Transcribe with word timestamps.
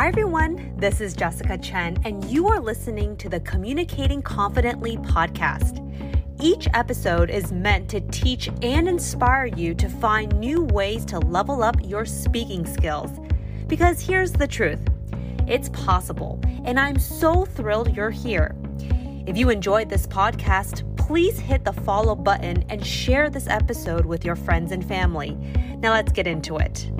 Hi, 0.00 0.08
everyone. 0.08 0.72
This 0.78 1.02
is 1.02 1.12
Jessica 1.12 1.58
Chen, 1.58 1.98
and 2.06 2.24
you 2.24 2.48
are 2.48 2.58
listening 2.58 3.18
to 3.18 3.28
the 3.28 3.40
Communicating 3.40 4.22
Confidently 4.22 4.96
podcast. 4.96 5.76
Each 6.40 6.66
episode 6.72 7.28
is 7.28 7.52
meant 7.52 7.90
to 7.90 8.00
teach 8.10 8.48
and 8.62 8.88
inspire 8.88 9.44
you 9.44 9.74
to 9.74 9.90
find 9.90 10.34
new 10.40 10.62
ways 10.62 11.04
to 11.04 11.18
level 11.18 11.62
up 11.62 11.76
your 11.84 12.06
speaking 12.06 12.64
skills. 12.64 13.10
Because 13.66 14.00
here's 14.00 14.32
the 14.32 14.46
truth 14.46 14.80
it's 15.46 15.68
possible, 15.68 16.40
and 16.64 16.80
I'm 16.80 16.98
so 16.98 17.44
thrilled 17.44 17.94
you're 17.94 18.08
here. 18.08 18.56
If 19.26 19.36
you 19.36 19.50
enjoyed 19.50 19.90
this 19.90 20.06
podcast, 20.06 20.96
please 20.96 21.38
hit 21.38 21.62
the 21.62 21.74
follow 21.74 22.14
button 22.14 22.64
and 22.70 22.86
share 22.86 23.28
this 23.28 23.48
episode 23.48 24.06
with 24.06 24.24
your 24.24 24.34
friends 24.34 24.72
and 24.72 24.82
family. 24.82 25.36
Now, 25.76 25.92
let's 25.92 26.10
get 26.10 26.26
into 26.26 26.56
it. 26.56 26.90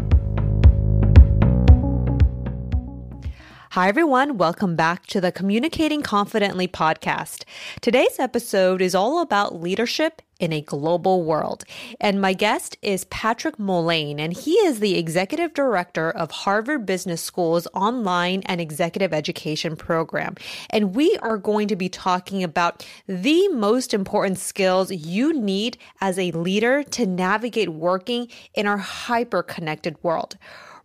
Hi, 3.75 3.87
everyone. 3.87 4.37
Welcome 4.37 4.75
back 4.75 5.07
to 5.07 5.21
the 5.21 5.31
Communicating 5.31 6.03
Confidently 6.03 6.67
podcast. 6.67 7.45
Today's 7.81 8.19
episode 8.19 8.83
is 8.83 8.97
all 8.97 9.21
about 9.21 9.61
leadership 9.61 10.23
in 10.41 10.53
a 10.53 10.61
global 10.61 11.23
world. 11.23 11.63
And 12.01 12.21
my 12.21 12.33
guest 12.33 12.77
is 12.83 13.05
Patrick 13.05 13.61
Mullane, 13.61 14.19
and 14.19 14.33
he 14.33 14.55
is 14.55 14.81
the 14.81 14.99
executive 14.99 15.55
director 15.55 16.11
of 16.11 16.33
Harvard 16.33 16.85
Business 16.85 17.23
School's 17.23 17.69
online 17.73 18.43
and 18.47 18.61
executive 18.61 19.15
education 19.15 19.77
program. 19.77 20.35
And 20.71 20.97
we 20.97 21.17
are 21.19 21.39
going 21.39 21.69
to 21.69 21.77
be 21.77 21.89
talking 21.89 22.43
about 22.43 22.85
the 23.07 23.47
most 23.51 23.95
important 23.95 24.41
skills 24.41 24.91
you 24.91 25.33
need 25.33 25.79
as 26.01 26.19
a 26.19 26.33
leader 26.33 26.83
to 26.83 27.07
navigate 27.07 27.69
working 27.69 28.27
in 28.53 28.67
our 28.67 28.79
hyper 28.79 29.45
connected 29.45 29.97
world. 30.03 30.37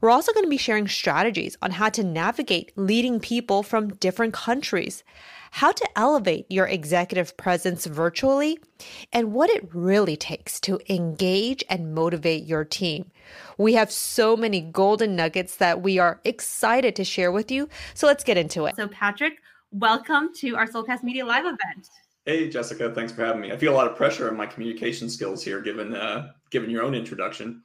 We're 0.05 0.12
also 0.12 0.34
going 0.34 0.45
to 0.45 0.50
be 0.52 0.58
sharing 0.58 0.88
strategies 0.88 1.58
on 1.64 1.72
how 1.72 1.90
to 1.90 2.04
navigate 2.04 2.72
leading 2.75 3.20
people 3.20 3.64
from 3.64 3.88
different 3.95 4.36
countries, 4.36 5.03
how 5.50 5.72
to 5.72 5.89
elevate 5.95 6.45
your 6.48 6.67
executive 6.67 7.36
presence 7.38 7.88
virtually, 7.88 8.59
and 9.11 9.33
what 9.33 9.50
it 9.50 9.67
really 9.73 10.16
takes 10.16 10.59
to 10.59 10.80
engage 10.94 11.64
and 11.72 11.95
motivate 11.95 12.44
your 12.44 12.64
team. 12.64 13.09
We 13.58 13.73
have 13.73 13.92
so 13.92 14.38
many 14.38 14.61
golden 14.61 15.16
nuggets 15.16 15.56
that 15.56 15.81
we 15.81 15.98
are 15.98 16.22
excited 16.23 16.95
to 16.98 17.03
share 17.03 17.31
with 17.31 17.50
you. 17.50 17.67
So 17.95 18.06
let's 18.06 18.23
get 18.23 18.38
into 18.38 18.67
it. 18.67 18.76
So, 18.76 18.88
Patrick, 18.88 19.39
welcome 19.72 20.30
to 20.36 20.56
our 20.56 20.67
Soulcast 20.67 21.02
Media 21.02 21.26
Live 21.26 21.45
event. 21.45 21.89
Hey, 22.26 22.48
Jessica, 22.48 22.94
thanks 22.94 23.11
for 23.11 23.26
having 23.26 23.42
me. 23.42 23.52
I 23.52 23.58
feel 23.58 23.73
a 23.73 23.78
lot 23.78 23.88
of 23.88 23.95
pressure 23.98 24.30
on 24.30 24.38
my 24.38 24.45
communication 24.45 25.09
skills 25.09 25.44
here, 25.44 25.61
given 25.61 25.95
uh, 25.95 26.33
given 26.52 26.70
your 26.70 26.83
own 26.83 26.94
introduction 26.94 27.64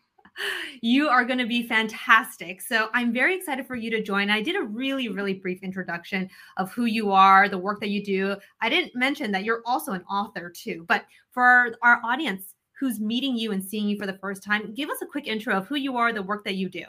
you 0.81 1.09
are 1.09 1.25
going 1.25 1.39
to 1.39 1.47
be 1.47 1.67
fantastic. 1.67 2.61
So 2.61 2.89
I'm 2.95 3.13
very 3.13 3.37
excited 3.37 3.67
for 3.67 3.77
you 3.77 3.91
to 3.91 4.03
join. 4.03 4.31
I 4.31 4.43
did 4.43 4.57
a 4.57 4.63
really, 4.63 5.09
really 5.09 5.35
brief 5.35 5.63
introduction 5.63 6.29
of 6.57 6.73
who 6.73 6.87
you 6.87 7.13
are, 7.13 7.49
the 7.49 7.59
work 7.59 7.81
that 7.81 7.91
you 7.91 8.03
do. 8.03 8.37
I 8.61 8.69
didn't 8.69 8.95
mention 8.95 9.33
that 9.33 9.45
you're 9.45 9.63
also 9.67 9.93
an 9.93 10.05
author 10.05 10.51
too, 10.51 10.85
but 10.89 11.05
for 11.33 11.75
our 11.83 12.01
audience 12.05 12.55
who's 12.79 12.99
meeting 12.99 13.37
you 13.37 13.53
and 13.53 13.63
seeing 13.63 13.89
you 13.89 13.99
for 13.99 14.07
the 14.07 14.19
first 14.19 14.43
time, 14.43 14.73
give 14.75 14.89
us 14.89 15.03
a 15.03 15.07
quick 15.07 15.27
intro 15.27 15.55
of 15.55 15.67
who 15.67 15.77
you 15.77 15.97
are, 15.97 16.13
the 16.13 16.23
work 16.23 16.45
that 16.45 16.55
you 16.55 16.69
do. 16.69 16.85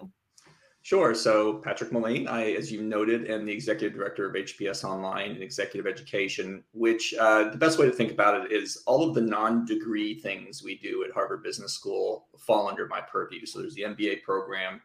Sure. 0.83 1.13
So, 1.13 1.55
Patrick 1.55 1.91
Mullane, 1.91 2.27
I, 2.27 2.53
as 2.53 2.71
you 2.71 2.81
noted, 2.81 3.29
am 3.29 3.45
the 3.45 3.51
executive 3.51 3.95
director 3.95 4.27
of 4.27 4.33
HBS 4.33 4.83
Online 4.83 5.31
and 5.31 5.43
Executive 5.43 5.85
Education, 5.85 6.63
which 6.73 7.13
uh, 7.19 7.49
the 7.49 7.57
best 7.57 7.77
way 7.77 7.85
to 7.85 7.91
think 7.91 8.11
about 8.11 8.43
it 8.43 8.51
is 8.51 8.81
all 8.87 9.07
of 9.07 9.13
the 9.13 9.21
non 9.21 9.63
degree 9.65 10.15
things 10.15 10.63
we 10.63 10.77
do 10.77 11.03
at 11.03 11.11
Harvard 11.11 11.43
Business 11.43 11.73
School 11.73 12.25
fall 12.39 12.67
under 12.67 12.87
my 12.87 12.99
purview. 12.99 13.45
So, 13.45 13.59
there's 13.59 13.75
the 13.75 13.83
MBA 13.83 14.23
program, 14.23 14.81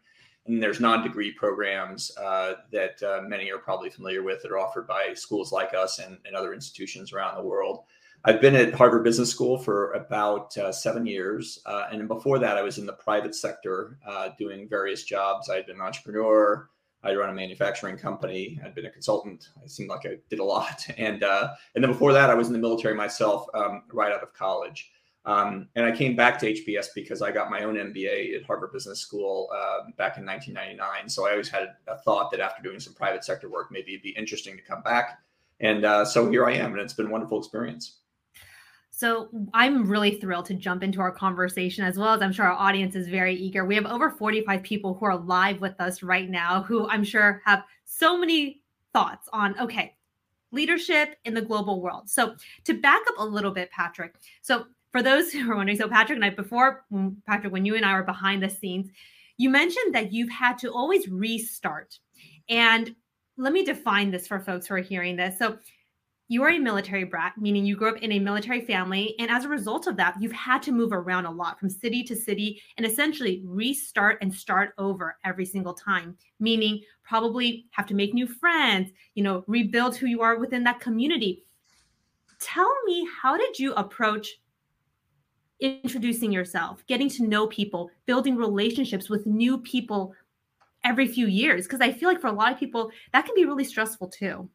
and 0.46 0.62
there's 0.62 0.80
non 0.80 1.02
degree 1.02 1.32
programs 1.32 2.14
uh, 2.18 2.54
that 2.72 3.02
uh, 3.02 3.22
many 3.26 3.50
are 3.50 3.58
probably 3.58 3.88
familiar 3.88 4.22
with 4.22 4.42
that 4.42 4.52
are 4.52 4.58
offered 4.58 4.86
by 4.86 5.14
schools 5.14 5.50
like 5.50 5.72
us 5.72 5.98
and, 5.98 6.18
and 6.26 6.36
other 6.36 6.52
institutions 6.52 7.14
around 7.14 7.38
the 7.38 7.42
world. 7.42 7.84
I've 8.28 8.40
been 8.40 8.56
at 8.56 8.74
Harvard 8.74 9.04
Business 9.04 9.30
School 9.30 9.56
for 9.56 9.92
about 9.92 10.58
uh, 10.58 10.72
seven 10.72 11.06
years. 11.06 11.60
Uh, 11.64 11.84
and 11.92 12.08
before 12.08 12.40
that, 12.40 12.58
I 12.58 12.62
was 12.62 12.76
in 12.76 12.84
the 12.84 12.92
private 12.92 13.36
sector 13.36 13.98
uh, 14.04 14.30
doing 14.36 14.68
various 14.68 15.04
jobs. 15.04 15.48
I'd 15.48 15.66
been 15.66 15.76
an 15.76 15.82
entrepreneur. 15.82 16.68
I'd 17.04 17.16
run 17.16 17.30
a 17.30 17.32
manufacturing 17.32 17.96
company. 17.96 18.60
I'd 18.64 18.74
been 18.74 18.86
a 18.86 18.90
consultant. 18.90 19.50
It 19.62 19.70
seemed 19.70 19.90
like 19.90 20.06
I 20.06 20.16
did 20.28 20.40
a 20.40 20.44
lot. 20.44 20.84
And, 20.98 21.22
uh, 21.22 21.50
and 21.76 21.84
then 21.84 21.92
before 21.92 22.12
that, 22.14 22.28
I 22.28 22.34
was 22.34 22.48
in 22.48 22.52
the 22.52 22.58
military 22.58 22.96
myself 22.96 23.46
um, 23.54 23.84
right 23.92 24.10
out 24.10 24.24
of 24.24 24.34
college. 24.34 24.90
Um, 25.24 25.68
and 25.76 25.84
I 25.84 25.92
came 25.92 26.16
back 26.16 26.36
to 26.40 26.52
HBS 26.52 26.88
because 26.96 27.22
I 27.22 27.30
got 27.30 27.48
my 27.48 27.62
own 27.62 27.76
MBA 27.76 28.34
at 28.34 28.44
Harvard 28.44 28.72
Business 28.72 28.98
School 28.98 29.48
uh, 29.54 29.90
back 29.96 30.18
in 30.18 30.26
1999. 30.26 31.08
So 31.08 31.28
I 31.28 31.30
always 31.30 31.48
had 31.48 31.74
a 31.86 31.98
thought 31.98 32.32
that 32.32 32.40
after 32.40 32.60
doing 32.60 32.80
some 32.80 32.94
private 32.94 33.24
sector 33.24 33.48
work, 33.48 33.68
maybe 33.70 33.92
it'd 33.92 34.02
be 34.02 34.10
interesting 34.10 34.56
to 34.56 34.62
come 34.64 34.82
back. 34.82 35.20
And 35.60 35.84
uh, 35.84 36.04
so 36.04 36.28
here 36.28 36.44
I 36.44 36.54
am, 36.54 36.72
and 36.72 36.80
it's 36.80 36.92
been 36.92 37.06
a 37.06 37.10
wonderful 37.10 37.38
experience. 37.38 38.00
So 38.96 39.28
I'm 39.52 39.86
really 39.86 40.18
thrilled 40.18 40.46
to 40.46 40.54
jump 40.54 40.82
into 40.82 41.02
our 41.02 41.12
conversation 41.12 41.84
as 41.84 41.98
well 41.98 42.14
as 42.14 42.22
I'm 42.22 42.32
sure 42.32 42.46
our 42.46 42.52
audience 42.52 42.94
is 42.94 43.08
very 43.08 43.34
eager. 43.34 43.66
We 43.66 43.74
have 43.74 43.84
over 43.84 44.08
45 44.08 44.62
people 44.62 44.94
who 44.94 45.04
are 45.04 45.18
live 45.18 45.60
with 45.60 45.78
us 45.78 46.02
right 46.02 46.30
now 46.30 46.62
who 46.62 46.88
I'm 46.88 47.04
sure 47.04 47.42
have 47.44 47.64
so 47.84 48.16
many 48.16 48.62
thoughts 48.94 49.28
on 49.34 49.54
okay, 49.60 49.94
leadership 50.50 51.16
in 51.26 51.34
the 51.34 51.42
global 51.42 51.82
world. 51.82 52.08
So 52.08 52.36
to 52.64 52.72
back 52.72 53.02
up 53.06 53.16
a 53.18 53.24
little 53.24 53.50
bit, 53.50 53.70
Patrick. 53.70 54.14
So 54.40 54.64
for 54.92 55.02
those 55.02 55.30
who 55.32 55.52
are 55.52 55.56
wondering, 55.56 55.76
so 55.76 55.90
Patrick 55.90 56.16
and 56.16 56.24
I 56.24 56.30
before 56.30 56.86
mm, 56.90 57.16
Patrick, 57.26 57.52
when 57.52 57.66
you 57.66 57.76
and 57.76 57.84
I 57.84 57.92
were 57.96 58.02
behind 58.02 58.42
the 58.42 58.48
scenes, 58.48 58.90
you 59.36 59.50
mentioned 59.50 59.94
that 59.94 60.10
you've 60.10 60.30
had 60.30 60.56
to 60.60 60.72
always 60.72 61.06
restart. 61.06 61.98
And 62.48 62.96
let 63.36 63.52
me 63.52 63.62
define 63.62 64.10
this 64.10 64.26
for 64.26 64.40
folks 64.40 64.68
who 64.68 64.74
are 64.76 64.78
hearing 64.78 65.16
this. 65.16 65.38
So 65.38 65.58
you 66.28 66.42
are 66.42 66.50
a 66.50 66.58
military 66.58 67.04
brat, 67.04 67.34
meaning 67.38 67.64
you 67.64 67.76
grew 67.76 67.90
up 67.90 68.02
in 68.02 68.12
a 68.12 68.18
military 68.18 68.60
family. 68.60 69.14
And 69.18 69.30
as 69.30 69.44
a 69.44 69.48
result 69.48 69.86
of 69.86 69.96
that, 69.96 70.16
you've 70.20 70.32
had 70.32 70.60
to 70.62 70.72
move 70.72 70.92
around 70.92 71.26
a 71.26 71.30
lot 71.30 71.60
from 71.60 71.70
city 71.70 72.02
to 72.04 72.16
city 72.16 72.60
and 72.76 72.84
essentially 72.84 73.42
restart 73.44 74.18
and 74.22 74.34
start 74.34 74.74
over 74.76 75.16
every 75.24 75.44
single 75.44 75.74
time, 75.74 76.16
meaning 76.40 76.80
probably 77.04 77.66
have 77.70 77.86
to 77.86 77.94
make 77.94 78.12
new 78.12 78.26
friends, 78.26 78.90
you 79.14 79.22
know, 79.22 79.44
rebuild 79.46 79.94
who 79.96 80.06
you 80.06 80.20
are 80.20 80.38
within 80.38 80.64
that 80.64 80.80
community. 80.80 81.44
Tell 82.40 82.74
me, 82.84 83.08
how 83.22 83.36
did 83.36 83.58
you 83.58 83.72
approach 83.74 84.40
introducing 85.60 86.32
yourself, 86.32 86.84
getting 86.86 87.08
to 87.08 87.26
know 87.26 87.46
people, 87.46 87.88
building 88.04 88.36
relationships 88.36 89.08
with 89.08 89.26
new 89.26 89.58
people 89.58 90.12
every 90.82 91.06
few 91.06 91.28
years? 91.28 91.66
Because 91.66 91.80
I 91.80 91.92
feel 91.92 92.08
like 92.08 92.20
for 92.20 92.26
a 92.26 92.32
lot 92.32 92.52
of 92.52 92.58
people, 92.58 92.90
that 93.12 93.24
can 93.24 93.34
be 93.36 93.44
really 93.44 93.64
stressful 93.64 94.08
too. 94.08 94.50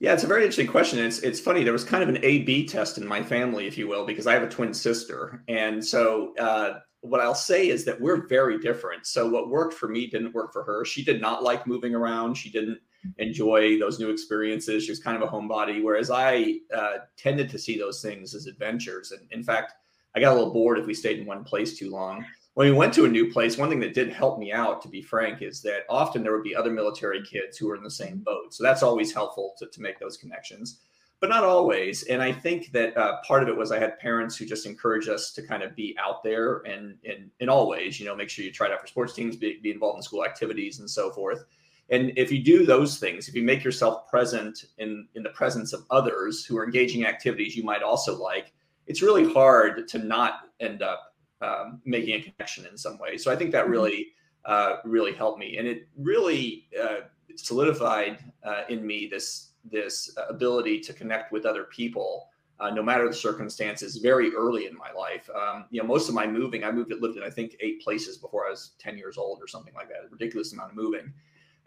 Yeah, 0.00 0.12
it's 0.12 0.24
a 0.24 0.26
very 0.26 0.42
interesting 0.42 0.66
question. 0.66 0.98
It's 0.98 1.20
it's 1.20 1.40
funny. 1.40 1.64
There 1.64 1.72
was 1.72 1.84
kind 1.84 2.02
of 2.02 2.08
an 2.08 2.18
A 2.22 2.40
B 2.42 2.66
test 2.66 2.98
in 2.98 3.06
my 3.06 3.22
family, 3.22 3.66
if 3.66 3.78
you 3.78 3.88
will, 3.88 4.04
because 4.04 4.26
I 4.26 4.34
have 4.34 4.42
a 4.42 4.48
twin 4.48 4.74
sister, 4.74 5.42
and 5.48 5.82
so 5.84 6.34
uh, 6.36 6.80
what 7.00 7.20
I'll 7.20 7.34
say 7.34 7.68
is 7.68 7.84
that 7.84 8.00
we're 8.00 8.26
very 8.26 8.58
different. 8.58 9.06
So 9.06 9.28
what 9.28 9.50
worked 9.50 9.74
for 9.74 9.88
me 9.88 10.06
didn't 10.06 10.34
work 10.34 10.52
for 10.52 10.64
her. 10.64 10.84
She 10.84 11.04
did 11.04 11.20
not 11.20 11.42
like 11.42 11.66
moving 11.66 11.94
around. 11.94 12.34
She 12.34 12.50
didn't 12.50 12.78
enjoy 13.18 13.78
those 13.78 13.98
new 13.98 14.10
experiences. 14.10 14.84
She 14.84 14.90
was 14.90 14.98
kind 14.98 15.16
of 15.16 15.22
a 15.22 15.30
homebody, 15.30 15.82
whereas 15.82 16.10
I 16.10 16.56
uh, 16.74 16.96
tended 17.16 17.50
to 17.50 17.58
see 17.58 17.78
those 17.78 18.00
things 18.00 18.34
as 18.34 18.46
adventures. 18.46 19.12
And 19.12 19.30
in 19.30 19.42
fact, 19.42 19.74
I 20.16 20.20
got 20.20 20.32
a 20.32 20.34
little 20.34 20.52
bored 20.52 20.78
if 20.78 20.86
we 20.86 20.94
stayed 20.94 21.18
in 21.18 21.26
one 21.26 21.44
place 21.44 21.78
too 21.78 21.90
long 21.90 22.24
when 22.54 22.68
we 22.68 22.72
went 22.72 22.94
to 22.94 23.04
a 23.04 23.08
new 23.08 23.32
place, 23.32 23.58
one 23.58 23.68
thing 23.68 23.80
that 23.80 23.94
did 23.94 24.12
help 24.12 24.38
me 24.38 24.52
out, 24.52 24.80
to 24.82 24.88
be 24.88 25.02
frank, 25.02 25.42
is 25.42 25.60
that 25.62 25.82
often 25.88 26.22
there 26.22 26.32
would 26.32 26.44
be 26.44 26.54
other 26.54 26.70
military 26.70 27.20
kids 27.22 27.58
who 27.58 27.66
were 27.66 27.76
in 27.76 27.82
the 27.82 27.90
same 27.90 28.18
boat. 28.18 28.54
So 28.54 28.62
that's 28.62 28.82
always 28.82 29.12
helpful 29.12 29.54
to, 29.58 29.66
to 29.66 29.82
make 29.82 29.98
those 29.98 30.16
connections, 30.16 30.78
but 31.18 31.30
not 31.30 31.42
always. 31.42 32.04
And 32.04 32.22
I 32.22 32.30
think 32.30 32.70
that 32.70 32.96
uh, 32.96 33.16
part 33.26 33.42
of 33.42 33.48
it 33.48 33.56
was 33.56 33.72
I 33.72 33.80
had 33.80 33.98
parents 33.98 34.36
who 34.36 34.46
just 34.46 34.66
encouraged 34.66 35.08
us 35.08 35.32
to 35.32 35.42
kind 35.42 35.64
of 35.64 35.74
be 35.74 35.96
out 35.98 36.22
there 36.22 36.58
and 36.58 36.96
in, 37.02 37.28
in 37.40 37.48
all 37.48 37.68
ways, 37.68 37.98
you 37.98 38.06
know, 38.06 38.14
make 38.14 38.30
sure 38.30 38.44
you 38.44 38.52
try 38.52 38.68
it 38.68 38.72
out 38.72 38.80
for 38.80 38.86
sports 38.86 39.14
teams, 39.14 39.34
be, 39.34 39.58
be 39.60 39.72
involved 39.72 39.96
in 39.96 40.02
school 40.02 40.24
activities 40.24 40.78
and 40.78 40.88
so 40.88 41.10
forth. 41.10 41.44
And 41.90 42.12
if 42.16 42.30
you 42.30 42.42
do 42.42 42.64
those 42.64 42.98
things, 42.98 43.28
if 43.28 43.34
you 43.34 43.42
make 43.42 43.64
yourself 43.64 44.08
present 44.08 44.66
in, 44.78 45.08
in 45.16 45.24
the 45.24 45.30
presence 45.30 45.72
of 45.72 45.84
others 45.90 46.44
who 46.44 46.56
are 46.56 46.64
engaging 46.64 47.04
activities 47.04 47.56
you 47.56 47.64
might 47.64 47.82
also 47.82 48.16
like, 48.16 48.52
it's 48.86 49.02
really 49.02 49.30
hard 49.32 49.88
to 49.88 49.98
not 49.98 50.50
end 50.60 50.82
up 50.82 51.13
um, 51.44 51.80
making 51.84 52.14
a 52.14 52.20
connection 52.20 52.66
in 52.66 52.76
some 52.76 52.98
way. 52.98 53.16
So 53.16 53.32
I 53.32 53.36
think 53.36 53.52
that 53.52 53.64
mm-hmm. 53.64 53.72
really, 53.72 54.08
uh, 54.44 54.76
really 54.84 55.12
helped 55.12 55.38
me, 55.38 55.56
and 55.58 55.66
it 55.66 55.88
really 55.96 56.68
uh, 56.82 57.00
solidified 57.36 58.18
uh, 58.44 58.62
in 58.68 58.86
me 58.86 59.08
this 59.10 59.50
this 59.70 60.14
ability 60.28 60.80
to 60.80 60.92
connect 60.92 61.32
with 61.32 61.46
other 61.46 61.64
people. 61.64 62.28
Uh, 62.60 62.70
no 62.70 62.82
matter 62.84 63.08
the 63.08 63.14
circumstances, 63.14 63.96
very 63.96 64.32
early 64.32 64.66
in 64.66 64.76
my 64.76 64.92
life. 64.92 65.28
Um, 65.34 65.64
you 65.70 65.82
know, 65.82 65.88
most 65.88 66.08
of 66.08 66.14
my 66.14 66.24
moving, 66.24 66.62
I 66.62 66.70
moved, 66.70 66.92
lived 67.00 67.16
in 67.16 67.24
I 67.24 67.28
think 67.28 67.56
eight 67.58 67.82
places 67.82 68.16
before 68.16 68.46
I 68.46 68.50
was 68.50 68.72
ten 68.78 68.96
years 68.96 69.18
old 69.18 69.42
or 69.42 69.48
something 69.48 69.74
like 69.74 69.88
that. 69.88 70.06
A 70.06 70.08
ridiculous 70.08 70.52
amount 70.52 70.70
of 70.70 70.76
moving, 70.76 71.12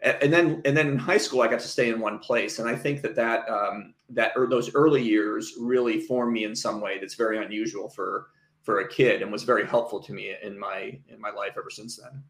and, 0.00 0.16
and 0.22 0.32
then 0.32 0.62
and 0.64 0.74
then 0.74 0.88
in 0.88 0.98
high 0.98 1.18
school, 1.18 1.42
I 1.42 1.48
got 1.48 1.60
to 1.60 1.68
stay 1.68 1.90
in 1.90 2.00
one 2.00 2.18
place, 2.18 2.58
and 2.58 2.66
I 2.66 2.74
think 2.74 3.02
that 3.02 3.14
that 3.16 3.48
um, 3.50 3.94
that 4.08 4.32
or 4.34 4.46
those 4.46 4.74
early 4.74 5.02
years 5.02 5.54
really 5.60 6.00
formed 6.00 6.32
me 6.32 6.44
in 6.44 6.56
some 6.56 6.80
way 6.80 6.98
that's 6.98 7.14
very 7.14 7.36
unusual 7.44 7.90
for 7.90 8.28
for 8.68 8.80
a 8.80 8.88
kid 8.88 9.22
and 9.22 9.32
was 9.32 9.44
very 9.44 9.66
helpful 9.66 9.98
to 9.98 10.12
me 10.12 10.34
in 10.42 10.58
my 10.58 10.98
in 11.08 11.18
my 11.18 11.30
life 11.30 11.54
ever 11.56 11.70
since 11.70 11.96
then 11.96 12.22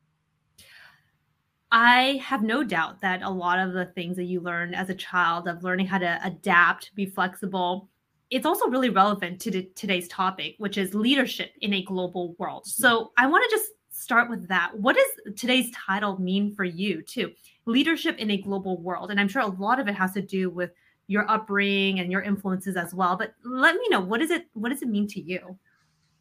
I 1.73 2.23
have 2.25 2.45
no 2.45 2.63
doubt 2.63 3.01
that 3.01 3.23
a 3.23 3.29
lot 3.29 3.59
of 3.59 3.73
the 3.73 3.87
things 3.87 4.15
that 4.19 4.27
you 4.27 4.41
learned 4.41 4.77
as 4.77 4.89
a 4.89 4.95
child 4.95 5.49
of 5.49 5.65
learning 5.65 5.89
how 5.89 5.99
to 5.99 6.21
adapt, 6.23 6.95
be 6.95 7.07
flexible, 7.07 7.89
it's 8.31 8.47
also 8.47 8.69
really 8.69 8.89
relevant 8.89 9.41
to 9.41 9.63
today's 9.75 10.07
topic, 10.07 10.55
which 10.59 10.79
is 10.79 10.95
leadership 10.95 11.51
in 11.61 11.75
a 11.75 11.83
global 11.83 12.37
world. 12.39 12.63
Mm-hmm. 12.63 12.83
So 12.83 13.13
I 13.19 13.27
want 13.27 13.45
to 13.51 13.57
just 13.57 13.73
start 13.91 14.31
with 14.31 14.47
that. 14.47 14.79
What 14.79 14.97
does 14.97 15.35
today's 15.37 15.71
title 15.73 16.19
mean 16.21 16.55
for 16.55 16.65
you, 16.65 17.03
too? 17.03 17.33
Leadership 17.67 18.17
in 18.17 18.31
a 18.31 18.41
global 18.41 18.81
world. 18.81 19.11
And 19.11 19.19
I'm 19.21 19.29
sure 19.29 19.43
a 19.43 19.47
lot 19.47 19.81
of 19.81 19.89
it 19.89 19.95
has 19.95 20.13
to 20.13 20.23
do 20.23 20.49
with 20.49 20.71
your 21.09 21.29
upbringing 21.31 22.01
and 22.01 22.13
your 22.13 22.23
influences 22.23 22.77
as 22.77 22.95
well. 22.95 23.17
But 23.17 23.35
let 23.45 23.75
me 23.75 23.89
know 23.91 24.01
what 24.01 24.23
is 24.23 24.31
it 24.31 24.47
what 24.55 24.69
does 24.69 24.83
it 24.83 24.89
mean 24.89 25.09
to 25.09 25.21
you? 25.21 25.59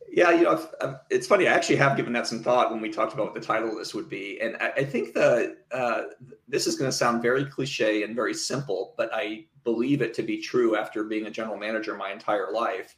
Yeah, 0.09 0.31
you 0.31 0.43
know, 0.43 0.99
it's 1.09 1.27
funny. 1.27 1.47
I 1.47 1.53
actually 1.53 1.75
have 1.77 1.97
given 1.97 2.13
that 2.13 2.27
some 2.27 2.41
thought 2.41 2.71
when 2.71 2.81
we 2.81 2.89
talked 2.89 3.13
about 3.13 3.25
what 3.25 3.33
the 3.33 3.45
title 3.45 3.69
of 3.69 3.77
this 3.77 3.93
would 3.93 4.09
be, 4.09 4.39
and 4.41 4.55
I, 4.57 4.69
I 4.77 4.83
think 4.85 5.13
the 5.13 5.57
uh, 5.71 6.03
this 6.47 6.65
is 6.65 6.75
going 6.75 6.89
to 6.89 6.95
sound 6.95 7.21
very 7.21 7.45
cliche 7.45 8.03
and 8.03 8.15
very 8.15 8.33
simple, 8.33 8.93
but 8.97 9.09
I 9.13 9.45
believe 9.63 10.01
it 10.01 10.13
to 10.15 10.23
be 10.23 10.41
true 10.41 10.77
after 10.77 11.03
being 11.03 11.25
a 11.25 11.31
general 11.31 11.57
manager 11.57 11.95
my 11.95 12.11
entire 12.11 12.51
life. 12.51 12.95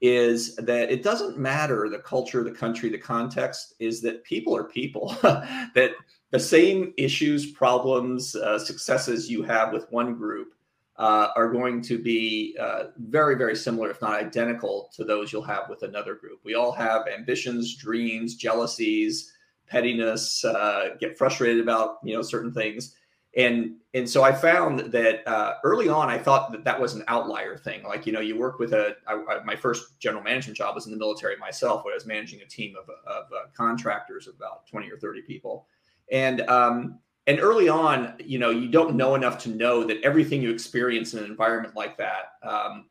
Is 0.00 0.56
that 0.56 0.92
it 0.92 1.02
doesn't 1.02 1.38
matter 1.38 1.88
the 1.88 1.98
culture, 1.98 2.44
the 2.44 2.50
country, 2.50 2.90
the 2.90 2.98
context. 2.98 3.74
Is 3.78 4.02
that 4.02 4.22
people 4.24 4.54
are 4.54 4.64
people. 4.64 5.16
that 5.22 5.92
the 6.30 6.40
same 6.40 6.92
issues, 6.98 7.52
problems, 7.52 8.36
uh, 8.36 8.58
successes 8.58 9.30
you 9.30 9.42
have 9.44 9.72
with 9.72 9.90
one 9.90 10.14
group 10.14 10.53
uh, 10.96 11.28
are 11.34 11.50
going 11.50 11.82
to 11.82 11.98
be 11.98 12.56
uh, 12.60 12.84
very, 12.98 13.34
very 13.36 13.56
similar, 13.56 13.90
if 13.90 14.00
not 14.00 14.12
identical, 14.12 14.90
to 14.94 15.04
those 15.04 15.32
you'll 15.32 15.42
have 15.42 15.68
with 15.68 15.82
another 15.82 16.14
group. 16.14 16.40
We 16.44 16.54
all 16.54 16.72
have 16.72 17.08
ambitions, 17.08 17.74
dreams, 17.76 18.36
jealousies, 18.36 19.32
pettiness, 19.66 20.44
uh, 20.44 20.90
get 21.00 21.18
frustrated 21.18 21.60
about 21.60 21.98
you 22.04 22.14
know 22.14 22.22
certain 22.22 22.52
things, 22.52 22.94
and 23.36 23.76
and 23.94 24.08
so 24.08 24.22
I 24.22 24.32
found 24.32 24.92
that 24.92 25.26
uh, 25.26 25.54
early 25.64 25.88
on 25.88 26.08
I 26.08 26.18
thought 26.18 26.52
that 26.52 26.64
that 26.64 26.80
was 26.80 26.94
an 26.94 27.02
outlier 27.08 27.56
thing. 27.56 27.82
Like 27.82 28.06
you 28.06 28.12
know, 28.12 28.20
you 28.20 28.38
work 28.38 28.60
with 28.60 28.72
a 28.72 28.94
I, 29.08 29.14
I, 29.14 29.44
my 29.44 29.56
first 29.56 29.98
general 29.98 30.22
management 30.22 30.56
job 30.56 30.76
was 30.76 30.86
in 30.86 30.92
the 30.92 30.98
military 30.98 31.36
myself, 31.38 31.84
where 31.84 31.92
I 31.92 31.96
was 31.96 32.06
managing 32.06 32.40
a 32.42 32.46
team 32.46 32.76
of 32.76 32.88
of 32.88 33.24
uh, 33.32 33.46
contractors, 33.56 34.28
of 34.28 34.36
about 34.36 34.68
twenty 34.68 34.88
or 34.92 34.98
thirty 34.98 35.22
people, 35.22 35.66
and 36.12 36.42
um, 36.42 37.00
and 37.26 37.40
early 37.40 37.68
on, 37.68 38.14
you 38.18 38.38
know, 38.38 38.50
you 38.50 38.68
don't 38.68 38.96
know 38.96 39.14
enough 39.14 39.38
to 39.44 39.48
know 39.48 39.84
that 39.84 40.02
everything 40.02 40.42
you 40.42 40.50
experience 40.50 41.14
in 41.14 41.20
an 41.20 41.24
environment 41.24 41.74
like 41.74 41.96
that, 41.96 42.32
um, 42.42 42.86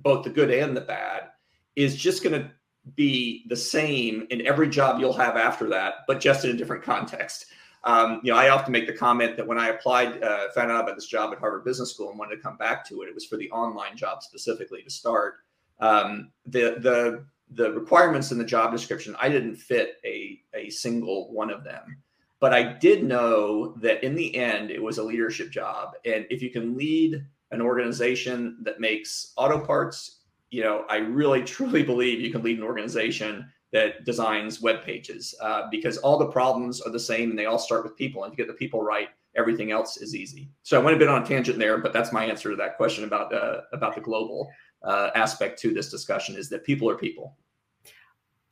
both 0.00 0.24
the 0.24 0.30
good 0.30 0.50
and 0.50 0.76
the 0.76 0.80
bad, 0.80 1.28
is 1.76 1.94
just 1.96 2.22
going 2.22 2.40
to 2.40 2.50
be 2.96 3.44
the 3.48 3.56
same 3.56 4.26
in 4.30 4.46
every 4.46 4.68
job 4.68 5.00
you'll 5.00 5.12
have 5.12 5.36
after 5.36 5.68
that, 5.68 5.94
but 6.06 6.20
just 6.20 6.44
in 6.44 6.50
a 6.50 6.54
different 6.54 6.82
context. 6.82 7.46
Um, 7.84 8.20
you 8.24 8.32
know, 8.32 8.38
I 8.38 8.48
often 8.48 8.72
make 8.72 8.86
the 8.86 8.92
comment 8.92 9.36
that 9.36 9.46
when 9.46 9.58
I 9.58 9.68
applied, 9.68 10.22
uh, 10.22 10.50
found 10.54 10.72
out 10.72 10.82
about 10.82 10.96
this 10.96 11.06
job 11.06 11.32
at 11.32 11.38
Harvard 11.38 11.64
Business 11.64 11.94
School 11.94 12.10
and 12.10 12.18
wanted 12.18 12.36
to 12.36 12.42
come 12.42 12.56
back 12.56 12.86
to 12.88 13.02
it, 13.02 13.08
it 13.08 13.14
was 13.14 13.24
for 13.24 13.36
the 13.36 13.50
online 13.50 13.96
job 13.96 14.22
specifically 14.22 14.82
to 14.82 14.90
start. 14.90 15.36
Um, 15.78 16.32
the 16.46 16.76
the 16.80 17.24
the 17.50 17.72
requirements 17.72 18.32
in 18.32 18.38
the 18.38 18.44
job 18.44 18.72
description, 18.72 19.14
I 19.20 19.28
didn't 19.28 19.56
fit 19.56 19.98
a 20.04 20.40
a 20.54 20.70
single 20.70 21.32
one 21.32 21.50
of 21.50 21.62
them. 21.62 22.02
But 22.40 22.54
I 22.54 22.62
did 22.62 23.02
know 23.02 23.74
that 23.78 24.04
in 24.04 24.14
the 24.14 24.34
end, 24.36 24.70
it 24.70 24.82
was 24.82 24.98
a 24.98 25.02
leadership 25.02 25.50
job. 25.50 25.94
And 26.04 26.26
if 26.30 26.40
you 26.40 26.50
can 26.50 26.76
lead 26.76 27.24
an 27.50 27.60
organization 27.60 28.58
that 28.62 28.80
makes 28.80 29.32
auto 29.36 29.58
parts, 29.64 30.20
you 30.50 30.62
know, 30.62 30.84
I 30.88 30.96
really 30.98 31.42
truly 31.54 31.82
believe 31.82 32.20
you 32.20 32.30
can 32.30 32.42
lead 32.42 32.58
an 32.58 32.64
organization 32.64 33.50
that 33.72 34.04
designs 34.04 34.62
web 34.62 34.82
pages 34.82 35.34
uh, 35.42 35.68
because 35.70 35.98
all 35.98 36.18
the 36.18 36.26
problems 36.26 36.80
are 36.80 36.90
the 36.90 37.00
same 37.00 37.30
and 37.30 37.38
they 37.38 37.46
all 37.46 37.58
start 37.58 37.84
with 37.84 37.96
people. 37.96 38.24
And 38.24 38.32
to 38.32 38.36
get 38.36 38.46
the 38.46 38.54
people 38.54 38.82
right, 38.82 39.08
everything 39.36 39.72
else 39.72 39.98
is 39.98 40.14
easy. 40.14 40.48
So 40.62 40.80
I 40.80 40.82
went 40.82 40.96
a 40.96 40.98
bit 40.98 41.08
on 41.08 41.22
a 41.22 41.26
tangent 41.26 41.58
there, 41.58 41.78
but 41.78 41.92
that's 41.92 42.12
my 42.12 42.24
answer 42.24 42.50
to 42.50 42.56
that 42.56 42.76
question 42.76 43.04
about 43.04 43.32
uh, 43.34 43.62
about 43.72 43.94
the 43.94 44.00
global 44.00 44.50
uh, 44.82 45.10
aspect 45.14 45.58
to 45.60 45.74
this 45.74 45.90
discussion 45.90 46.36
is 46.36 46.48
that 46.48 46.64
people 46.64 46.88
are 46.88 46.96
people. 46.96 47.36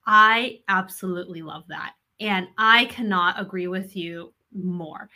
I 0.07 0.61
absolutely 0.69 1.43
love 1.43 1.65
that. 1.69 1.95
And 2.21 2.49
I 2.59 2.87
cannot 2.87 3.41
agree 3.41 3.67
with 3.67 3.97
you 3.97 4.33
more. 4.55 5.11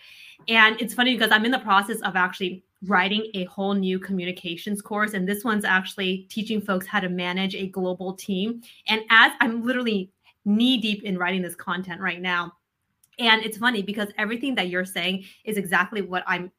And 0.48 0.80
it's 0.80 0.94
funny 0.94 1.14
because 1.14 1.30
I'm 1.30 1.44
in 1.44 1.50
the 1.50 1.58
process 1.58 2.00
of 2.02 2.16
actually 2.16 2.64
writing 2.86 3.30
a 3.34 3.44
whole 3.44 3.74
new 3.74 3.98
communications 3.98 4.80
course. 4.80 5.12
And 5.12 5.28
this 5.28 5.44
one's 5.44 5.64
actually 5.64 6.26
teaching 6.30 6.60
folks 6.60 6.86
how 6.86 7.00
to 7.00 7.08
manage 7.08 7.54
a 7.54 7.68
global 7.68 8.14
team. 8.14 8.62
And 8.88 9.02
as 9.10 9.32
I'm 9.40 9.64
literally 9.64 10.10
knee 10.44 10.78
deep 10.78 11.02
in 11.04 11.18
writing 11.18 11.42
this 11.42 11.54
content 11.54 12.00
right 12.00 12.20
now, 12.20 12.52
and 13.18 13.44
it's 13.44 13.58
funny 13.58 13.82
because 13.82 14.08
everything 14.16 14.54
that 14.54 14.68
you're 14.68 14.86
saying 14.86 15.24
is 15.44 15.58
exactly 15.58 16.00
what 16.00 16.24
I'm 16.26 16.50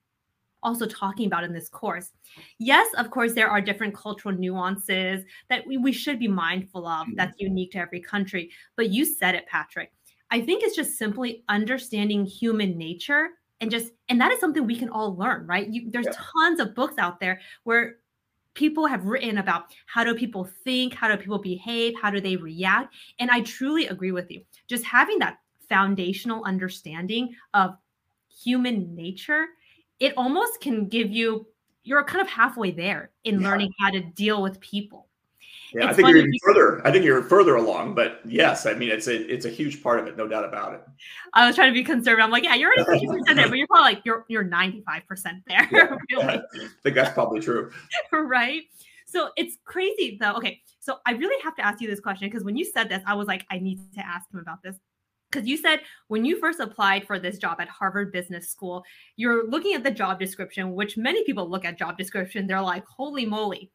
also 0.63 0.85
talking 0.85 1.25
about 1.25 1.43
in 1.43 1.53
this 1.53 1.69
course. 1.69 2.11
Yes, 2.59 2.87
of 2.97 3.09
course, 3.09 3.33
there 3.33 3.49
are 3.49 3.61
different 3.61 3.95
cultural 3.95 4.35
nuances 4.35 5.25
that 5.49 5.65
we, 5.65 5.77
we 5.77 5.91
should 5.91 6.19
be 6.19 6.27
mindful 6.27 6.85
of 6.85 7.07
mm-hmm. 7.07 7.15
that's 7.15 7.39
unique 7.39 7.71
to 7.71 7.79
every 7.79 7.99
country. 7.99 8.51
But 8.75 8.89
you 8.89 9.05
said 9.05 9.33
it, 9.33 9.47
Patrick. 9.47 9.91
I 10.31 10.41
think 10.41 10.63
it's 10.63 10.75
just 10.75 10.97
simply 10.97 11.43
understanding 11.49 12.25
human 12.25 12.77
nature 12.77 13.29
and 13.59 13.69
just 13.69 13.91
and 14.09 14.19
that 14.19 14.31
is 14.31 14.39
something 14.39 14.65
we 14.65 14.77
can 14.77 14.89
all 14.89 15.15
learn, 15.15 15.45
right? 15.45 15.67
You, 15.67 15.91
there's 15.91 16.07
yeah. 16.07 16.13
tons 16.33 16.59
of 16.59 16.73
books 16.73 16.97
out 16.97 17.19
there 17.19 17.39
where 17.63 17.97
people 18.53 18.87
have 18.87 19.05
written 19.05 19.37
about 19.37 19.65
how 19.85 20.03
do 20.03 20.15
people 20.15 20.49
think, 20.63 20.93
how 20.93 21.07
do 21.07 21.15
people 21.15 21.37
behave, 21.37 21.93
how 22.01 22.09
do 22.09 22.19
they 22.19 22.35
react, 22.35 22.95
and 23.19 23.29
I 23.29 23.41
truly 23.41 23.87
agree 23.87 24.11
with 24.11 24.31
you. 24.31 24.41
Just 24.67 24.83
having 24.83 25.19
that 25.19 25.37
foundational 25.69 26.43
understanding 26.43 27.35
of 27.53 27.75
human 28.43 28.95
nature, 28.95 29.45
it 29.99 30.13
almost 30.17 30.59
can 30.59 30.87
give 30.87 31.11
you 31.11 31.45
you're 31.83 32.03
kind 32.03 32.21
of 32.21 32.29
halfway 32.29 32.71
there 32.71 33.11
in 33.23 33.39
yeah. 33.39 33.47
learning 33.47 33.71
how 33.79 33.89
to 33.89 34.01
deal 34.01 34.41
with 34.41 34.59
people. 34.59 35.07
Yeah, 35.73 35.89
it's 35.89 35.91
I 35.91 35.93
think 35.93 36.09
you're 36.09 36.17
even 36.17 36.31
further. 36.43 36.85
I 36.85 36.91
think 36.91 37.05
you're 37.05 37.23
further 37.23 37.55
along, 37.55 37.95
but 37.95 38.19
yes, 38.25 38.65
I 38.65 38.73
mean 38.73 38.89
it's 38.89 39.07
a 39.07 39.33
it's 39.33 39.45
a 39.45 39.49
huge 39.49 39.81
part 39.81 39.99
of 39.99 40.07
it, 40.07 40.17
no 40.17 40.27
doubt 40.27 40.43
about 40.43 40.73
it. 40.73 40.83
I 41.33 41.47
was 41.47 41.55
trying 41.55 41.69
to 41.69 41.73
be 41.73 41.83
conservative. 41.83 42.23
I'm 42.23 42.31
like, 42.31 42.43
yeah, 42.43 42.55
you're 42.55 42.73
already 42.73 43.05
50 43.05 43.07
percent 43.07 43.37
there, 43.37 43.47
but 43.47 43.57
you're 43.57 43.67
probably 43.67 43.93
like 43.93 44.01
you're 44.03 44.25
you're 44.27 44.43
95 44.43 45.07
percent 45.07 45.43
there. 45.47 45.67
Yeah, 45.71 45.95
really. 46.11 46.25
I 46.25 46.41
think 46.83 46.95
that's 46.95 47.13
probably 47.13 47.39
true. 47.39 47.71
right. 48.11 48.63
So 49.05 49.29
it's 49.37 49.57
crazy 49.65 50.17
though. 50.19 50.33
Okay, 50.33 50.61
so 50.79 50.97
I 51.05 51.13
really 51.13 51.41
have 51.43 51.55
to 51.55 51.65
ask 51.65 51.81
you 51.81 51.87
this 51.87 51.99
question 51.99 52.27
because 52.27 52.43
when 52.43 52.57
you 52.57 52.65
said 52.65 52.89
this, 52.89 53.01
I 53.05 53.13
was 53.13 53.27
like, 53.27 53.45
I 53.49 53.59
need 53.59 53.79
to 53.93 54.05
ask 54.05 54.31
him 54.33 54.39
about 54.39 54.63
this 54.63 54.77
because 55.31 55.47
you 55.47 55.57
said 55.57 55.79
when 56.07 56.25
you 56.25 56.39
first 56.39 56.59
applied 56.59 57.07
for 57.07 57.17
this 57.17 57.37
job 57.37 57.61
at 57.61 57.69
Harvard 57.69 58.11
Business 58.11 58.49
School, 58.49 58.83
you're 59.15 59.49
looking 59.49 59.73
at 59.73 59.83
the 59.83 59.91
job 59.91 60.19
description, 60.19 60.73
which 60.73 60.97
many 60.97 61.23
people 61.23 61.49
look 61.49 61.65
at 61.65 61.77
job 61.77 61.97
description, 61.97 62.47
they're 62.47 62.61
like, 62.61 62.85
holy 62.85 63.25
moly, 63.25 63.71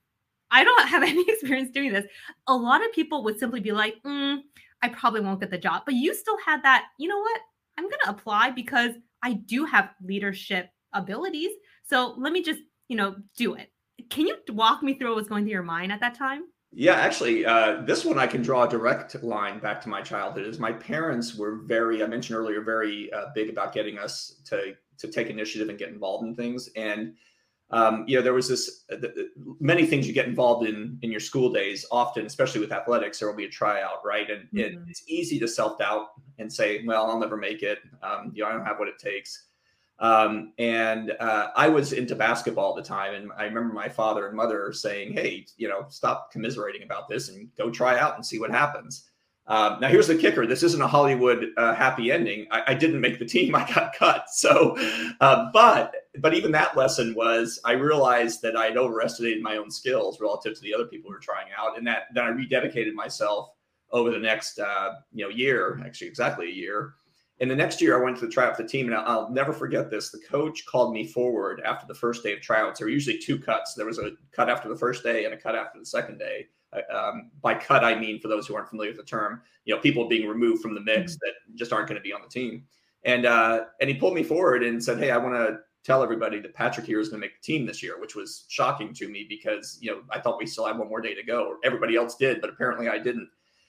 I 0.50 0.65
don't 0.65 0.88
have 0.88 1.03
any 1.03 1.25
experience 1.29 1.71
doing 1.71 1.93
this. 1.93 2.07
A 2.47 2.55
lot 2.55 2.85
of 2.85 2.93
people 2.93 3.25
would 3.25 3.38
simply 3.38 3.61
be 3.61 3.73
like, 3.73 3.97
mm, 4.05 4.38
I 4.83 4.88
probably 4.88 5.21
won't 5.21 5.41
get 5.41 5.50
the 5.50 5.59
job. 5.59 5.83
But 5.85 5.95
you 5.95 6.15
still 6.15 6.38
had 6.45 6.62
that, 6.62 6.87
you 6.99 7.09
know 7.09 7.19
what? 7.19 7.41
I'm 7.79 7.85
going 7.85 8.00
to 8.05 8.11
apply 8.11 8.50
because 8.50 8.93
I 9.23 9.35
do 9.35 9.65
have 9.65 9.91
leadership 10.03 10.69
abilities. 10.93 11.50
So 11.85 12.15
let 12.17 12.33
me 12.33 12.43
just, 12.43 12.61
you 12.88 12.97
know, 12.97 13.17
do 13.37 13.55
it. 13.55 13.71
Can 14.11 14.26
you 14.26 14.37
walk 14.50 14.83
me 14.83 14.95
through 14.95 15.09
what 15.09 15.17
was 15.17 15.29
going 15.29 15.45
through 15.45 15.53
your 15.53 15.62
mind 15.62 15.93
at 15.93 16.00
that 16.00 16.17
time? 16.17 16.45
Yeah, 16.73 16.95
actually, 16.95 17.47
uh, 17.47 17.83
this 17.83 18.05
one 18.05 18.19
I 18.19 18.26
can 18.26 18.43
draw 18.43 18.65
a 18.65 18.69
direct 18.69 19.23
line 19.23 19.61
back 19.61 19.81
to 19.83 19.88
my 19.88 20.03
childhood. 20.03 20.47
Is 20.47 20.59
my 20.59 20.73
parents 20.73 21.35
were 21.35 21.61
very, 21.65 22.03
I 22.03 22.07
mentioned 22.07 22.38
earlier, 22.38 22.61
very 22.61 23.11
uh, 23.12 23.26
big 23.35 23.49
about 23.49 23.73
getting 23.73 23.99
us 23.99 24.43
to 24.47 24.75
to 24.99 25.09
take 25.09 25.29
initiative 25.29 25.69
and 25.69 25.79
get 25.79 25.91
involved 25.91 26.26
in 26.26 26.35
things. 26.35 26.69
And 26.76 27.15
um, 27.71 28.05
you 28.07 28.17
know, 28.17 28.23
there 28.23 28.33
was 28.33 28.49
this 28.49 28.85
uh, 28.93 28.97
many 29.59 29.87
things 29.87 30.07
you 30.07 30.13
get 30.13 30.27
involved 30.27 30.69
in 30.69 30.99
in 31.03 31.11
your 31.11 31.21
school 31.21 31.53
days. 31.53 31.85
Often, 31.91 32.27
especially 32.27 32.61
with 32.61 32.73
athletics, 32.73 33.19
there 33.19 33.29
will 33.29 33.37
be 33.37 33.47
a 33.47 33.51
tryout, 33.51 34.05
right? 34.05 34.31
And 34.31 34.43
mm-hmm. 34.43 34.59
it, 34.59 34.79
it's 34.89 35.03
easy 35.09 35.39
to 35.41 35.49
self 35.49 35.79
doubt 35.79 36.09
and 36.39 36.53
say, 36.53 36.85
"Well, 36.85 37.11
I'll 37.11 37.19
never 37.19 37.37
make 37.37 37.63
it. 37.63 37.79
Um, 38.03 38.31
you 38.35 38.43
know, 38.43 38.51
I 38.51 38.53
don't 38.53 38.65
have 38.65 38.79
what 38.79 38.89
it 38.89 38.99
takes." 38.99 39.47
Um, 39.99 40.53
and 40.59 41.13
uh, 41.19 41.49
I 41.57 41.69
was 41.69 41.93
into 41.93 42.15
basketball 42.15 42.77
at 42.77 42.85
the 42.85 42.89
time, 42.89 43.15
and 43.15 43.33
I 43.37 43.45
remember 43.45 43.73
my 43.73 43.89
father 43.89 44.29
and 44.29 44.37
mother 44.37 44.73
saying, 44.73 45.15
"Hey, 45.15 45.47
you 45.57 45.69
know, 45.69 45.87
stop 45.89 46.31
commiserating 46.31 46.85
about 46.85 47.09
this 47.09 47.31
and 47.31 47.49
go 47.57 47.71
try 47.71 47.99
out 47.99 48.15
and 48.15 48.25
see 48.25 48.39
what 48.39 48.51
happens." 48.51 49.11
Um, 49.49 49.79
now, 49.81 49.89
here's 49.89 50.09
the 50.09 50.17
kicker: 50.17 50.47
this 50.47 50.63
isn't 50.63 50.83
a 50.83 50.87
Hollywood 50.87 51.47
uh, 51.57 51.75
happy 51.75 52.11
ending. 52.11 52.47
I, 52.51 52.63
I, 52.69 52.75
didn't 52.75 53.01
make 53.01 53.19
the 53.19 53.25
team; 53.25 53.55
I 53.57 53.67
got 53.73 53.95
cut. 53.95 54.27
So, 54.31 54.77
uh, 55.21 55.51
but 55.53 55.95
but 56.21 56.35
even 56.35 56.53
that 56.53 56.77
lesson 56.77 57.15
was 57.15 57.61
I 57.65 57.73
realized 57.73 58.43
that 58.43 58.57
I'd 58.57 58.77
overestimated 58.77 59.43
my 59.43 59.57
own 59.57 59.71
skills 59.71 60.21
relative 60.21 60.55
to 60.55 60.61
the 60.61 60.75
other 60.75 60.87
people 60.87 61.11
who 61.11 61.15
were 61.15 61.21
trying 61.21 61.49
out, 61.57 61.79
and 61.79 61.87
that 61.87 62.05
then 62.15 62.25
I 62.25 62.31
rededicated 62.31 62.93
myself 62.95 63.51
over 63.91 64.11
the 64.11 64.19
next 64.19 64.59
uh, 64.59 64.95
you 65.13 65.25
know 65.25 65.31
year, 65.31 65.81
actually 65.85 66.09
exactly 66.09 66.47
a 66.47 66.55
year. 66.55 66.95
And 67.39 67.51
the 67.51 67.57
next 67.57 67.83
year, 67.83 68.01
I 68.01 68.03
went 68.03 68.17
to 68.19 68.27
the 68.27 68.33
tryout 68.33 68.57
for 68.57 68.63
the 68.63 68.69
team, 68.69 68.87
and 68.87 68.95
I'll, 68.95 69.29
never 69.31 69.53
forget 69.53 69.91
this. 69.91 70.11
The 70.11 70.21
coach 70.27 70.65
called 70.65 70.95
me 70.95 71.07
forward 71.07 71.61
after 71.67 71.87
the 71.87 71.95
first 71.95 72.23
day 72.23 72.33
of 72.33 72.41
tryouts. 72.41 72.79
There 72.79 72.87
were 72.87 72.93
usually 72.93 73.19
two 73.19 73.39
cuts. 73.39 73.75
There 73.75 73.85
was 73.85 73.99
a 73.99 74.13
cut 74.33 74.49
after 74.49 74.71
the 74.71 74.77
first 74.77 75.03
day 75.03 75.27
and 75.27 75.35
a 75.35 75.37
cut 75.37 75.55
after 75.55 75.79
the 75.79 75.85
second 75.85 76.19
day 76.19 76.47
um, 76.91 77.31
by 77.41 77.55
cut, 77.55 77.85
I 77.85 77.99
mean, 77.99 78.21
for 78.21 78.29
those 78.29 78.47
who 78.47 78.55
aren't 78.55 78.69
familiar 78.69 78.91
with 78.91 78.99
the 78.99 79.05
term, 79.05 79.43
you 79.65 79.75
know, 79.75 79.81
people 79.81 80.09
being 80.09 80.29
removed 80.29 80.63
from 80.63 80.75
the 80.75 80.81
mix 80.81 81.13
mm-hmm. 81.13 81.19
that 81.23 81.59
just 81.59 81.73
aren't 81.73 81.89
going 81.89 81.97
to 81.97 82.03
be 82.03 82.13
on 82.13 82.23
the 82.23 82.29
team. 82.29 82.65
And 83.05 83.25
uh, 83.25 83.67
and 83.81 83.89
he 83.89 83.97
pulled 83.97 84.15
me 84.15 84.25
forward 84.25 84.65
and 84.65 84.83
said, 84.83 84.99
"Hey, 84.99 85.13
I 85.13 85.17
want 85.17 85.35
to 85.35 85.59
tell 85.87 86.02
everybody 86.02 86.40
that 86.40 86.55
Patrick 86.55 86.87
here 86.87 87.00
is 87.00 87.09
going 87.09 87.21
to 87.21 87.26
make 87.26 87.40
the 87.40 87.47
team 87.52 87.66
this 87.66 87.83
year," 87.83 88.00
which 88.00 88.14
was 88.14 88.45
shocking 88.49 88.93
to 88.95 89.09
me 89.09 89.26
because 89.28 89.78
you 89.81 89.90
know 89.90 90.02
I 90.11 90.21
thought 90.21 90.38
we 90.38 90.47
still 90.47 90.66
had 90.66 90.78
one 90.78 90.88
more 90.88 91.00
day 91.00 91.14
to 91.14 91.23
go. 91.23 91.57
Everybody 91.64 91.97
else 91.97 92.16
did, 92.16 92.40
but 92.40 92.50
apparently 92.50 92.88
I 92.88 92.99
didn't. 92.99 93.28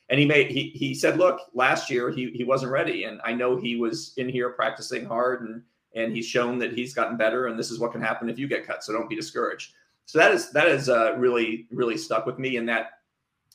And 0.09 0.19
he 0.19 0.25
made 0.25 0.51
he 0.51 0.69
he 0.69 0.93
said, 0.93 1.17
"Look, 1.17 1.39
last 1.53 1.89
year 1.89 2.09
he 2.09 2.31
he 2.31 2.43
wasn't 2.43 2.71
ready, 2.71 3.03
and 3.05 3.21
I 3.23 3.33
know 3.33 3.55
he 3.55 3.75
was 3.75 4.13
in 4.17 4.29
here 4.29 4.49
practicing 4.49 5.05
hard 5.05 5.41
and." 5.41 5.63
And 5.95 6.13
he's 6.13 6.27
shown 6.27 6.59
that 6.59 6.73
he's 6.73 6.93
gotten 6.93 7.17
better, 7.17 7.47
and 7.47 7.57
this 7.57 7.71
is 7.71 7.79
what 7.79 7.91
can 7.91 8.01
happen 8.01 8.29
if 8.29 8.37
you 8.37 8.47
get 8.47 8.67
cut. 8.67 8.83
So 8.83 8.93
don't 8.93 9.09
be 9.09 9.15
discouraged. 9.15 9.73
So 10.05 10.19
that 10.19 10.31
is 10.31 10.51
that 10.51 10.67
is 10.67 10.89
uh, 10.89 11.15
really 11.17 11.65
really 11.71 11.97
stuck 11.97 12.27
with 12.27 12.37
me, 12.37 12.57
and 12.57 12.69
that 12.69 12.97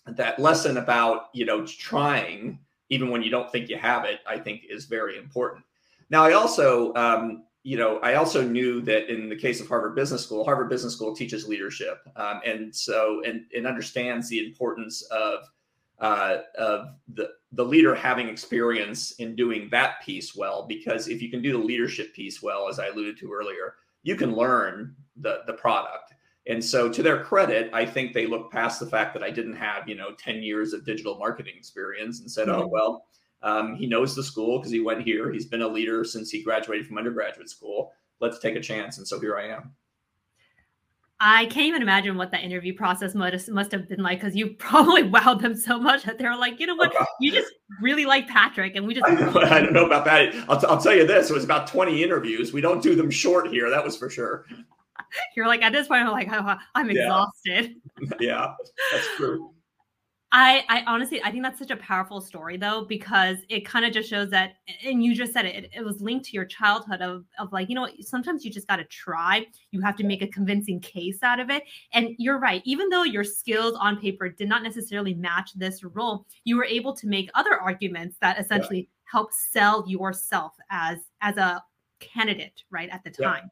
that 0.07 0.39
lesson 0.39 0.79
about 0.79 1.29
you 1.33 1.45
know 1.45 1.65
trying 1.67 2.59
even 2.89 3.11
when 3.11 3.23
you 3.23 3.31
don't 3.31 3.51
think 3.51 3.69
you 3.69 3.77
have 3.79 4.05
it 4.05 4.21
i 4.27 4.39
think 4.39 4.63
is 4.69 4.87
very 4.87 5.17
important 5.17 5.65
now 6.11 6.25
i 6.25 6.33
also 6.33 6.93
um, 6.95 7.45
you 7.63 7.77
know 7.77 7.99
i 7.99 8.15
also 8.15 8.43
knew 8.43 8.81
that 8.81 9.13
in 9.13 9.29
the 9.29 9.37
case 9.37 9.61
of 9.61 9.69
harvard 9.69 9.95
business 9.95 10.23
school 10.23 10.45
harvard 10.45 10.69
business 10.69 10.95
school 10.95 11.15
teaches 11.15 11.49
leadership 11.49 11.99
um, 12.17 12.41
and 12.45 12.75
so 12.75 13.23
and, 13.25 13.45
and 13.55 13.67
understands 13.67 14.29
the 14.29 14.45
importance 14.45 15.03
of 15.11 15.45
uh, 15.99 16.39
of 16.59 16.89
the 17.15 17.31
the 17.53 17.65
leader 17.65 17.95
having 17.95 18.29
experience 18.29 19.13
in 19.13 19.37
doing 19.37 19.69
that 19.71 20.03
piece 20.03 20.35
well 20.35 20.67
because 20.67 21.07
if 21.07 21.23
you 21.23 21.31
can 21.31 21.41
do 21.41 21.53
the 21.53 21.59
leadership 21.59 22.13
piece 22.15 22.43
well 22.43 22.69
as 22.69 22.79
i 22.79 22.87
alluded 22.89 23.17
to 23.17 23.33
earlier 23.33 23.75
you 24.03 24.17
can 24.17 24.35
learn 24.35 24.95
the 25.17 25.41
the 25.47 25.53
product 25.53 26.13
and 26.49 26.65
so, 26.65 26.89
to 26.89 27.03
their 27.03 27.23
credit, 27.23 27.71
I 27.73 27.87
think 27.87 28.13
they 28.13 28.27
looked 28.27 28.53
past 28.53 28.81
the 28.81 28.87
fact 28.87 29.15
that 29.15 29.23
I 29.23 29.31
didn't 29.31 29.55
have, 29.55 29.89
you 29.89 29.95
know, 29.95 30.13
10 30.19 30.43
years 30.43 30.73
of 30.73 30.85
digital 30.85 31.17
marketing 31.17 31.55
experience 31.57 32.21
and 32.21 32.31
said, 32.31 32.49
oh, 32.49 32.63
mm-hmm. 32.63 32.71
well, 32.71 33.07
um, 33.43 33.75
he 33.75 33.87
knows 33.87 34.15
the 34.15 34.23
school 34.23 34.59
because 34.59 34.73
he 34.73 34.81
went 34.81 35.03
here. 35.03 35.33
He's 35.33 35.47
been 35.47 35.63
a 35.63 35.69
leader 35.69 36.05
since 36.05 36.31
he 36.31 36.43
graduated 36.43 36.87
from 36.87 36.99
undergraduate 36.99 37.51
school. 37.51 37.93
Let's 38.21 38.39
take 38.39 38.57
a 38.57 38.61
chance. 38.61 38.99
And 38.99 39.07
so 39.07 39.19
here 39.19 39.37
I 39.37 39.49
am. 39.49 39.73
I 41.25 41.47
can't 41.47 41.67
even 41.67 41.83
imagine 41.83 42.17
what 42.17 42.33
that 42.33 42.43
interview 42.43 42.75
process 42.75 43.15
must 43.15 43.49
must 43.49 43.71
have 43.71 43.89
been 43.89 44.03
like 44.03 44.21
because 44.21 44.35
you 44.35 44.55
probably 44.59 45.05
wowed 45.05 45.41
them 45.41 45.55
so 45.55 45.79
much 45.79 46.03
that 46.03 46.19
they're 46.19 46.37
like, 46.37 46.59
you 46.59 46.67
know 46.67 46.75
what, 46.75 46.93
you 47.21 47.31
just 47.31 47.53
really 47.81 48.05
like 48.05 48.27
Patrick, 48.27 48.75
and 48.75 48.87
we 48.87 48.95
just. 48.95 49.07
I, 49.09 49.15
know, 49.15 49.41
I 49.41 49.61
don't 49.61 49.73
know 49.73 49.87
about 49.87 50.05
that. 50.07 50.35
I'll, 50.49 50.61
t- 50.61 50.67
I'll 50.69 50.81
tell 50.81 50.95
you 50.95 51.07
this: 51.07 51.31
it 51.31 51.33
was 51.33 51.45
about 51.45 51.69
twenty 51.69 52.03
interviews. 52.03 52.53
We 52.53 52.61
don't 52.61 52.83
do 52.83 52.97
them 52.97 53.09
short 53.09 53.49
here. 53.49 53.71
That 53.71 53.85
was 53.85 53.97
for 53.97 54.11
sure. 54.11 54.47
You're 55.37 55.47
like 55.47 55.63
at 55.63 55.73
this 55.73 55.87
point, 55.87 56.03
I'm 56.03 56.11
like, 56.11 56.29
oh, 56.33 56.57
I'm 56.75 56.91
exhausted. 56.91 57.77
Yeah. 58.01 58.17
yeah, 58.19 58.55
that's 58.91 59.07
true. 59.17 59.53
I, 60.35 60.65
I 60.71 60.83
honestly, 60.87 61.23
I 61.23 61.31
think 61.31 61.43
that's 61.43 61.59
such 61.59 61.71
a 61.71 61.77
powerful 61.77 62.23
story 62.23 62.57
though, 62.57 62.87
because 62.89 63.37
it 63.51 63.67
kind 63.67 63.85
of 63.85 63.93
just 63.93 64.09
shows 64.09 64.31
that, 64.31 64.55
and 64.83 65.05
you 65.05 65.15
just 65.15 65.35
said 65.35 65.45
it, 65.45 65.65
it, 65.65 65.71
it, 65.77 65.85
was 65.85 66.01
linked 66.01 66.25
to 66.27 66.33
your 66.33 66.47
childhood 66.47 67.03
of, 67.03 67.27
of 67.39 67.53
like, 67.53 67.69
you 67.69 67.75
know, 67.75 67.87
sometimes 68.01 68.43
you 68.43 68.51
just 68.51 68.67
got 68.67 68.77
to 68.77 68.85
try. 68.85 69.47
You 69.73 69.83
have 69.83 69.95
to 69.97 70.05
make 70.05 70.23
a 70.23 70.27
convincing 70.27 70.81
case 70.81 71.23
out 71.23 71.39
of 71.39 71.51
it. 71.51 71.65
And 71.93 72.15
you're 72.17 72.39
right. 72.39 72.63
Even 72.65 72.89
though 72.89 73.03
your 73.03 73.25
skills 73.25 73.75
on 73.79 74.01
paper 74.01 74.31
did 74.31 74.49
not 74.49 74.63
necessarily 74.63 75.13
match 75.13 75.51
this 75.55 75.85
role, 75.85 76.27
you 76.45 76.57
were 76.57 76.65
able 76.65 76.97
to 76.97 77.07
make 77.07 77.29
other 77.35 77.61
arguments 77.61 78.17
that 78.23 78.41
essentially 78.41 78.79
yeah. 78.79 79.11
help 79.13 79.35
sell 79.35 79.85
yourself 79.87 80.55
as, 80.71 80.99
as 81.21 81.37
a 81.37 81.63
candidate, 82.01 82.63
right, 82.71 82.89
at 82.89 83.05
the 83.05 83.11
time. 83.11 83.43
Yeah. 83.45 83.51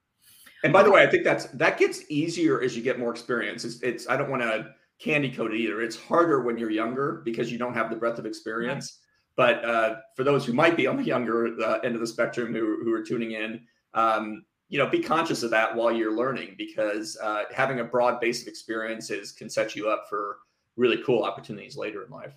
And 0.63 0.73
by 0.73 0.83
the 0.83 0.91
way, 0.91 1.03
I 1.03 1.07
think 1.07 1.25
that's 1.25 1.47
that 1.47 1.79
gets 1.79 2.11
easier 2.11 2.61
as 2.61 2.77
you 2.77 2.83
get 2.83 2.99
more 2.99 3.11
experience. 3.11 3.65
It's, 3.65 3.83
it's 3.83 4.09
I 4.09 4.17
don't 4.17 4.31
want 4.31 4.43
to 4.43 4.75
candy 5.01 5.31
coat 5.31 5.53
it 5.53 5.59
either. 5.59 5.81
It's 5.81 5.97
harder 5.97 6.43
when 6.43 6.59
you're 6.59 6.71
younger 6.71 7.23
because 7.25 7.51
you 7.51 7.59
don't 7.59 7.75
have 7.75 7.91
the 7.91 7.97
breadth 7.97 8.19
of 8.19 8.27
experience. 8.27 8.99
But 9.37 9.65
uh, 9.65 9.97
for 10.15 10.25
those 10.25 10.45
who 10.45 10.53
might 10.53 10.77
be 10.77 10.87
on 10.87 10.97
the 10.97 11.05
younger 11.05 11.57
uh, 11.63 11.79
end 11.79 11.95
of 11.95 12.01
the 12.01 12.07
spectrum 12.07 12.53
who, 12.53 12.85
who 12.85 12.93
are 12.93 13.03
tuning 13.03 13.33
in, 13.33 13.63
um, 13.95 14.45
you 14.69 14.79
know, 14.79 14.87
be 14.87 15.01
conscious 15.01 15.43
of 15.43 15.51
that 15.51 15.75
while 15.75 15.91
you're 15.91 16.15
learning 16.15 16.55
because 16.57 17.19
uh, 17.23 17.45
having 17.53 17.81
a 17.81 17.85
broad 17.85 18.21
base 18.21 18.43
of 18.43 18.49
experiences 18.49 19.33
can 19.33 19.49
set 19.49 19.75
you 19.75 19.89
up 19.89 20.07
for 20.09 20.39
really 20.77 21.03
cool 21.05 21.23
opportunities 21.25 21.77
later 21.77 22.05
in 22.05 22.11
life. 22.11 22.35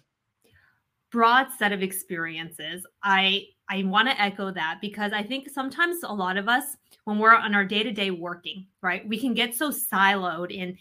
Broad 1.11 1.47
set 1.51 1.71
of 1.71 1.83
experiences. 1.83 2.85
I 3.03 3.43
I 3.69 3.83
want 3.83 4.09
to 4.09 4.19
echo 4.19 4.51
that 4.51 4.79
because 4.81 5.13
I 5.13 5.23
think 5.23 5.49
sometimes 5.49 5.97
a 6.03 6.13
lot 6.13 6.37
of 6.37 6.49
us 6.49 6.75
when 7.05 7.19
we're 7.19 7.35
on 7.35 7.53
our 7.53 7.65
day 7.65 7.83
to 7.83 7.91
day 7.91 8.11
working, 8.11 8.65
right? 8.81 9.07
We 9.07 9.19
can 9.19 9.33
get 9.33 9.55
so 9.55 9.71
siloed 9.71 10.51
in 10.51 10.77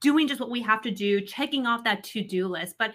doing 0.00 0.28
just 0.28 0.40
what 0.40 0.50
we 0.50 0.60
have 0.62 0.82
to 0.82 0.90
do, 0.90 1.20
checking 1.20 1.66
off 1.66 1.84
that 1.84 2.04
to 2.04 2.22
do 2.22 2.46
list. 2.48 2.76
But 2.78 2.94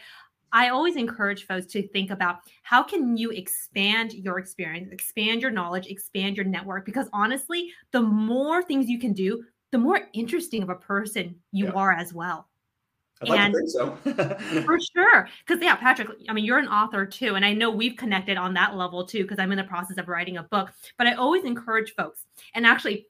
I 0.53 0.69
always 0.69 0.95
encourage 0.97 1.45
folks 1.45 1.65
to 1.67 1.87
think 1.87 2.11
about 2.11 2.39
how 2.63 2.83
can 2.83 3.15
you 3.15 3.31
expand 3.31 4.13
your 4.13 4.37
experience, 4.37 4.89
expand 4.91 5.41
your 5.41 5.51
knowledge, 5.51 5.87
expand 5.87 6.35
your 6.35 6.45
network 6.45 6.85
because 6.85 7.07
honestly, 7.13 7.71
the 7.91 8.01
more 8.01 8.61
things 8.61 8.89
you 8.89 8.99
can 8.99 9.13
do, 9.13 9.43
the 9.71 9.77
more 9.77 10.01
interesting 10.13 10.61
of 10.61 10.69
a 10.69 10.75
person 10.75 11.35
you 11.53 11.65
yeah. 11.65 11.71
are 11.71 11.93
as 11.93 12.13
well. 12.13 12.49
I'd 13.21 13.29
like 13.29 13.39
and 13.39 13.69
so. 13.69 13.91
for 14.65 14.79
sure. 14.79 15.29
Because 15.45 15.61
yeah, 15.63 15.75
Patrick, 15.75 16.09
I 16.27 16.33
mean, 16.33 16.43
you're 16.43 16.57
an 16.57 16.67
author 16.67 17.05
too. 17.05 17.35
And 17.35 17.45
I 17.45 17.53
know 17.53 17.69
we've 17.69 17.95
connected 17.95 18.35
on 18.35 18.53
that 18.55 18.75
level 18.75 19.05
too, 19.05 19.23
because 19.23 19.39
I'm 19.39 19.51
in 19.51 19.57
the 19.57 19.63
process 19.63 19.97
of 19.97 20.07
writing 20.07 20.37
a 20.37 20.43
book. 20.43 20.71
But 20.97 21.07
I 21.07 21.13
always 21.13 21.43
encourage 21.43 21.93
folks. 21.93 22.25
And 22.55 22.65
actually, 22.65 23.07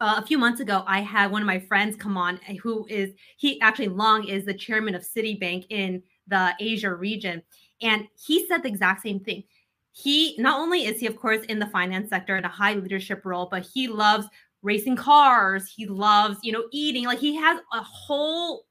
uh, 0.00 0.14
a 0.18 0.26
few 0.26 0.38
months 0.38 0.60
ago, 0.60 0.82
I 0.86 1.00
had 1.00 1.30
one 1.30 1.42
of 1.42 1.46
my 1.46 1.58
friends 1.58 1.96
come 1.96 2.16
on 2.16 2.40
eh, 2.48 2.56
who 2.62 2.86
is 2.88 3.10
he 3.36 3.60
actually 3.60 3.88
Long 3.88 4.26
is 4.26 4.44
the 4.44 4.54
chairman 4.54 4.94
of 4.94 5.02
Citibank 5.02 5.66
in 5.68 6.02
the 6.26 6.54
Asia 6.58 6.94
region. 6.94 7.42
And 7.82 8.08
he 8.26 8.46
said 8.46 8.62
the 8.62 8.68
exact 8.68 9.02
same 9.02 9.20
thing. 9.20 9.44
He 9.92 10.36
not 10.38 10.58
only 10.58 10.86
is 10.86 11.00
he, 11.00 11.06
of 11.06 11.16
course, 11.16 11.44
in 11.46 11.58
the 11.58 11.66
finance 11.66 12.08
sector 12.08 12.36
in 12.36 12.44
a 12.44 12.48
high 12.48 12.74
leadership 12.74 13.24
role, 13.24 13.48
but 13.50 13.66
he 13.74 13.88
loves 13.88 14.26
racing 14.62 14.96
cars. 14.96 15.72
He 15.74 15.86
loves, 15.86 16.38
you 16.42 16.52
know, 16.52 16.64
eating. 16.72 17.04
Like 17.04 17.18
he 17.18 17.34
has 17.36 17.60
a 17.72 17.82
whole 17.82 18.66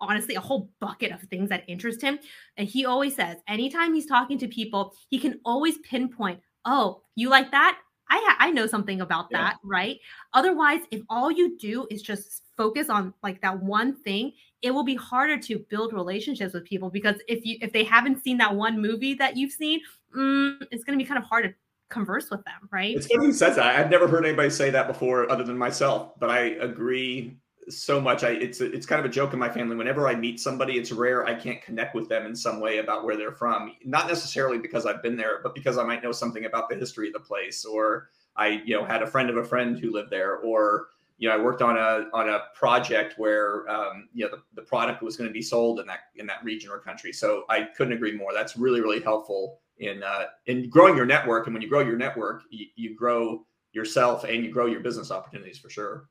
honestly 0.00 0.34
a 0.34 0.40
whole 0.40 0.70
bucket 0.80 1.12
of 1.12 1.20
things 1.22 1.48
that 1.48 1.64
interest 1.68 2.02
him. 2.02 2.18
And 2.56 2.68
he 2.68 2.84
always 2.84 3.16
says, 3.16 3.36
anytime 3.48 3.94
he's 3.94 4.06
talking 4.06 4.38
to 4.38 4.48
people, 4.48 4.94
he 5.08 5.18
can 5.18 5.40
always 5.44 5.78
pinpoint, 5.78 6.40
oh, 6.64 7.02
you 7.16 7.28
like 7.28 7.50
that? 7.50 7.78
I 8.10 8.36
I 8.38 8.50
know 8.50 8.66
something 8.66 9.00
about 9.00 9.26
yeah. 9.30 9.38
that, 9.38 9.56
right? 9.62 9.98
Otherwise, 10.32 10.80
if 10.90 11.02
all 11.08 11.30
you 11.30 11.58
do 11.58 11.86
is 11.90 12.02
just 12.02 12.42
focus 12.56 12.88
on 12.88 13.14
like 13.22 13.40
that 13.42 13.62
one 13.62 13.94
thing, 13.96 14.32
it 14.62 14.72
will 14.72 14.84
be 14.84 14.94
harder 14.94 15.38
to 15.38 15.58
build 15.70 15.92
relationships 15.92 16.54
with 16.54 16.64
people 16.64 16.90
because 16.90 17.16
if 17.28 17.44
you 17.44 17.58
if 17.60 17.72
they 17.72 17.84
haven't 17.84 18.22
seen 18.22 18.38
that 18.38 18.54
one 18.54 18.80
movie 18.80 19.14
that 19.14 19.36
you've 19.36 19.52
seen, 19.52 19.80
mm, 20.16 20.56
it's 20.70 20.84
going 20.84 20.98
to 20.98 21.02
be 21.02 21.06
kind 21.06 21.18
of 21.18 21.24
hard 21.24 21.44
to 21.44 21.54
converse 21.90 22.30
with 22.30 22.44
them, 22.44 22.68
right? 22.70 22.96
It's 22.96 23.06
funny 23.06 23.26
you 23.26 23.32
said 23.32 23.54
that. 23.54 23.76
I've 23.78 23.90
never 23.90 24.06
heard 24.06 24.24
anybody 24.24 24.50
say 24.50 24.70
that 24.70 24.86
before, 24.86 25.30
other 25.30 25.44
than 25.44 25.56
myself. 25.56 26.18
But 26.18 26.30
I 26.30 26.40
agree 26.60 27.36
so 27.70 28.00
much. 28.00 28.24
I 28.24 28.30
it's 28.30 28.60
it's 28.60 28.86
kind 28.86 29.00
of 29.00 29.06
a 29.06 29.12
joke 29.12 29.32
in 29.32 29.38
my 29.38 29.48
family. 29.48 29.76
Whenever 29.76 30.08
I 30.08 30.14
meet 30.14 30.40
somebody, 30.40 30.78
it's 30.78 30.92
rare 30.92 31.26
I 31.26 31.34
can't 31.34 31.60
connect 31.62 31.94
with 31.94 32.08
them 32.08 32.26
in 32.26 32.34
some 32.34 32.60
way 32.60 32.78
about 32.78 33.04
where 33.04 33.16
they're 33.16 33.32
from. 33.32 33.74
Not 33.84 34.08
necessarily 34.08 34.58
because 34.58 34.86
I've 34.86 35.02
been 35.02 35.16
there, 35.16 35.40
but 35.42 35.54
because 35.54 35.78
I 35.78 35.84
might 35.84 36.02
know 36.02 36.12
something 36.12 36.44
about 36.44 36.68
the 36.68 36.76
history 36.76 37.08
of 37.08 37.14
the 37.14 37.20
place, 37.20 37.64
or 37.64 38.08
I 38.36 38.62
you 38.64 38.74
know 38.74 38.84
had 38.84 39.02
a 39.02 39.06
friend 39.06 39.30
of 39.30 39.36
a 39.36 39.44
friend 39.44 39.78
who 39.78 39.92
lived 39.92 40.10
there, 40.10 40.36
or 40.36 40.88
you 41.18 41.28
know 41.28 41.34
I 41.34 41.38
worked 41.38 41.62
on 41.62 41.76
a 41.76 42.06
on 42.12 42.28
a 42.28 42.44
project 42.54 43.14
where 43.18 43.68
um, 43.68 44.08
you 44.12 44.24
know 44.24 44.30
the, 44.30 44.42
the 44.54 44.62
product 44.62 45.02
was 45.02 45.16
going 45.16 45.28
to 45.28 45.34
be 45.34 45.42
sold 45.42 45.80
in 45.80 45.86
that 45.86 46.00
in 46.16 46.26
that 46.26 46.42
region 46.44 46.70
or 46.70 46.78
country. 46.78 47.12
So 47.12 47.44
I 47.48 47.68
couldn't 47.76 47.92
agree 47.92 48.16
more. 48.16 48.32
That's 48.32 48.56
really 48.56 48.80
really 48.80 49.00
helpful 49.00 49.60
in 49.78 50.02
uh, 50.02 50.26
in 50.46 50.70
growing 50.70 50.96
your 50.96 51.06
network. 51.06 51.46
And 51.46 51.54
when 51.54 51.62
you 51.62 51.68
grow 51.68 51.80
your 51.80 51.96
network, 51.96 52.42
you, 52.50 52.66
you 52.76 52.96
grow 52.96 53.44
yourself 53.72 54.24
and 54.24 54.44
you 54.44 54.50
grow 54.50 54.66
your 54.66 54.80
business 54.80 55.10
opportunities 55.10 55.58
for 55.58 55.70
sure 55.70 56.08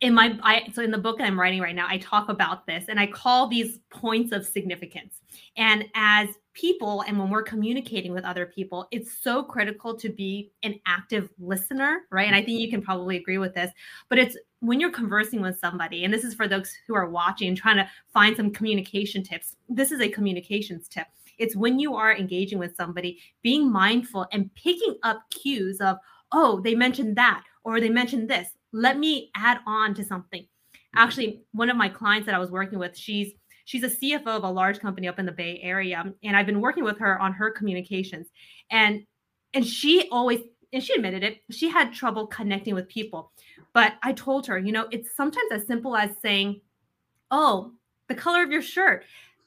in 0.00 0.12
my 0.12 0.38
I 0.42 0.70
so 0.74 0.82
in 0.82 0.90
the 0.90 0.98
book 0.98 1.20
I'm 1.20 1.40
writing 1.40 1.60
right 1.60 1.74
now, 1.74 1.86
I 1.88 1.98
talk 1.98 2.28
about 2.28 2.66
this 2.66 2.86
and 2.88 3.00
I 3.00 3.06
call 3.06 3.48
these 3.48 3.78
points 3.90 4.32
of 4.32 4.44
significance. 4.44 5.20
And 5.56 5.86
as 5.94 6.28
people 6.52 7.02
and 7.02 7.18
when 7.18 7.30
we're 7.30 7.42
communicating 7.42 8.12
with 8.12 8.24
other 8.24 8.46
people, 8.46 8.88
it's 8.90 9.22
so 9.22 9.42
critical 9.42 9.96
to 9.96 10.08
be 10.10 10.50
an 10.62 10.78
active 10.86 11.30
listener, 11.38 12.02
right? 12.10 12.26
And 12.26 12.36
I 12.36 12.42
think 12.42 12.60
you 12.60 12.68
can 12.68 12.82
probably 12.82 13.16
agree 13.16 13.38
with 13.38 13.54
this, 13.54 13.70
but 14.08 14.18
it's 14.18 14.36
when 14.60 14.80
you're 14.80 14.90
conversing 14.90 15.40
with 15.40 15.58
somebody, 15.58 16.04
and 16.04 16.12
this 16.12 16.24
is 16.24 16.34
for 16.34 16.48
those 16.48 16.70
who 16.86 16.94
are 16.94 17.08
watching, 17.08 17.54
trying 17.54 17.76
to 17.76 17.88
find 18.12 18.36
some 18.36 18.50
communication 18.50 19.22
tips. 19.22 19.56
This 19.68 19.92
is 19.92 20.00
a 20.00 20.08
communications 20.08 20.88
tip. 20.88 21.06
It's 21.38 21.56
when 21.56 21.78
you 21.78 21.94
are 21.94 22.16
engaging 22.16 22.58
with 22.58 22.76
somebody, 22.76 23.18
being 23.42 23.70
mindful 23.70 24.26
and 24.32 24.54
picking 24.54 24.96
up 25.02 25.20
cues 25.30 25.80
of, 25.80 25.98
oh, 26.32 26.60
they 26.62 26.74
mentioned 26.74 27.16
that, 27.16 27.44
or 27.64 27.80
they 27.80 27.90
mentioned 27.90 28.28
this 28.28 28.48
let 28.76 28.98
me 28.98 29.30
add 29.34 29.58
on 29.66 29.94
to 29.94 30.04
something 30.04 30.42
mm-hmm. 30.42 30.98
actually 30.98 31.42
one 31.52 31.70
of 31.70 31.76
my 31.76 31.88
clients 31.88 32.26
that 32.26 32.34
i 32.34 32.38
was 32.38 32.50
working 32.50 32.78
with 32.78 32.96
she's 32.96 33.32
she's 33.64 33.82
a 33.82 33.88
cfo 33.88 34.26
of 34.26 34.44
a 34.44 34.50
large 34.50 34.80
company 34.80 35.08
up 35.08 35.18
in 35.18 35.26
the 35.26 35.32
bay 35.32 35.58
area 35.62 36.04
and 36.22 36.36
i've 36.36 36.46
been 36.46 36.60
working 36.60 36.84
with 36.84 36.98
her 36.98 37.20
on 37.20 37.32
her 37.32 37.50
communications 37.50 38.28
and 38.70 39.04
and 39.54 39.66
she 39.66 40.08
always 40.10 40.40
and 40.72 40.82
she 40.82 40.94
admitted 40.94 41.22
it 41.22 41.38
she 41.50 41.68
had 41.68 41.92
trouble 41.92 42.26
connecting 42.26 42.74
with 42.74 42.88
people 42.88 43.32
but 43.72 43.94
i 44.02 44.12
told 44.12 44.46
her 44.46 44.58
you 44.58 44.72
know 44.72 44.86
it's 44.90 45.16
sometimes 45.16 45.50
as 45.52 45.66
simple 45.66 45.96
as 45.96 46.10
saying 46.20 46.60
oh 47.30 47.72
the 48.08 48.14
color 48.14 48.42
of 48.42 48.50
your 48.50 48.62
shirt 48.62 49.04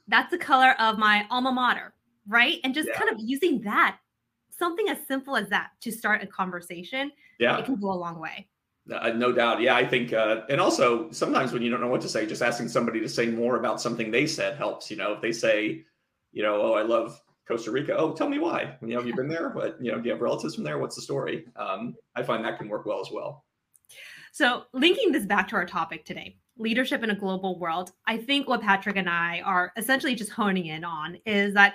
that's 0.08 0.30
the 0.30 0.38
color 0.38 0.74
of 0.80 0.98
my 0.98 1.24
alma 1.30 1.52
mater 1.52 1.94
right 2.26 2.58
and 2.64 2.74
just 2.74 2.88
yeah. 2.88 2.98
kind 2.98 3.10
of 3.10 3.16
using 3.20 3.60
that 3.60 3.98
something 4.60 4.88
as 4.88 4.98
simple 5.08 5.34
as 5.34 5.48
that 5.48 5.70
to 5.80 5.90
start 5.90 6.22
a 6.22 6.26
conversation, 6.26 7.10
yeah, 7.40 7.58
it 7.58 7.64
can 7.64 7.74
go 7.74 7.90
a 7.90 7.94
long 7.94 8.20
way. 8.20 8.46
Uh, 8.90 9.10
no 9.10 9.32
doubt. 9.32 9.60
Yeah, 9.60 9.76
I 9.76 9.86
think, 9.86 10.12
uh, 10.12 10.42
and 10.48 10.60
also 10.60 11.10
sometimes 11.10 11.52
when 11.52 11.62
you 11.62 11.70
don't 11.70 11.80
know 11.80 11.88
what 11.88 12.00
to 12.00 12.08
say, 12.08 12.26
just 12.26 12.42
asking 12.42 12.68
somebody 12.68 13.00
to 13.00 13.08
say 13.08 13.26
more 13.26 13.56
about 13.56 13.80
something 13.80 14.10
they 14.10 14.26
said 14.26 14.56
helps. 14.56 14.90
You 14.90 14.96
know, 14.96 15.12
if 15.12 15.20
they 15.20 15.32
say, 15.32 15.84
you 16.32 16.42
know, 16.42 16.60
oh, 16.60 16.72
I 16.74 16.82
love 16.82 17.20
Costa 17.46 17.70
Rica. 17.70 17.96
Oh, 17.96 18.12
tell 18.12 18.28
me 18.28 18.38
why. 18.38 18.76
You 18.80 18.88
know, 18.88 18.98
have 18.98 19.06
you 19.06 19.14
been 19.14 19.28
there? 19.28 19.50
But 19.50 19.76
you 19.80 19.90
know, 19.90 19.98
do 19.98 20.06
you 20.06 20.12
have 20.12 20.20
relatives 20.20 20.54
from 20.54 20.64
there? 20.64 20.78
What's 20.78 20.96
the 20.96 21.02
story? 21.02 21.46
Um, 21.56 21.94
I 22.16 22.22
find 22.22 22.44
that 22.44 22.58
can 22.58 22.68
work 22.68 22.86
well 22.86 23.00
as 23.00 23.10
well. 23.12 23.44
So, 24.32 24.64
linking 24.72 25.10
this 25.10 25.26
back 25.26 25.48
to 25.48 25.56
our 25.56 25.66
topic 25.66 26.04
today, 26.04 26.38
leadership 26.56 27.02
in 27.02 27.10
a 27.10 27.14
global 27.14 27.58
world, 27.58 27.92
I 28.06 28.16
think 28.16 28.48
what 28.48 28.62
Patrick 28.62 28.96
and 28.96 29.08
I 29.08 29.40
are 29.44 29.72
essentially 29.76 30.14
just 30.14 30.30
honing 30.30 30.66
in 30.66 30.84
on 30.84 31.18
is 31.26 31.54
that 31.54 31.74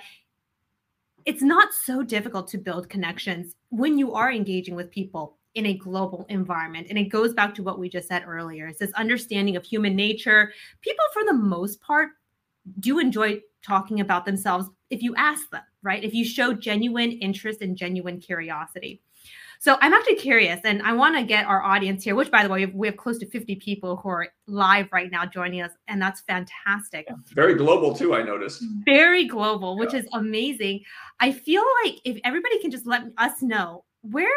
it's 1.26 1.42
not 1.42 1.74
so 1.74 2.02
difficult 2.02 2.48
to 2.48 2.58
build 2.58 2.88
connections 2.88 3.54
when 3.68 3.98
you 3.98 4.14
are 4.14 4.32
engaging 4.32 4.76
with 4.76 4.90
people 4.90 5.35
in 5.56 5.66
a 5.66 5.74
global 5.74 6.26
environment. 6.28 6.86
And 6.88 6.98
it 6.98 7.04
goes 7.04 7.34
back 7.34 7.54
to 7.56 7.62
what 7.62 7.78
we 7.78 7.88
just 7.88 8.08
said 8.08 8.24
earlier. 8.26 8.68
It's 8.68 8.78
this 8.78 8.92
understanding 8.92 9.56
of 9.56 9.64
human 9.64 9.96
nature. 9.96 10.52
People, 10.82 11.04
for 11.12 11.24
the 11.24 11.32
most 11.32 11.80
part, 11.80 12.10
do 12.78 12.98
enjoy 12.98 13.40
talking 13.62 14.00
about 14.00 14.24
themselves 14.24 14.68
if 14.90 15.02
you 15.02 15.14
ask 15.16 15.50
them, 15.50 15.62
right? 15.82 16.04
If 16.04 16.14
you 16.14 16.24
show 16.24 16.52
genuine 16.52 17.12
interest 17.12 17.62
and 17.62 17.76
genuine 17.76 18.20
curiosity. 18.20 19.02
So 19.58 19.78
I'm 19.80 19.94
actually 19.94 20.16
curious, 20.16 20.60
and 20.64 20.82
I 20.82 20.92
want 20.92 21.16
to 21.16 21.22
get 21.22 21.46
our 21.46 21.62
audience 21.62 22.04
here, 22.04 22.14
which, 22.14 22.30
by 22.30 22.42
the 22.42 22.50
way, 22.50 22.56
we 22.56 22.60
have, 22.62 22.74
we 22.74 22.86
have, 22.88 22.98
close 22.98 23.16
to 23.18 23.26
50 23.26 23.54
people 23.56 23.96
who 23.96 24.10
are 24.10 24.28
live 24.46 24.86
right 24.92 25.10
now 25.10 25.24
joining 25.24 25.62
us, 25.62 25.72
and 25.88 26.00
that's 26.00 26.20
fantastic. 26.20 27.08
Very 27.34 27.54
global, 27.54 27.94
too, 27.94 28.14
I 28.14 28.22
noticed. 28.22 28.62
Very 28.84 29.24
global, 29.24 29.78
which 29.78 29.94
yeah. 29.94 30.00
is 30.00 30.08
amazing. 30.12 30.82
I 31.20 31.32
feel 31.32 31.62
like 31.84 31.94
if 32.04 32.18
everybody 32.22 32.60
can 32.60 32.70
just 32.70 32.86
let 32.86 33.04
us 33.16 33.40
know 33.40 33.85
where 34.02 34.30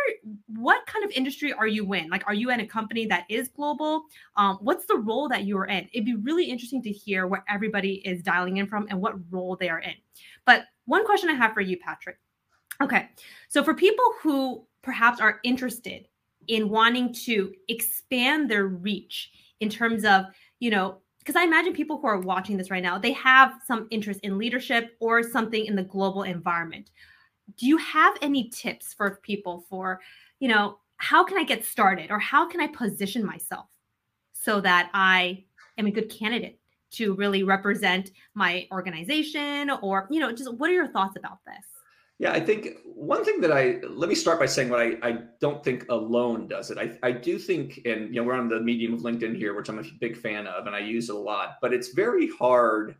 what 0.47 0.85
kind 0.87 1.05
of 1.05 1.11
industry 1.11 1.53
are 1.53 1.67
you 1.67 1.93
in? 1.93 2.09
Like 2.09 2.23
are 2.27 2.33
you 2.33 2.49
in 2.49 2.59
a 2.59 2.65
company 2.65 3.05
that 3.07 3.25
is 3.29 3.49
global? 3.49 4.03
Um, 4.35 4.57
what's 4.61 4.85
the 4.85 4.97
role 4.97 5.29
that 5.29 5.45
you're 5.45 5.65
in? 5.65 5.87
It'd 5.93 6.05
be 6.05 6.15
really 6.15 6.45
interesting 6.45 6.81
to 6.83 6.91
hear 6.91 7.27
where 7.27 7.43
everybody 7.47 7.95
is 8.05 8.23
dialing 8.23 8.57
in 8.57 8.67
from 8.67 8.87
and 8.89 8.99
what 8.99 9.15
role 9.31 9.55
they 9.55 9.69
are 9.69 9.79
in. 9.79 9.93
But 10.45 10.63
one 10.85 11.05
question 11.05 11.29
i 11.29 11.33
have 11.33 11.53
for 11.53 11.61
you 11.61 11.77
patrick. 11.77 12.17
Okay 12.81 13.09
so 13.49 13.63
for 13.63 13.73
people 13.73 14.05
who 14.21 14.65
perhaps 14.81 15.19
are 15.19 15.39
interested 15.43 16.07
in 16.47 16.69
wanting 16.69 17.13
to 17.13 17.53
expand 17.67 18.49
their 18.49 18.67
reach 18.67 19.31
in 19.59 19.69
terms 19.69 20.03
of, 20.05 20.25
you 20.59 20.71
know, 20.71 20.97
because 21.19 21.35
I 21.35 21.43
imagine 21.43 21.73
people 21.73 21.99
who 21.99 22.07
are 22.07 22.19
watching 22.19 22.57
this 22.57 22.71
right 22.71 22.81
now, 22.81 22.97
they 22.97 23.11
have 23.13 23.53
some 23.65 23.87
interest 23.91 24.19
in 24.21 24.37
leadership 24.37 24.95
or 24.99 25.21
something 25.21 25.65
in 25.65 25.75
the 25.75 25.83
global 25.83 26.23
environment. 26.23 26.89
Do 27.59 27.67
you 27.67 27.77
have 27.77 28.15
any 28.21 28.49
tips 28.49 28.93
for 28.93 29.19
people 29.21 29.65
for, 29.69 29.99
you 30.39 30.47
know, 30.47 30.79
how 30.95 31.25
can 31.25 31.37
I 31.37 31.43
get 31.43 31.65
started 31.65 32.09
or 32.09 32.17
how 32.17 32.47
can 32.47 32.61
I 32.61 32.67
position 32.67 33.25
myself 33.25 33.67
so 34.31 34.61
that 34.61 34.89
I 34.93 35.43
am 35.77 35.85
a 35.85 35.91
good 35.91 36.09
candidate 36.09 36.57
to 36.91 37.15
really 37.15 37.43
represent 37.43 38.11
my 38.33 38.65
organization 38.71 39.69
or, 39.81 40.07
you 40.09 40.21
know, 40.21 40.31
just 40.31 40.53
what 40.53 40.69
are 40.69 40.73
your 40.73 40.87
thoughts 40.87 41.17
about 41.17 41.39
this? 41.45 41.65
Yeah, 42.17 42.31
I 42.31 42.39
think 42.39 42.77
one 42.85 43.23
thing 43.25 43.41
that 43.41 43.51
I 43.51 43.79
let 43.87 44.09
me 44.09 44.15
start 44.15 44.39
by 44.39 44.45
saying 44.45 44.69
what 44.69 44.79
I, 44.79 44.97
I 45.01 45.19
don't 45.41 45.63
think 45.63 45.85
alone 45.89 46.47
does 46.47 46.71
it. 46.71 46.77
I, 46.77 46.97
I 47.01 47.11
do 47.11 47.37
think, 47.37 47.81
and 47.85 48.13
you 48.13 48.21
know, 48.21 48.27
we're 48.27 48.33
on 48.33 48.49
the 48.49 48.59
medium 48.59 48.93
of 48.93 49.01
LinkedIn 49.01 49.37
here, 49.37 49.53
which 49.53 49.69
I'm 49.69 49.79
a 49.79 49.83
big 49.99 50.17
fan 50.17 50.47
of, 50.47 50.65
and 50.65 50.75
I 50.75 50.79
use 50.79 51.09
it 51.09 51.15
a 51.15 51.19
lot. 51.19 51.57
But 51.61 51.73
it's 51.73 51.93
very 51.93 52.29
hard 52.29 52.95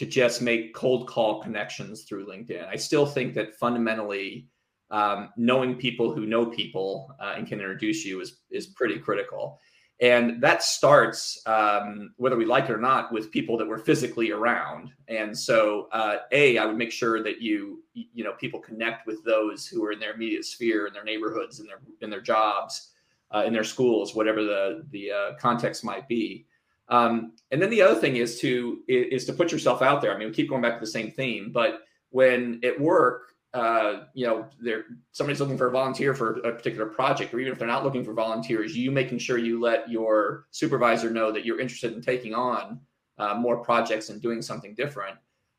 to 0.00 0.06
just 0.06 0.40
make 0.40 0.72
cold 0.72 1.06
call 1.06 1.42
connections 1.42 2.04
through 2.04 2.24
LinkedIn. 2.26 2.66
I 2.66 2.76
still 2.76 3.04
think 3.04 3.34
that 3.34 3.54
fundamentally, 3.56 4.48
um, 4.90 5.28
knowing 5.36 5.74
people 5.74 6.10
who 6.10 6.24
know 6.24 6.46
people 6.46 7.14
uh, 7.20 7.34
and 7.36 7.46
can 7.46 7.60
introduce 7.60 8.02
you 8.02 8.22
is 8.22 8.38
is 8.50 8.68
pretty 8.68 8.98
critical. 8.98 9.60
And 10.00 10.40
that 10.42 10.62
starts, 10.62 11.42
um, 11.44 12.14
whether 12.16 12.38
we 12.38 12.46
like 12.46 12.64
it 12.64 12.70
or 12.70 12.80
not, 12.80 13.12
with 13.12 13.30
people 13.30 13.58
that 13.58 13.66
were 13.66 13.76
physically 13.76 14.30
around. 14.30 14.88
And 15.08 15.38
so, 15.38 15.88
uh, 15.92 16.20
a, 16.32 16.56
I 16.56 16.64
would 16.64 16.78
make 16.78 16.92
sure 16.92 17.22
that 17.22 17.42
you, 17.42 17.84
you 17.92 18.24
know, 18.24 18.32
people 18.40 18.60
connect 18.60 19.06
with 19.06 19.22
those 19.22 19.66
who 19.66 19.84
are 19.84 19.92
in 19.92 20.00
their 20.00 20.14
immediate 20.14 20.46
sphere, 20.46 20.86
in 20.86 20.94
their 20.94 21.04
neighborhoods, 21.04 21.60
in 21.60 21.66
their 21.66 21.82
in 22.00 22.08
their 22.08 22.22
jobs, 22.22 22.92
uh, 23.34 23.44
in 23.46 23.52
their 23.52 23.64
schools, 23.64 24.14
whatever 24.14 24.42
the 24.42 24.86
the 24.92 25.12
uh, 25.12 25.34
context 25.38 25.84
might 25.84 26.08
be. 26.08 26.46
Um, 26.90 27.32
and 27.50 27.62
then 27.62 27.70
the 27.70 27.82
other 27.82 27.98
thing 27.98 28.16
is 28.16 28.38
to 28.40 28.80
is 28.88 29.24
to 29.26 29.32
put 29.32 29.52
yourself 29.52 29.80
out 29.80 30.02
there. 30.02 30.14
I 30.14 30.18
mean, 30.18 30.28
we 30.28 30.34
keep 30.34 30.48
going 30.48 30.62
back 30.62 30.74
to 30.74 30.80
the 30.80 30.90
same 30.90 31.10
theme, 31.12 31.52
but 31.52 31.82
when 32.10 32.60
at 32.64 32.78
work 32.78 33.30
uh, 33.52 34.04
you 34.14 34.26
know, 34.26 34.46
there 34.60 34.84
somebody's 35.10 35.40
looking 35.40 35.58
for 35.58 35.66
a 35.66 35.72
volunteer 35.72 36.14
for 36.14 36.34
a 36.40 36.52
particular 36.52 36.86
project, 36.86 37.34
or 37.34 37.40
even 37.40 37.52
if 37.52 37.58
they're 37.58 37.66
not 37.66 37.84
looking 37.84 38.04
for 38.04 38.12
volunteers, 38.12 38.76
you 38.76 38.90
making 38.90 39.18
sure 39.18 39.38
you 39.38 39.60
let 39.60 39.90
your 39.90 40.46
supervisor 40.52 41.10
know 41.10 41.32
that 41.32 41.44
you're 41.44 41.60
interested 41.60 41.92
in 41.92 42.00
taking 42.00 42.32
on 42.32 42.80
uh, 43.18 43.34
more 43.34 43.56
projects 43.58 44.08
and 44.08 44.22
doing 44.22 44.40
something 44.40 44.74
different. 44.74 45.16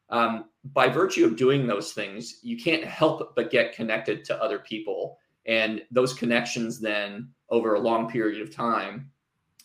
Um, 0.09 0.45
by 0.73 0.87
virtue 0.87 1.25
of 1.25 1.35
doing 1.35 1.67
those 1.67 1.91
things, 1.91 2.39
you 2.43 2.57
can't 2.57 2.83
help 2.83 3.35
but 3.35 3.51
get 3.51 3.75
connected 3.75 4.23
to 4.25 4.41
other 4.41 4.59
people, 4.59 5.17
and 5.45 5.81
those 5.91 6.13
connections 6.13 6.79
then 6.79 7.29
over 7.49 7.73
a 7.73 7.79
long 7.79 8.09
period 8.09 8.41
of 8.41 8.55
time. 8.55 9.11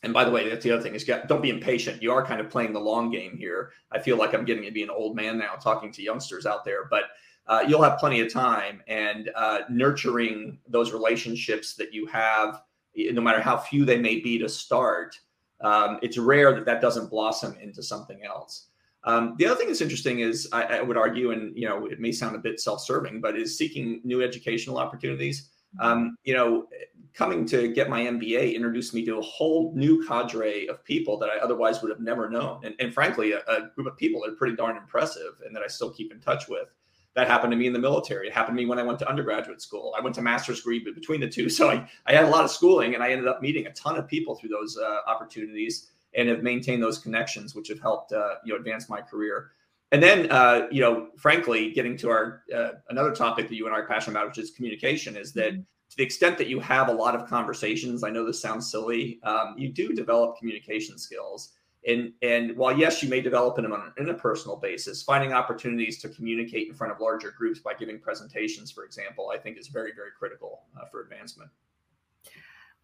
And 0.02 0.12
by 0.12 0.24
the 0.24 0.30
way, 0.30 0.48
that's 0.48 0.62
the 0.62 0.70
other 0.72 0.82
thing 0.82 0.94
is 0.94 1.04
get, 1.04 1.26
don't 1.26 1.42
be 1.42 1.50
impatient. 1.50 2.02
You 2.02 2.12
are 2.12 2.24
kind 2.24 2.40
of 2.40 2.50
playing 2.50 2.72
the 2.72 2.80
long 2.80 3.10
game 3.10 3.36
here. 3.36 3.72
I 3.90 3.98
feel 3.98 4.16
like 4.16 4.34
I'm 4.34 4.44
getting 4.44 4.64
to 4.64 4.70
be 4.70 4.82
an 4.82 4.90
old 4.90 5.16
man 5.16 5.38
now 5.38 5.54
talking 5.54 5.90
to 5.92 6.02
youngsters 6.02 6.46
out 6.46 6.64
there, 6.64 6.84
but 6.90 7.04
uh, 7.46 7.64
you'll 7.66 7.82
have 7.82 7.98
plenty 7.98 8.20
of 8.20 8.32
time 8.32 8.82
and 8.88 9.30
uh, 9.34 9.60
nurturing 9.70 10.58
those 10.68 10.92
relationships 10.92 11.74
that 11.74 11.94
you 11.94 12.06
have, 12.06 12.62
no 12.94 13.20
matter 13.20 13.40
how 13.40 13.56
few 13.56 13.84
they 13.84 13.98
may 13.98 14.20
be 14.20 14.38
to 14.38 14.48
start. 14.48 15.18
Um, 15.60 15.98
it's 16.02 16.18
rare 16.18 16.54
that 16.54 16.66
that 16.66 16.80
doesn't 16.80 17.08
blossom 17.08 17.56
into 17.60 17.82
something 17.82 18.22
else. 18.24 18.68
Um, 19.04 19.36
the 19.38 19.46
other 19.46 19.54
thing 19.54 19.68
that's 19.68 19.80
interesting 19.80 20.18
is 20.18 20.48
I, 20.52 20.78
I, 20.78 20.82
would 20.82 20.96
argue, 20.96 21.30
and 21.30 21.56
you 21.56 21.68
know, 21.68 21.86
it 21.86 22.00
may 22.00 22.10
sound 22.10 22.34
a 22.34 22.40
bit 22.40 22.60
self-serving, 22.60 23.20
but 23.20 23.36
is 23.36 23.56
seeking 23.56 24.00
new 24.02 24.20
educational 24.20 24.78
opportunities. 24.78 25.50
Um, 25.80 26.16
you 26.24 26.34
know, 26.34 26.66
coming 27.14 27.46
to 27.46 27.68
get 27.72 27.88
my 27.88 28.02
MBA 28.02 28.54
introduced 28.54 28.92
me 28.92 29.04
to 29.06 29.18
a 29.18 29.22
whole 29.22 29.72
new 29.74 30.06
cadre 30.06 30.66
of 30.66 30.84
people 30.84 31.18
that 31.18 31.30
I 31.30 31.38
otherwise 31.38 31.80
would 31.80 31.90
have 31.90 32.00
never 32.00 32.28
known, 32.28 32.64
and, 32.64 32.74
and 32.78 32.92
frankly, 32.92 33.32
a, 33.32 33.38
a 33.48 33.70
group 33.74 33.86
of 33.86 33.96
people 33.96 34.20
that 34.22 34.32
are 34.32 34.36
pretty 34.36 34.56
darn 34.56 34.76
impressive, 34.76 35.34
and 35.44 35.54
that 35.56 35.62
I 35.62 35.66
still 35.66 35.90
keep 35.90 36.12
in 36.12 36.20
touch 36.20 36.48
with 36.48 36.68
that 37.16 37.26
happened 37.26 37.50
to 37.50 37.56
me 37.56 37.66
in 37.66 37.72
the 37.72 37.78
military. 37.78 38.28
It 38.28 38.34
happened 38.34 38.58
to 38.58 38.62
me 38.62 38.68
when 38.68 38.78
I 38.78 38.82
went 38.82 38.98
to 38.98 39.08
undergraduate 39.08 39.62
school. 39.62 39.94
I 39.98 40.02
went 40.02 40.14
to 40.16 40.22
master's 40.22 40.58
degree 40.58 40.80
between 40.80 41.20
the 41.20 41.28
two. 41.28 41.48
So 41.56 41.70
I, 41.70 41.88
I 42.04 42.12
had 42.12 42.24
a 42.24 42.28
lot 42.28 42.44
of 42.44 42.50
schooling 42.50 42.94
and 42.94 43.02
I 43.02 43.10
ended 43.10 43.26
up 43.26 43.40
meeting 43.40 43.66
a 43.66 43.72
ton 43.72 43.96
of 43.96 44.06
people 44.06 44.34
through 44.34 44.50
those 44.50 44.76
uh, 44.76 44.98
opportunities 45.06 45.92
and 46.14 46.28
have 46.28 46.42
maintained 46.42 46.82
those 46.82 46.98
connections, 46.98 47.54
which 47.54 47.68
have 47.68 47.80
helped, 47.80 48.12
uh, 48.12 48.34
you 48.44 48.52
know, 48.52 48.58
advance 48.58 48.90
my 48.90 49.00
career. 49.00 49.52
And 49.96 50.02
then, 50.02 50.30
uh, 50.30 50.66
you 50.70 50.82
know, 50.82 51.08
frankly, 51.16 51.72
getting 51.72 51.96
to 51.96 52.10
our 52.10 52.42
uh, 52.54 52.72
another 52.90 53.12
topic 53.14 53.48
that 53.48 53.54
you 53.54 53.64
and 53.64 53.74
I 53.74 53.78
are 53.78 53.86
passionate 53.86 54.18
about, 54.18 54.28
which 54.28 54.36
is 54.36 54.50
communication, 54.50 55.16
is 55.16 55.32
that 55.32 55.54
mm-hmm. 55.54 55.62
to 55.62 55.96
the 55.96 56.02
extent 56.02 56.36
that 56.36 56.48
you 56.48 56.60
have 56.60 56.90
a 56.90 56.92
lot 56.92 57.14
of 57.14 57.26
conversations, 57.26 58.04
I 58.04 58.10
know 58.10 58.26
this 58.26 58.38
sounds 58.38 58.70
silly, 58.70 59.18
um, 59.22 59.54
you 59.56 59.72
do 59.72 59.94
develop 59.94 60.36
communication 60.36 60.98
skills. 60.98 61.54
And, 61.88 62.12
and 62.20 62.54
while 62.58 62.76
yes, 62.76 63.02
you 63.02 63.08
may 63.08 63.22
develop 63.22 63.56
them 63.56 63.72
on 63.72 63.90
an 63.96 64.04
interpersonal 64.04 64.60
basis, 64.60 65.02
finding 65.02 65.32
opportunities 65.32 65.98
to 66.02 66.10
communicate 66.10 66.68
in 66.68 66.74
front 66.74 66.92
of 66.92 67.00
larger 67.00 67.30
groups 67.30 67.60
by 67.60 67.72
giving 67.72 67.98
presentations, 67.98 68.70
for 68.70 68.84
example, 68.84 69.30
I 69.32 69.38
think 69.38 69.56
is 69.56 69.68
very, 69.68 69.92
very 69.96 70.10
critical 70.18 70.64
uh, 70.78 70.84
for 70.90 71.00
advancement. 71.00 71.50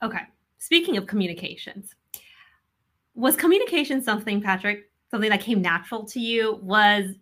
Okay. 0.03 0.23
Speaking 0.57 0.97
of 0.97 1.07
communications, 1.07 1.95
was 3.15 3.37
communication 3.37 4.03
something, 4.03 4.41
Patrick, 4.41 4.89
something 5.13 5.31
that 5.31 5.41
came 5.41 5.63
natural 5.63 6.05
to 6.07 6.19
you? 6.19 6.59
Was 6.63 7.15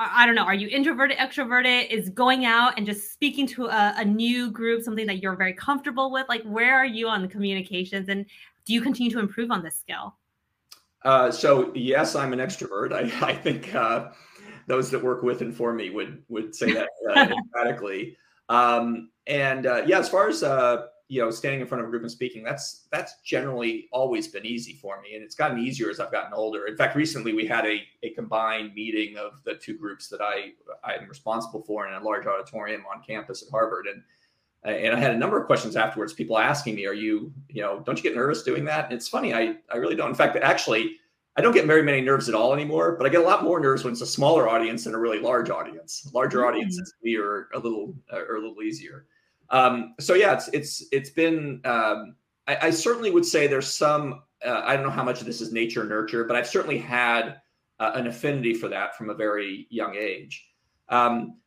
I 0.00 0.26
don't 0.26 0.36
know, 0.36 0.44
are 0.44 0.54
you 0.54 0.68
introverted, 0.68 1.16
extroverted? 1.18 1.90
Is 1.90 2.10
going 2.10 2.44
out 2.44 2.74
and 2.76 2.86
just 2.86 3.12
speaking 3.12 3.46
to 3.48 3.66
a, 3.66 3.94
a 3.96 4.04
new 4.04 4.50
group 4.50 4.82
something 4.82 5.06
that 5.06 5.22
you're 5.22 5.34
very 5.34 5.54
comfortable 5.54 6.12
with? 6.12 6.28
Like, 6.28 6.42
where 6.42 6.76
are 6.76 6.86
you 6.86 7.08
on 7.08 7.22
the 7.22 7.26
communications, 7.26 8.08
and 8.08 8.24
do 8.64 8.74
you 8.74 8.80
continue 8.80 9.10
to 9.12 9.18
improve 9.18 9.50
on 9.50 9.62
this 9.62 9.76
skill? 9.76 10.14
Uh, 11.04 11.30
so 11.30 11.72
yes, 11.74 12.14
I'm 12.14 12.32
an 12.32 12.38
extrovert. 12.38 12.92
I, 12.92 13.26
I 13.26 13.34
think 13.34 13.74
uh, 13.74 14.10
those 14.66 14.90
that 14.90 15.02
work 15.02 15.22
with 15.22 15.40
and 15.40 15.54
for 15.54 15.72
me 15.72 15.90
would 15.90 16.22
would 16.28 16.54
say 16.54 16.72
that 16.72 16.88
uh, 17.10 17.34
emphatically. 17.56 18.16
Um, 18.48 19.10
and 19.26 19.66
uh, 19.66 19.82
yeah, 19.86 19.98
as 19.98 20.08
far 20.08 20.28
as 20.28 20.42
uh, 20.42 20.86
you 21.08 21.22
know, 21.22 21.30
standing 21.30 21.60
in 21.62 21.66
front 21.66 21.82
of 21.82 21.88
a 21.88 21.90
group 21.90 22.02
and 22.02 22.10
speaking, 22.10 22.44
that's 22.44 22.86
that's 22.92 23.14
generally 23.24 23.88
always 23.92 24.28
been 24.28 24.44
easy 24.44 24.74
for 24.74 25.00
me, 25.00 25.14
and 25.14 25.24
it's 25.24 25.34
gotten 25.34 25.58
easier 25.58 25.88
as 25.90 26.00
I've 26.00 26.12
gotten 26.12 26.34
older. 26.34 26.66
In 26.66 26.76
fact, 26.76 26.96
recently 26.96 27.32
we 27.32 27.46
had 27.46 27.66
a 27.66 27.82
a 28.02 28.10
combined 28.10 28.74
meeting 28.74 29.16
of 29.16 29.42
the 29.44 29.54
two 29.54 29.76
groups 29.76 30.08
that 30.08 30.20
I 30.20 30.52
I'm 30.84 31.08
responsible 31.08 31.62
for 31.62 31.88
in 31.88 31.94
a 31.94 32.04
large 32.04 32.26
auditorium 32.26 32.84
on 32.92 33.02
campus 33.02 33.42
at 33.42 33.50
Harvard, 33.50 33.86
and 33.86 34.02
and 34.64 34.94
I 34.94 35.00
had 35.00 35.14
a 35.14 35.18
number 35.18 35.40
of 35.40 35.46
questions 35.46 35.76
afterwards. 35.76 36.12
People 36.12 36.38
asking 36.38 36.74
me, 36.74 36.86
"Are 36.86 36.92
you, 36.92 37.32
you 37.48 37.62
know, 37.62 37.80
don't 37.80 37.96
you 37.96 38.02
get 38.02 38.14
nervous 38.14 38.42
doing 38.42 38.64
that?" 38.66 38.84
And 38.84 38.92
it's 38.92 39.08
funny, 39.08 39.32
I 39.32 39.56
I 39.72 39.78
really 39.78 39.96
don't. 39.96 40.10
In 40.10 40.14
fact, 40.14 40.36
actually, 40.36 40.96
I 41.38 41.40
don't 41.40 41.54
get 41.54 41.66
very 41.66 41.82
many 41.82 42.02
nerves 42.02 42.28
at 42.28 42.34
all 42.34 42.52
anymore, 42.52 42.96
but 42.96 43.06
I 43.06 43.08
get 43.08 43.20
a 43.20 43.24
lot 43.24 43.44
more 43.44 43.60
nerves 43.60 43.82
when 43.82 43.92
it's 43.92 44.02
a 44.02 44.06
smaller 44.06 44.46
audience 44.46 44.84
than 44.84 44.94
a 44.94 44.98
really 44.98 45.20
large 45.20 45.48
audience. 45.48 46.10
Larger 46.12 46.40
mm-hmm. 46.40 46.48
audiences 46.48 46.92
are 47.16 47.48
a 47.54 47.58
little 47.58 47.94
are 48.12 48.36
a 48.36 48.40
little 48.40 48.62
easier. 48.62 49.06
Um, 49.50 49.94
so 49.98 50.14
yeah, 50.14 50.34
it's 50.34 50.48
it's 50.48 50.84
it's 50.92 51.10
been. 51.10 51.60
Um, 51.64 52.16
I, 52.46 52.66
I, 52.66 52.70
certainly 52.70 53.10
would 53.10 53.24
say 53.24 53.46
there's 53.46 53.72
some. 53.72 54.22
Uh, 54.44 54.62
I 54.64 54.74
don't 54.74 54.84
know 54.84 54.90
how 54.90 55.04
much 55.04 55.20
of 55.20 55.26
this 55.26 55.40
is 55.40 55.52
nature 55.52 55.84
nurture, 55.84 56.24
but 56.24 56.36
I've 56.36 56.46
certainly 56.46 56.78
had 56.78 57.40
uh, 57.80 57.92
an 57.94 58.06
affinity 58.06 58.54
for 58.54 58.68
that 58.68 58.96
from 58.96 59.10
a 59.10 59.14
very 59.14 59.66
young 59.70 59.96
age. 59.96 60.46
Um, 60.88 61.38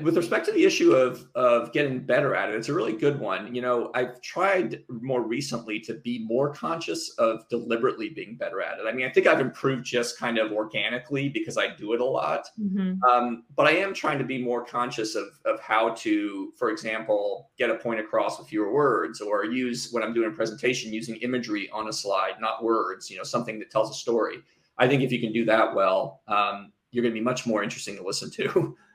with 0.00 0.16
respect 0.16 0.46
to 0.46 0.52
the 0.52 0.64
issue 0.64 0.92
of 0.92 1.26
of 1.34 1.72
getting 1.72 2.00
better 2.00 2.34
at 2.34 2.48
it 2.48 2.54
it's 2.54 2.68
a 2.68 2.74
really 2.74 2.94
good 2.94 3.18
one. 3.20 3.54
You 3.54 3.60
know 3.60 3.90
i've 3.94 4.20
tried 4.22 4.82
more 4.88 5.22
recently 5.22 5.78
to 5.80 5.94
be 5.94 6.24
more 6.26 6.52
conscious 6.52 7.10
of 7.18 7.46
deliberately 7.48 8.08
being 8.08 8.36
better 8.36 8.62
at 8.62 8.78
it. 8.78 8.86
I 8.88 8.92
mean 8.92 9.06
i 9.06 9.10
think 9.10 9.26
i've 9.26 9.40
improved 9.40 9.84
just 9.84 10.18
kind 10.18 10.38
of 10.38 10.52
organically 10.52 11.28
because 11.28 11.58
i 11.58 11.68
do 11.74 11.92
it 11.92 12.00
a 12.00 12.04
lot. 12.04 12.48
Mm-hmm. 12.60 13.02
um, 13.04 13.44
but 13.54 13.66
i 13.66 13.72
am 13.72 13.92
trying 13.92 14.18
to 14.18 14.24
be 14.24 14.42
more 14.42 14.64
conscious 14.64 15.14
of 15.14 15.26
of 15.44 15.60
how 15.60 15.90
to 15.90 16.52
for 16.56 16.70
example 16.70 17.50
get 17.58 17.70
a 17.70 17.76
point 17.76 18.00
across 18.00 18.38
with 18.38 18.48
fewer 18.48 18.72
words 18.72 19.20
or 19.20 19.44
use 19.44 19.90
when 19.92 20.02
i'm 20.02 20.14
doing 20.14 20.28
a 20.28 20.34
presentation 20.34 20.92
using 20.92 21.16
imagery 21.16 21.68
on 21.70 21.88
a 21.88 21.92
slide 21.92 22.34
not 22.40 22.64
words 22.64 23.10
you 23.10 23.16
know 23.18 23.24
something 23.24 23.58
that 23.58 23.70
tells 23.70 23.90
a 23.90 23.94
story. 23.94 24.38
I 24.76 24.88
think 24.88 25.02
if 25.02 25.12
you 25.12 25.20
can 25.20 25.32
do 25.32 25.44
that 25.44 25.74
well 25.74 26.22
um, 26.26 26.72
you're 26.90 27.02
going 27.02 27.14
to 27.14 27.20
be 27.20 27.24
much 27.24 27.46
more 27.46 27.62
interesting 27.62 27.96
to 27.96 28.02
listen 28.02 28.30
to 28.32 28.76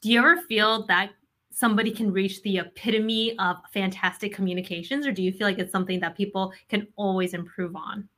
do 0.00 0.10
you 0.10 0.18
ever 0.18 0.36
feel 0.42 0.86
that 0.86 1.10
somebody 1.50 1.90
can 1.90 2.12
reach 2.12 2.42
the 2.42 2.58
epitome 2.58 3.38
of 3.38 3.56
fantastic 3.72 4.34
communications 4.34 5.06
or 5.06 5.12
do 5.12 5.22
you 5.22 5.32
feel 5.32 5.46
like 5.46 5.58
it's 5.58 5.72
something 5.72 5.98
that 6.00 6.16
people 6.16 6.52
can 6.68 6.86
always 6.96 7.34
improve 7.34 7.74
on? 7.74 8.08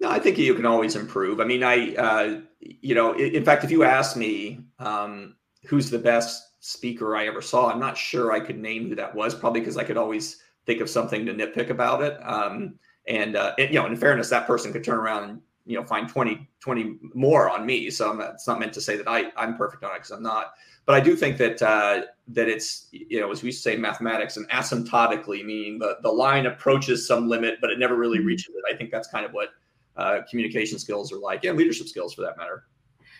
No 0.00 0.10
i 0.10 0.18
think 0.18 0.38
you 0.38 0.54
can 0.54 0.66
always 0.66 0.96
improve. 0.96 1.40
I 1.40 1.44
mean 1.44 1.62
i 1.62 1.94
uh, 1.94 2.40
you 2.60 2.94
know 2.94 3.14
in 3.14 3.44
fact 3.44 3.64
if 3.64 3.70
you 3.70 3.84
ask 3.84 4.16
me 4.16 4.60
um, 4.78 5.36
who's 5.66 5.90
the 5.90 5.98
best 5.98 6.44
speaker 6.60 7.16
i 7.16 7.26
ever 7.26 7.40
saw 7.40 7.70
i'm 7.70 7.78
not 7.78 7.96
sure 7.96 8.32
i 8.32 8.40
could 8.40 8.58
name 8.58 8.88
who 8.88 8.96
that 8.96 9.14
was 9.14 9.32
probably 9.32 9.60
because 9.60 9.76
i 9.76 9.84
could 9.84 9.96
always 9.96 10.42
think 10.68 10.80
of 10.82 10.90
something 10.90 11.24
to 11.24 11.32
nitpick 11.32 11.70
about 11.70 12.02
it. 12.02 12.18
Um, 12.22 12.74
and, 13.06 13.36
uh, 13.36 13.54
you 13.58 13.72
know 13.72 13.86
in 13.86 13.96
fairness 13.96 14.28
that 14.28 14.46
person 14.46 14.72
could 14.72 14.84
turn 14.84 14.98
around 14.98 15.30
and 15.30 15.40
you 15.68 15.76
know 15.76 15.84
find 15.84 16.08
20 16.08 16.48
20 16.60 16.98
more 17.14 17.48
on 17.48 17.64
me 17.64 17.90
so 17.90 18.12
not, 18.12 18.30
it's 18.30 18.46
not 18.48 18.58
meant 18.58 18.72
to 18.72 18.80
say 18.80 18.96
that 18.96 19.06
i 19.06 19.30
i'm 19.36 19.56
perfect 19.56 19.84
on 19.84 19.90
it 19.92 19.98
because 19.98 20.10
i'm 20.10 20.22
not 20.22 20.54
but 20.88 20.94
I 20.94 21.00
do 21.00 21.14
think 21.14 21.36
that 21.36 21.60
uh, 21.60 22.06
that 22.28 22.48
it's 22.48 22.88
you 22.90 23.20
know 23.20 23.30
as 23.30 23.42
we 23.42 23.52
say 23.52 23.76
mathematics 23.76 24.38
and 24.38 24.48
asymptotically 24.48 25.44
meaning 25.44 25.78
the 25.78 25.98
the 26.02 26.10
line 26.10 26.46
approaches 26.46 27.06
some 27.06 27.28
limit 27.28 27.58
but 27.60 27.68
it 27.68 27.78
never 27.78 27.94
really 27.94 28.16
mm-hmm. 28.16 28.28
reaches 28.28 28.54
it. 28.54 28.74
I 28.74 28.74
think 28.74 28.90
that's 28.90 29.06
kind 29.06 29.26
of 29.26 29.32
what 29.32 29.50
uh, 29.98 30.20
communication 30.30 30.78
skills 30.78 31.12
are 31.12 31.18
like 31.18 31.44
and 31.44 31.58
leadership 31.58 31.88
skills 31.88 32.14
for 32.14 32.22
that 32.22 32.38
matter. 32.38 32.64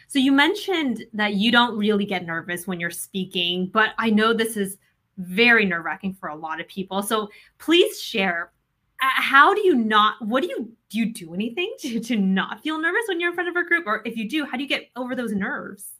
So 0.07 0.19
you 0.19 0.33
mentioned 0.33 1.05
that 1.13 1.35
you 1.35 1.53
don't 1.53 1.77
really 1.77 2.07
get 2.07 2.25
nervous 2.25 2.67
when 2.67 2.81
you're 2.81 2.91
speaking, 2.91 3.69
but 3.71 3.91
I 3.99 4.09
know 4.09 4.33
this 4.33 4.57
is 4.57 4.79
very 5.19 5.67
nerve 5.67 5.85
wracking 5.85 6.15
for 6.15 6.31
a 6.31 6.37
lot 6.37 6.63
of 6.63 6.69
people. 6.69 7.03
So 7.03 7.29
please 7.59 8.01
share 8.01 8.51
how 9.01 9.55
do 9.55 9.61
you 9.65 9.75
not 9.75 10.15
what 10.21 10.43
do 10.43 10.49
you 10.49 10.73
do 10.91 10.99
you 10.99 11.13
do 11.13 11.35
anything 11.35 11.73
to, 11.79 12.01
to 12.01 12.17
not 12.17 12.63
feel 12.63 12.81
nervous 12.81 13.05
when 13.09 13.21
you're 13.21 13.31
in 13.31 13.35
front 13.35 13.49
of 13.49 13.57
a 13.57 13.65
group 13.67 13.87
or 13.87 14.03
if 14.05 14.17
you 14.17 14.29
do 14.29 14.45
how 14.45 14.57
do 14.57 14.63
you 14.63 14.69
get 14.69 14.89
over 14.97 15.15
those 15.15 15.33
nerves 15.33 15.99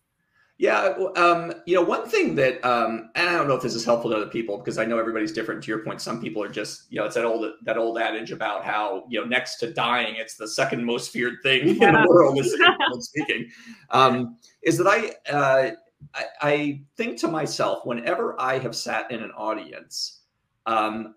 yeah, 0.59 0.95
um, 1.15 1.53
you 1.67 1.77
know, 1.77 1.83
one 1.83 2.09
thing 2.09 2.35
that, 2.35 2.65
um, 2.65 3.11
and 3.15 3.29
I 3.29 3.35
don't 3.35 3.47
know 3.47 3.55
if 3.55 3.63
this 3.63 3.77
is 3.77 3.85
helpful 3.85 4.11
to 4.11 4.17
other 4.17 4.27
people 4.27 4.59
because 4.59 4.77
I 4.77 4.85
know 4.85 4.99
everybody's 4.99 5.31
different. 5.31 5.63
To 5.63 5.69
your 5.69 5.85
point, 5.85 6.01
some 6.01 6.21
people 6.21 6.43
are 6.43 6.49
just, 6.49 6.91
you 6.91 6.99
know, 6.99 7.07
it's 7.07 7.15
that 7.15 7.25
old 7.25 7.49
that 7.63 7.79
old 7.79 7.97
adage 7.97 8.33
about 8.33 8.65
how 8.65 9.05
you 9.09 9.21
know 9.21 9.27
next 9.27 9.59
to 9.59 9.73
dying, 9.73 10.17
it's 10.17 10.35
the 10.35 10.49
second 10.49 10.85
most 10.85 11.13
feared 11.13 11.37
thing 11.45 11.77
yeah. 11.77 11.89
in 11.89 11.95
the 11.95 12.09
world. 12.09 12.41
Is 12.41 12.61
speaking, 13.07 13.49
um, 13.91 14.37
is 14.63 14.77
that 14.79 14.89
I, 14.89 15.31
uh, 15.33 15.71
I 16.13 16.25
I 16.43 16.81
think 16.97 17.21
to 17.21 17.29
myself 17.29 17.87
whenever 17.87 18.35
I 18.41 18.59
have 18.59 18.75
sat 18.75 19.13
in 19.13 19.23
an 19.23 19.31
audience, 19.37 20.23
um, 20.67 21.15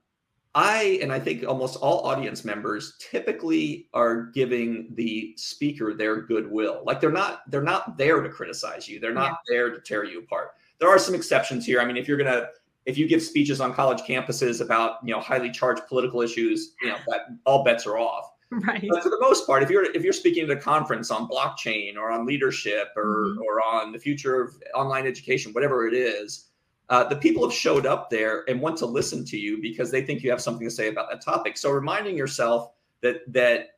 I 0.53 0.99
and 1.01 1.13
I 1.13 1.19
think 1.19 1.47
almost 1.47 1.77
all 1.77 2.05
audience 2.05 2.43
members 2.43 2.95
typically 2.99 3.87
are 3.93 4.23
giving 4.33 4.89
the 4.95 5.33
speaker 5.37 5.93
their 5.93 6.21
goodwill. 6.21 6.83
Like 6.85 6.99
they're 6.99 7.11
not 7.11 7.49
they're 7.49 7.61
not 7.61 7.97
there 7.97 8.21
to 8.21 8.29
criticize 8.29 8.87
you. 8.87 8.99
They're 8.99 9.13
not 9.13 9.39
yeah. 9.49 9.55
there 9.55 9.69
to 9.69 9.79
tear 9.79 10.03
you 10.03 10.19
apart. 10.19 10.51
There 10.79 10.89
are 10.89 10.99
some 10.99 11.15
exceptions 11.15 11.65
here. 11.65 11.79
I 11.79 11.85
mean, 11.85 11.95
if 11.95 12.07
you're 12.07 12.17
gonna 12.17 12.49
if 12.85 12.97
you 12.97 13.07
give 13.07 13.21
speeches 13.21 13.61
on 13.61 13.73
college 13.73 14.01
campuses 14.01 14.59
about 14.59 14.97
you 15.05 15.13
know 15.13 15.21
highly 15.21 15.51
charged 15.51 15.87
political 15.87 16.21
issues, 16.21 16.73
you 16.81 16.89
know 16.89 16.97
that 17.07 17.21
all 17.45 17.63
bets 17.63 17.85
are 17.85 17.97
off. 17.97 18.25
Right. 18.53 18.85
But 18.89 19.01
for 19.01 19.09
the 19.09 19.19
most 19.21 19.47
part, 19.47 19.63
if 19.63 19.69
you're 19.69 19.85
if 19.95 20.03
you're 20.03 20.11
speaking 20.11 20.43
at 20.43 20.49
a 20.49 20.57
conference 20.57 21.09
on 21.09 21.29
blockchain 21.29 21.95
or 21.95 22.11
on 22.11 22.25
leadership 22.25 22.89
or 22.97 23.27
mm-hmm. 23.27 23.41
or 23.43 23.61
on 23.61 23.93
the 23.93 23.97
future 23.97 24.41
of 24.41 24.53
online 24.75 25.07
education, 25.07 25.53
whatever 25.53 25.87
it 25.87 25.93
is, 25.93 26.49
uh, 26.91 27.05
the 27.05 27.15
people 27.15 27.41
have 27.41 27.53
showed 27.53 27.85
up 27.85 28.09
there 28.09 28.43
and 28.49 28.61
want 28.61 28.77
to 28.77 28.85
listen 28.85 29.23
to 29.23 29.37
you 29.37 29.61
because 29.61 29.89
they 29.89 30.03
think 30.03 30.21
you 30.21 30.29
have 30.29 30.41
something 30.41 30.67
to 30.67 30.73
say 30.73 30.89
about 30.89 31.09
that 31.09 31.21
topic. 31.21 31.57
So 31.57 31.71
reminding 31.71 32.17
yourself 32.17 32.73
that 32.99 33.21
that 33.31 33.77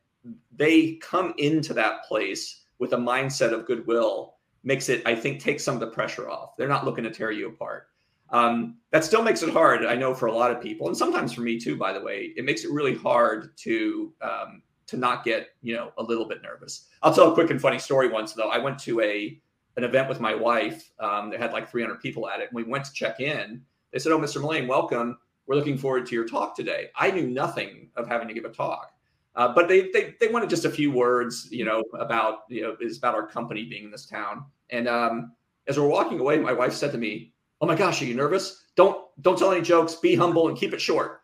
they 0.56 0.96
come 0.96 1.32
into 1.38 1.72
that 1.74 2.04
place 2.04 2.64
with 2.80 2.92
a 2.92 2.96
mindset 2.96 3.52
of 3.52 3.66
goodwill 3.66 4.34
makes 4.64 4.88
it, 4.88 5.00
I 5.06 5.14
think, 5.14 5.40
take 5.40 5.60
some 5.60 5.74
of 5.74 5.80
the 5.80 5.86
pressure 5.86 6.28
off. 6.28 6.56
They're 6.56 6.68
not 6.68 6.84
looking 6.84 7.04
to 7.04 7.10
tear 7.10 7.30
you 7.30 7.48
apart. 7.48 7.88
Um, 8.30 8.78
that 8.90 9.04
still 9.04 9.22
makes 9.22 9.42
it 9.42 9.50
hard, 9.50 9.84
I 9.84 9.94
know, 9.94 10.12
for 10.12 10.26
a 10.26 10.32
lot 10.32 10.50
of 10.50 10.60
people, 10.60 10.88
and 10.88 10.96
sometimes 10.96 11.32
for 11.32 11.42
me 11.42 11.60
too. 11.60 11.76
By 11.76 11.92
the 11.92 12.00
way, 12.00 12.32
it 12.36 12.44
makes 12.44 12.64
it 12.64 12.72
really 12.72 12.96
hard 12.96 13.56
to 13.58 14.12
um, 14.22 14.62
to 14.88 14.96
not 14.96 15.24
get 15.24 15.50
you 15.62 15.76
know 15.76 15.92
a 15.98 16.02
little 16.02 16.26
bit 16.26 16.42
nervous. 16.42 16.88
I'll 17.02 17.14
tell 17.14 17.30
a 17.30 17.34
quick 17.34 17.50
and 17.50 17.60
funny 17.60 17.78
story. 17.78 18.08
Once 18.08 18.32
though, 18.32 18.48
I 18.48 18.58
went 18.58 18.78
to 18.80 19.00
a 19.02 19.40
an 19.76 19.84
event 19.84 20.08
with 20.08 20.20
my 20.20 20.34
wife 20.34 20.90
um, 21.00 21.30
that 21.30 21.40
had 21.40 21.52
like 21.52 21.70
300 21.70 22.00
people 22.00 22.28
at 22.28 22.40
it. 22.40 22.48
And 22.50 22.54
we 22.54 22.62
went 22.62 22.84
to 22.84 22.92
check 22.92 23.20
in. 23.20 23.62
They 23.92 23.98
said, 23.98 24.12
"Oh, 24.12 24.18
Mr. 24.18 24.40
Mullane, 24.40 24.66
welcome. 24.66 25.18
We're 25.46 25.56
looking 25.56 25.78
forward 25.78 26.06
to 26.06 26.14
your 26.14 26.26
talk 26.26 26.56
today." 26.56 26.90
I 26.96 27.10
knew 27.10 27.26
nothing 27.26 27.90
of 27.96 28.08
having 28.08 28.28
to 28.28 28.34
give 28.34 28.44
a 28.44 28.50
talk, 28.50 28.92
uh, 29.36 29.52
but 29.54 29.68
they, 29.68 29.90
they 29.92 30.14
they 30.20 30.28
wanted 30.28 30.50
just 30.50 30.64
a 30.64 30.70
few 30.70 30.90
words, 30.90 31.48
you 31.50 31.64
know, 31.64 31.82
about 31.98 32.40
you 32.48 32.62
know 32.62 32.76
is 32.80 32.98
about 32.98 33.14
our 33.14 33.26
company 33.26 33.64
being 33.64 33.84
in 33.84 33.90
this 33.90 34.06
town. 34.06 34.44
And 34.70 34.88
um, 34.88 35.32
as 35.66 35.78
we're 35.78 35.88
walking 35.88 36.20
away, 36.20 36.38
my 36.38 36.52
wife 36.52 36.72
said 36.72 36.92
to 36.92 36.98
me, 36.98 37.32
"Oh 37.60 37.66
my 37.66 37.74
gosh, 37.74 38.00
are 38.02 38.06
you 38.06 38.14
nervous? 38.14 38.64
Don't 38.76 38.98
don't 39.22 39.38
tell 39.38 39.52
any 39.52 39.62
jokes. 39.62 39.94
Be 39.96 40.14
humble 40.14 40.48
and 40.48 40.58
keep 40.58 40.72
it 40.72 40.80
short." 40.80 41.20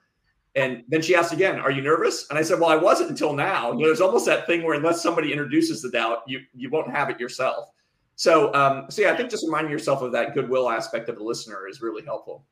And 0.57 0.83
then 0.89 1.01
she 1.01 1.15
asked 1.15 1.33
again, 1.33 1.61
"Are 1.61 1.71
you 1.71 1.83
nervous?" 1.83 2.29
And 2.31 2.39
I 2.39 2.43
said, 2.43 2.59
"Well, 2.59 2.69
I 2.69 2.77
wasn't 2.77 3.11
until 3.11 3.33
now." 3.33 3.73
You 3.73 3.81
know, 3.81 3.87
there's 3.87 4.01
almost 4.01 4.27
that 4.27 4.47
thing 4.47 4.65
where 4.65 4.75
unless 4.77 5.03
somebody 5.03 5.33
introduces 5.33 5.81
the 5.81 5.91
doubt, 5.91 6.23
you 6.27 6.41
you 6.55 6.71
won't 6.71 6.91
have 6.91 7.11
it 7.11 7.21
yourself. 7.21 7.69
So, 8.21 8.53
um, 8.53 8.85
so 8.91 9.01
yeah, 9.01 9.15
I 9.15 9.17
think 9.17 9.31
just 9.31 9.47
reminding 9.47 9.73
yourself 9.73 10.03
of 10.03 10.13
that 10.13 10.35
goodwill 10.35 10.69
aspect 10.69 11.09
of 11.09 11.17
the 11.17 11.25
listener 11.25 11.67
is 11.67 11.81
really 11.81 12.05
helpful. 12.05 12.45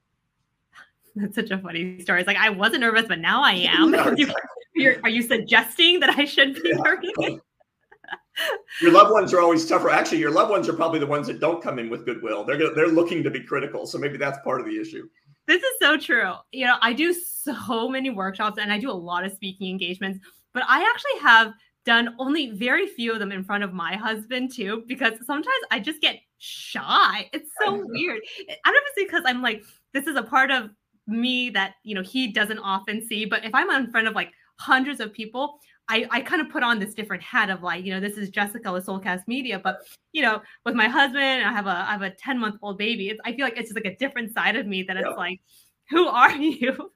That's 1.14 1.34
such 1.34 1.50
a 1.50 1.58
funny 1.58 2.00
story. 2.00 2.20
It's 2.20 2.26
like 2.26 2.38
I 2.38 2.48
wasn't 2.48 2.80
nervous, 2.80 3.04
but 3.06 3.18
now 3.18 3.42
I 3.42 3.52
am. 3.70 3.94
Exactly. 4.74 5.02
are 5.02 5.10
you 5.10 5.20
suggesting 5.20 6.00
that 6.00 6.16
I 6.16 6.24
should 6.24 6.54
be 6.54 6.70
yeah. 6.70 6.76
nervous? 6.76 7.10
your 8.80 8.92
loved 8.92 9.10
ones 9.10 9.34
are 9.34 9.40
always 9.42 9.66
tougher. 9.66 9.90
Actually, 9.90 10.20
your 10.20 10.30
loved 10.30 10.50
ones 10.50 10.70
are 10.70 10.72
probably 10.72 11.00
the 11.00 11.06
ones 11.06 11.26
that 11.26 11.38
don't 11.38 11.62
come 11.62 11.78
in 11.78 11.90
with 11.90 12.06
goodwill. 12.06 12.44
They're 12.44 12.74
they're 12.74 12.88
looking 12.88 13.22
to 13.24 13.30
be 13.30 13.42
critical, 13.42 13.86
so 13.86 13.98
maybe 13.98 14.16
that's 14.16 14.38
part 14.44 14.60
of 14.60 14.66
the 14.66 14.80
issue. 14.80 15.06
This 15.46 15.62
is 15.62 15.72
so 15.82 15.98
true. 15.98 16.32
You 16.50 16.64
know, 16.64 16.76
I 16.80 16.94
do 16.94 17.12
so 17.12 17.90
many 17.90 18.08
workshops 18.08 18.56
and 18.58 18.72
I 18.72 18.78
do 18.78 18.90
a 18.90 18.92
lot 18.92 19.26
of 19.26 19.32
speaking 19.32 19.68
engagements, 19.68 20.18
but 20.54 20.62
I 20.66 20.80
actually 20.80 21.20
have 21.20 21.52
done 21.88 22.14
only 22.18 22.50
very 22.50 22.86
few 22.86 23.14
of 23.14 23.18
them 23.18 23.32
in 23.32 23.42
front 23.42 23.64
of 23.64 23.72
my 23.72 23.96
husband 23.96 24.52
too, 24.52 24.84
because 24.86 25.14
sometimes 25.26 25.62
I 25.70 25.80
just 25.80 26.02
get 26.02 26.16
shy. 26.36 27.30
It's 27.32 27.50
so 27.64 27.72
weird. 27.86 28.20
I 28.50 28.70
don't 28.70 28.74
know 28.74 28.80
if 28.84 28.92
it's 28.94 29.10
because 29.10 29.22
I'm 29.24 29.40
like, 29.40 29.62
this 29.94 30.06
is 30.06 30.14
a 30.14 30.22
part 30.22 30.50
of 30.50 30.68
me 31.06 31.48
that 31.48 31.76
you 31.84 31.94
know 31.94 32.02
he 32.02 32.30
doesn't 32.30 32.58
often 32.58 33.00
see. 33.06 33.24
But 33.24 33.42
if 33.46 33.54
I'm 33.54 33.70
in 33.70 33.90
front 33.90 34.06
of 34.06 34.14
like 34.14 34.32
hundreds 34.58 35.00
of 35.00 35.14
people, 35.14 35.60
I, 35.88 36.06
I 36.10 36.20
kind 36.20 36.42
of 36.42 36.50
put 36.50 36.62
on 36.62 36.78
this 36.78 36.92
different 36.92 37.22
hat 37.22 37.48
of 37.48 37.62
like, 37.62 37.86
you 37.86 37.94
know, 37.94 38.00
this 38.00 38.18
is 38.18 38.28
Jessica 38.28 38.70
with 38.70 38.84
Soulcast 38.84 39.22
Media, 39.26 39.58
but 39.58 39.78
you 40.12 40.20
know, 40.20 40.42
with 40.66 40.74
my 40.74 40.88
husband, 40.88 41.42
I 41.42 41.50
have 41.50 41.66
a 41.66 41.70
I 41.70 41.92
have 41.92 42.02
a 42.02 42.10
10 42.10 42.38
month 42.38 42.56
old 42.60 42.76
baby. 42.76 43.08
It's, 43.08 43.20
I 43.24 43.32
feel 43.32 43.46
like 43.46 43.56
it's 43.56 43.70
just 43.70 43.82
like 43.82 43.90
a 43.90 43.96
different 43.96 44.34
side 44.34 44.56
of 44.56 44.66
me 44.66 44.82
that 44.82 44.98
it's 44.98 45.16
like, 45.16 45.40
who 45.88 46.06
are 46.06 46.32
you? 46.36 46.92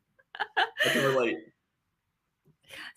I 0.84 0.90
can 0.90 1.04
relate. 1.04 1.38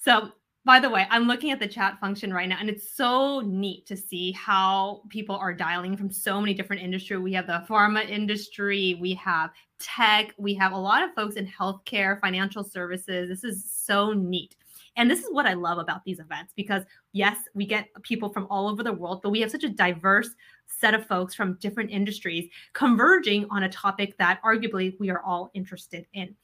So 0.01 0.31
by 0.65 0.80
the 0.80 0.89
way, 0.89 1.06
I'm 1.12 1.28
looking 1.28 1.51
at 1.51 1.60
the 1.60 1.67
chat 1.67 1.99
function 1.99 2.34
right 2.34 2.49
now, 2.49 2.58
and 2.60 2.69
it's 2.69 2.91
so 2.91 3.41
neat 3.41 3.86
to 3.86 3.95
see 3.95 4.32
how 4.32 5.04
people 5.10 5.36
are 5.36 5.54
dialing 5.54 5.95
from 5.95 6.10
so 6.10 6.41
many 6.41 6.56
different 6.56 6.82
industries. 6.82 7.19
We 7.19 7.34
have 7.34 7.45
the 7.45 7.63
pharma 7.69 8.10
industry, 8.10 8.97
we 8.99 9.13
have 9.13 9.51
tech, 9.78 10.34
we 10.38 10.56
have 10.56 10.71
a 10.71 10.78
lot 10.78 11.04
of 11.04 11.13
folks 11.13 11.36
in 11.36 11.45
healthcare, 11.45 12.19
financial 12.19 12.63
services. 12.63 13.30
This 13.30 13.43
is 13.43 13.63
so 13.71 14.13
neat. 14.13 14.56
And 14.97 15.12
this 15.12 15.19
is 15.19 15.28
what 15.30 15.45
I 15.45 15.54
love 15.54 15.78
about 15.78 16.04
these 16.04 16.19
events 16.19 16.54
because, 16.56 16.84
yes, 17.12 17.38
we 17.54 17.65
get 17.65 17.89
people 18.01 18.30
from 18.30 18.47
all 18.49 18.67
over 18.67 18.82
the 18.82 18.93
world, 18.93 19.21
but 19.21 19.30
we 19.30 19.41
have 19.41 19.51
such 19.51 19.65
a 19.65 19.69
diverse 19.69 20.30
set 20.65 20.93
of 20.93 21.06
folks 21.06 21.36
from 21.36 21.58
different 21.60 21.91
industries 21.91 22.49
converging 22.73 23.45
on 23.51 23.63
a 23.63 23.69
topic 23.69 24.17
that 24.17 24.41
arguably 24.43 24.97
we 24.99 25.10
are 25.10 25.21
all 25.21 25.51
interested 25.54 26.08
in. 26.13 26.36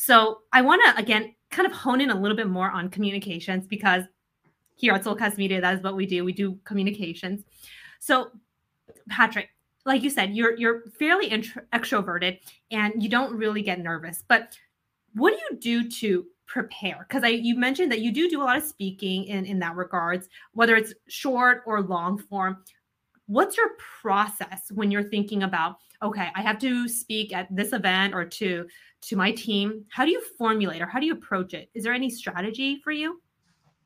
So 0.00 0.38
I 0.50 0.62
want 0.62 0.80
to, 0.86 0.98
again, 0.98 1.34
kind 1.50 1.66
of 1.66 1.74
hone 1.74 2.00
in 2.00 2.08
a 2.08 2.18
little 2.18 2.34
bit 2.34 2.48
more 2.48 2.70
on 2.70 2.88
communications 2.88 3.66
because 3.66 4.04
here 4.74 4.94
at 4.94 5.04
Soulcast 5.04 5.36
Media, 5.36 5.60
that 5.60 5.76
is 5.76 5.84
what 5.84 5.94
we 5.94 6.06
do. 6.06 6.24
We 6.24 6.32
do 6.32 6.58
communications. 6.64 7.44
So, 7.98 8.30
Patrick, 9.10 9.50
like 9.84 10.02
you 10.02 10.08
said, 10.08 10.34
you're 10.34 10.56
you're 10.56 10.84
fairly 10.98 11.26
intro- 11.26 11.64
extroverted 11.74 12.38
and 12.70 13.02
you 13.02 13.10
don't 13.10 13.36
really 13.36 13.60
get 13.60 13.78
nervous. 13.78 14.24
But 14.26 14.56
what 15.12 15.34
do 15.34 15.38
you 15.50 15.60
do 15.60 15.90
to 15.90 16.24
prepare? 16.46 17.04
Because 17.06 17.22
I 17.22 17.28
you 17.28 17.58
mentioned 17.58 17.92
that 17.92 18.00
you 18.00 18.10
do 18.10 18.30
do 18.30 18.40
a 18.40 18.44
lot 18.44 18.56
of 18.56 18.62
speaking 18.62 19.24
in 19.24 19.44
in 19.44 19.58
that 19.58 19.76
regards, 19.76 20.30
whether 20.54 20.76
it's 20.76 20.94
short 21.08 21.62
or 21.66 21.82
long 21.82 22.16
form. 22.16 22.64
What's 23.26 23.58
your 23.58 23.72
process 24.00 24.72
when 24.72 24.90
you're 24.90 25.10
thinking 25.10 25.42
about 25.42 25.76
okay, 26.02 26.28
I 26.34 26.42
have 26.42 26.58
to 26.60 26.88
speak 26.88 27.32
at 27.32 27.48
this 27.54 27.72
event 27.72 28.14
or 28.14 28.24
to 28.24 28.66
to 29.02 29.16
my 29.16 29.32
team? 29.32 29.84
How 29.90 30.04
do 30.04 30.10
you 30.10 30.22
formulate 30.38 30.82
or 30.82 30.86
how 30.86 31.00
do 31.00 31.06
you 31.06 31.14
approach 31.14 31.54
it? 31.54 31.70
Is 31.74 31.84
there 31.84 31.94
any 31.94 32.10
strategy 32.10 32.80
for 32.82 32.92
you? 32.92 33.20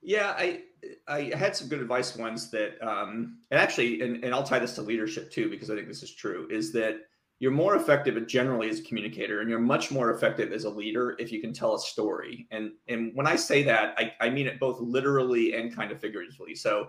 Yeah, 0.02 0.34
I 0.36 0.62
I 1.08 1.32
had 1.34 1.56
some 1.56 1.68
good 1.68 1.80
advice 1.80 2.16
once 2.16 2.50
that, 2.50 2.82
um, 2.86 3.38
and 3.50 3.58
actually, 3.58 4.02
and, 4.02 4.22
and 4.22 4.34
I'll 4.34 4.42
tie 4.42 4.58
this 4.58 4.74
to 4.74 4.82
leadership 4.82 5.30
too 5.30 5.48
because 5.48 5.70
I 5.70 5.74
think 5.74 5.88
this 5.88 6.02
is 6.02 6.14
true. 6.14 6.46
Is 6.50 6.72
that 6.72 6.96
you're 7.38 7.52
more 7.52 7.76
effective 7.76 8.26
generally 8.26 8.68
as 8.68 8.80
a 8.80 8.82
communicator, 8.82 9.40
and 9.40 9.50
you're 9.50 9.58
much 9.58 9.90
more 9.90 10.12
effective 10.12 10.52
as 10.52 10.64
a 10.64 10.70
leader 10.70 11.16
if 11.18 11.32
you 11.32 11.40
can 11.40 11.52
tell 11.52 11.74
a 11.74 11.78
story. 11.78 12.46
And 12.50 12.72
and 12.88 13.12
when 13.14 13.26
I 13.26 13.36
say 13.36 13.62
that, 13.64 13.94
I, 13.98 14.12
I 14.20 14.30
mean 14.30 14.46
it 14.46 14.60
both 14.60 14.78
literally 14.80 15.54
and 15.54 15.74
kind 15.74 15.90
of 15.90 16.00
figuratively. 16.00 16.54
So 16.54 16.88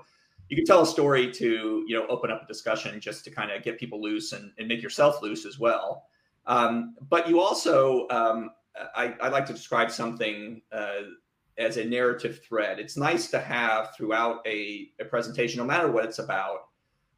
you 0.50 0.56
can 0.56 0.66
tell 0.66 0.82
a 0.82 0.86
story 0.86 1.32
to 1.32 1.84
you 1.88 1.96
know 1.96 2.06
open 2.08 2.32
up 2.32 2.44
a 2.44 2.48
discussion 2.48 3.00
just 3.00 3.24
to 3.26 3.32
kind 3.32 3.52
of 3.52 3.64
get 3.64 3.80
people 3.80 4.02
loose 4.02 4.34
and, 4.34 4.52
and 4.58 4.68
make 4.68 4.82
yourself 4.82 5.22
loose 5.22 5.46
as 5.46 5.60
well. 5.60 6.08
Um, 6.48 6.96
but 7.10 7.28
you 7.28 7.40
also 7.40 8.08
um, 8.10 8.52
I, 8.96 9.16
I, 9.22 9.30
like 9.30 9.46
to 9.48 9.54
describe 9.54 9.92
something 9.92 10.62
uh, 10.72 11.02
as 11.58 11.78
a 11.78 11.86
narrative 11.86 12.42
thread. 12.48 12.80
It's 12.80 12.98
nice 12.98 13.30
to 13.32 13.40
have 13.40 13.96
throughout 13.96 14.46
a, 14.46 14.90
a 15.00 15.06
presentation, 15.06 15.60
no 15.60 15.66
matter 15.66 15.90
what 15.90 16.06
it's 16.06 16.20
about, 16.20 16.68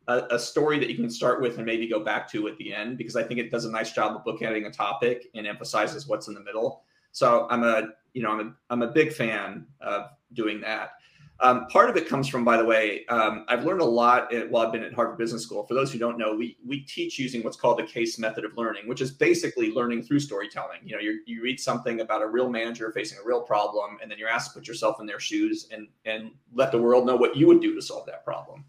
a, 0.08 0.24
a, 0.32 0.40
story 0.40 0.80
that 0.80 0.90
you 0.90 0.96
can 0.96 1.10
start 1.10 1.42
with 1.42 1.58
and 1.58 1.66
maybe 1.66 1.88
go 1.88 2.00
back 2.00 2.30
to 2.32 2.48
at 2.48 2.58
the 2.58 2.74
end, 2.74 2.98
because 2.98 3.16
I 3.16 3.24
think 3.24 3.40
it 3.40 3.52
does 3.52 3.66
a 3.66 3.72
nice 3.72 3.92
job 3.92 4.16
of 4.16 4.24
bookending 4.24 4.68
a 4.68 4.72
topic 4.72 5.28
and 5.36 5.48
emphasizes 5.48 6.08
what's 6.08 6.28
in 6.28 6.34
the 6.34 6.40
middle. 6.40 6.84
So 7.12 7.48
I'm 7.50 7.64
a, 7.64 7.90
you 8.14 8.22
know, 8.22 8.32
I'm 8.32 8.40
a, 8.40 8.54
I'm 8.70 8.82
a 8.84 8.92
big 8.92 9.12
fan 9.12 9.66
of 9.82 10.10
doing 10.34 10.62
that. 10.62 10.92
Um, 11.40 11.68
part 11.68 11.90
of 11.90 11.98
it 11.98 12.08
comes 12.08 12.28
from, 12.28 12.44
by 12.44 12.58
the 12.58 12.66
way, 12.66 13.06
um, 13.08 13.46
I've 13.48 13.64
learned 13.64 13.82
a 13.82 13.86
lot 13.86 14.34
at, 14.34 14.50
while 14.50 14.66
I've 14.66 14.72
been 14.72 14.84
at 14.84 14.94
Harvard 14.94 15.20
Business 15.20 15.44
School. 15.44 15.64
For 15.68 15.76
those 15.76 15.92
who 15.92 16.00
don't 16.00 16.18
know, 16.18 16.36
we 16.36 16.58
we 16.66 16.80
teach 16.82 17.20
using 17.20 17.44
what's 17.44 17.58
called 17.58 17.78
the 17.78 17.84
case 17.84 18.18
method 18.18 18.44
of 18.44 18.58
learning, 18.58 18.88
which 18.88 19.02
is 19.02 19.12
basically 19.12 19.72
learning 19.72 20.02
through 20.02 20.20
storytelling. 20.20 20.80
You 20.84 20.96
know, 20.96 21.02
you 21.02 21.22
you 21.28 21.44
read 21.44 21.60
something 21.60 22.02
about 22.02 22.24
a 22.24 22.28
real 22.28 22.50
manager 22.50 22.92
facing 22.92 23.20
a 23.20 23.28
real 23.28 23.42
problem, 23.42 23.98
and 24.02 24.10
then 24.10 24.18
you're 24.18 24.30
asked 24.30 24.54
to 24.54 24.60
put 24.60 24.68
yourself 24.68 25.00
in 25.00 25.06
their 25.06 25.20
shoes 25.20 25.68
and 25.72 25.88
and 26.06 26.32
let 26.54 26.72
the 26.72 26.82
world 26.82 27.06
know 27.06 27.16
what 27.16 27.36
you 27.36 27.46
would 27.48 27.62
do 27.62 27.76
to 27.76 27.82
solve 27.82 28.08
that 28.08 28.26
problem. 28.26 28.66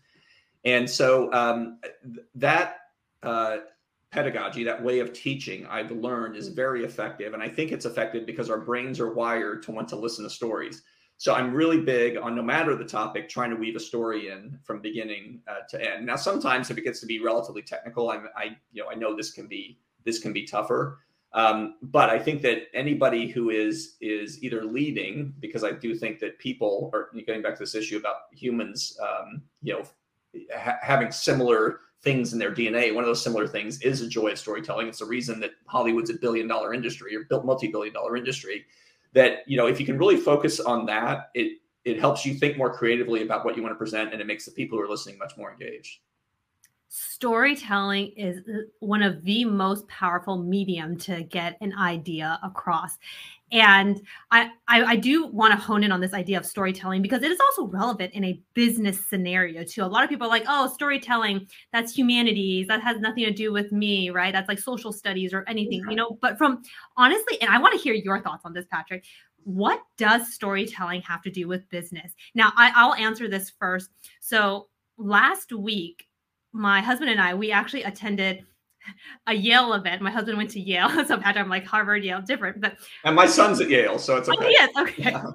And 0.65 0.89
so 0.91 1.33
um, 1.33 1.79
that 2.35 2.81
uh, 3.23 3.59
pedagogy, 4.11 4.65
that 4.65 4.83
way 4.83 4.99
of 4.99 5.15
teaching, 5.15 5.65
I've 5.67 5.91
learned 5.91 6.37
is 6.37 6.49
very 6.49 6.85
effective, 6.85 7.33
and 7.33 7.43
I 7.43 7.49
think 7.49 7.73
it's 7.73 7.87
effective 7.87 8.27
because 8.27 8.51
our 8.51 8.59
brains 8.59 9.01
are 9.01 9.15
wired 9.15 9.63
to 9.63 9.71
want 9.71 9.89
to 9.89 9.97
listen 9.97 10.25
to 10.25 10.31
stories 10.31 10.83
so 11.19 11.35
I'm 11.35 11.53
really 11.53 11.81
big 11.81 12.17
on 12.17 12.37
no 12.37 12.43
matter 12.43 12.77
the 12.77 12.85
topic, 12.85 13.29
trying 13.29 13.51
to 13.51 13.57
weave 13.57 13.75
a 13.75 13.81
story 13.81 14.29
in 14.29 14.57
from 14.63 14.81
beginning 14.81 15.43
uh, 15.49 15.67
to 15.69 15.95
end. 15.95 16.07
Now, 16.07 16.15
sometimes 16.15 16.71
if 16.71 16.79
it 16.79 16.83
gets 16.83 17.01
to 17.01 17.07
be 17.07 17.19
relatively 17.19 17.61
technical, 17.61 18.11
I'm, 18.11 18.29
I, 18.37 18.57
you 18.73 18.85
know, 18.85 18.91
I 18.91 18.95
know 18.95 19.17
this 19.17 19.33
can 19.33 19.49
be 19.49 19.81
this 20.05 20.21
can 20.21 20.33
be 20.33 20.47
tougher. 20.47 21.01
Um, 21.33 21.75
but 21.83 22.09
I 22.09 22.21
think 22.21 22.41
that 22.43 22.69
anybody 22.73 23.27
who 23.27 23.51
is 23.51 23.97
is 24.01 24.43
either 24.45 24.65
leading, 24.65 25.35
because 25.41 25.65
I 25.65 25.73
do 25.73 25.97
think 25.97 26.21
that 26.21 26.39
people 26.39 26.89
are 26.95 27.11
getting 27.27 27.43
back 27.43 27.55
to 27.55 27.65
this 27.65 27.75
issue 27.75 27.97
about 27.97 28.17
humans, 28.33 28.97
um, 29.03 29.43
you 29.61 29.73
know, 29.75 29.83
ha- 30.57 30.79
having 30.81 31.11
similar 31.11 31.81
things 32.01 32.33
in 32.33 32.39
their 32.39 32.55
DNA. 32.55 32.95
One 32.95 33.03
of 33.03 33.09
those 33.09 33.25
similar 33.25 33.49
things 33.49 33.81
is 33.83 34.03
a 34.03 34.09
joy 34.09 34.29
of 34.29 34.39
storytelling. 34.39 34.87
It's 34.87 35.01
the 35.01 35.05
reason 35.05 35.41
that 35.41 35.51
Hollywood's 35.67 36.11
a 36.11 36.15
billion 36.15 36.47
dollar 36.47 36.73
industry 36.73 37.17
or 37.17 37.25
built 37.25 37.45
multi 37.45 37.67
billion 37.67 37.93
dollar 37.93 38.17
industry 38.17 38.67
that 39.13 39.39
you 39.47 39.57
know 39.57 39.67
if 39.67 39.81
you 39.81 39.87
can 39.87 39.99
really 39.99 40.17
focus 40.17 40.61
on 40.61 40.87
that 40.87 41.31
it 41.35 41.59
it 41.85 41.99
helps 41.99 42.27
you 42.27 42.35
think 42.35 42.59
more 42.59 42.73
creatively 42.73 43.23
about 43.23 43.45
what 43.45 43.57
you 43.57 43.63
want 43.63 43.73
to 43.73 43.79
present 43.79 44.13
and 44.13 44.21
it 44.21 44.27
makes 44.27 44.45
the 44.45 44.51
people 44.51 44.77
who 44.77 44.85
are 44.85 44.89
listening 44.89 45.17
much 45.19 45.37
more 45.37 45.53
engaged 45.53 46.01
storytelling 46.89 48.13
is 48.17 48.39
uh, 48.49 48.61
one 48.81 49.03
of 49.03 49.23
the 49.25 49.45
most 49.45 49.87
powerful 49.89 50.39
medium 50.39 50.97
to 50.97 51.23
get 51.25 51.57
an 51.61 51.75
idea 51.79 52.39
across 52.43 52.99
and 53.51 54.01
I, 54.31 54.51
I, 54.67 54.83
I 54.85 54.97
do 54.97 55.27
want 55.27 55.53
to 55.53 55.59
hone 55.59 55.83
in 55.83 55.91
on 55.91 56.01
this 56.01 56.13
idea 56.13 56.39
of 56.39 56.45
storytelling 56.45 57.01
because 57.01 57.23
it 57.23 57.31
is 57.31 57.41
also 57.41 57.67
relevant 57.67 58.13
in 58.13 58.25
a 58.25 58.41
business 58.55 59.07
scenario 59.07 59.65
too. 59.65 59.83
A 59.83 59.87
lot 59.87 60.05
of 60.05 60.11
people 60.11 60.27
are 60.27 60.31
like, 60.31 60.45
"Oh, 60.47 60.69
storytelling, 60.69 61.49
that's 61.73 61.97
humanities. 61.97 62.67
That 62.67 62.83
has 62.83 63.01
nothing 63.01 63.25
to 63.25 63.33
do 63.33 63.53
with 63.53 63.73
me, 63.73 64.11
right? 64.11 64.33
That's 64.33 64.49
like 64.49 64.59
social 64.59 64.93
studies 64.93 65.33
or 65.33 65.45
anything, 65.49 65.83
you 65.89 65.97
know." 65.97 66.19
But 66.21 66.37
from 66.37 66.63
honestly, 66.97 67.41
and 67.41 67.51
I 67.51 67.59
want 67.59 67.75
to 67.75 67.81
hear 67.81 67.95
your 67.95 68.21
thoughts 68.21 68.43
on 68.45 68.53
this, 68.53 68.67
Patrick. 68.71 69.05
What 69.45 69.81
does 69.97 70.35
storytelling 70.35 71.01
have 71.03 71.23
to 71.23 71.31
do 71.31 71.49
with 71.49 71.69
business? 71.71 72.13
Now, 72.35 72.53
I, 72.57 72.71
I'll 72.75 72.95
answer 72.95 73.29
this 73.29 73.51
first. 73.59 73.89
So 74.21 74.69
last 74.99 75.53
week, 75.53 76.08
my 76.53 76.81
husband 76.81 77.11
and 77.11 77.21
I, 77.21 77.35
we 77.35 77.53
actually 77.53 77.83
attended 77.83 78.45
a 79.27 79.35
Yale 79.35 79.75
event. 79.75 80.03
My 80.03 80.11
husband 80.11 80.37
went 80.37 80.51
to 80.51 80.61
Yale, 80.61 80.89
so 81.07 81.19
Patrick, 81.19 81.45
I'm 81.45 81.49
like 81.51 81.67
Harvard, 81.67 82.05
Yale, 82.05 82.23
different. 82.23 82.61
But 82.61 82.79
and 83.05 83.15
my 83.15 83.27
son's 83.27 83.61
at 83.61 83.69
Yale, 83.69 83.99
so 83.99 84.17
it's 84.17 84.29
oh, 84.29 84.33
okay. 84.33 84.47
Oh, 84.47 84.49
yes, 84.49 84.71
okay. 84.77 85.03
Yeah. 85.03 85.25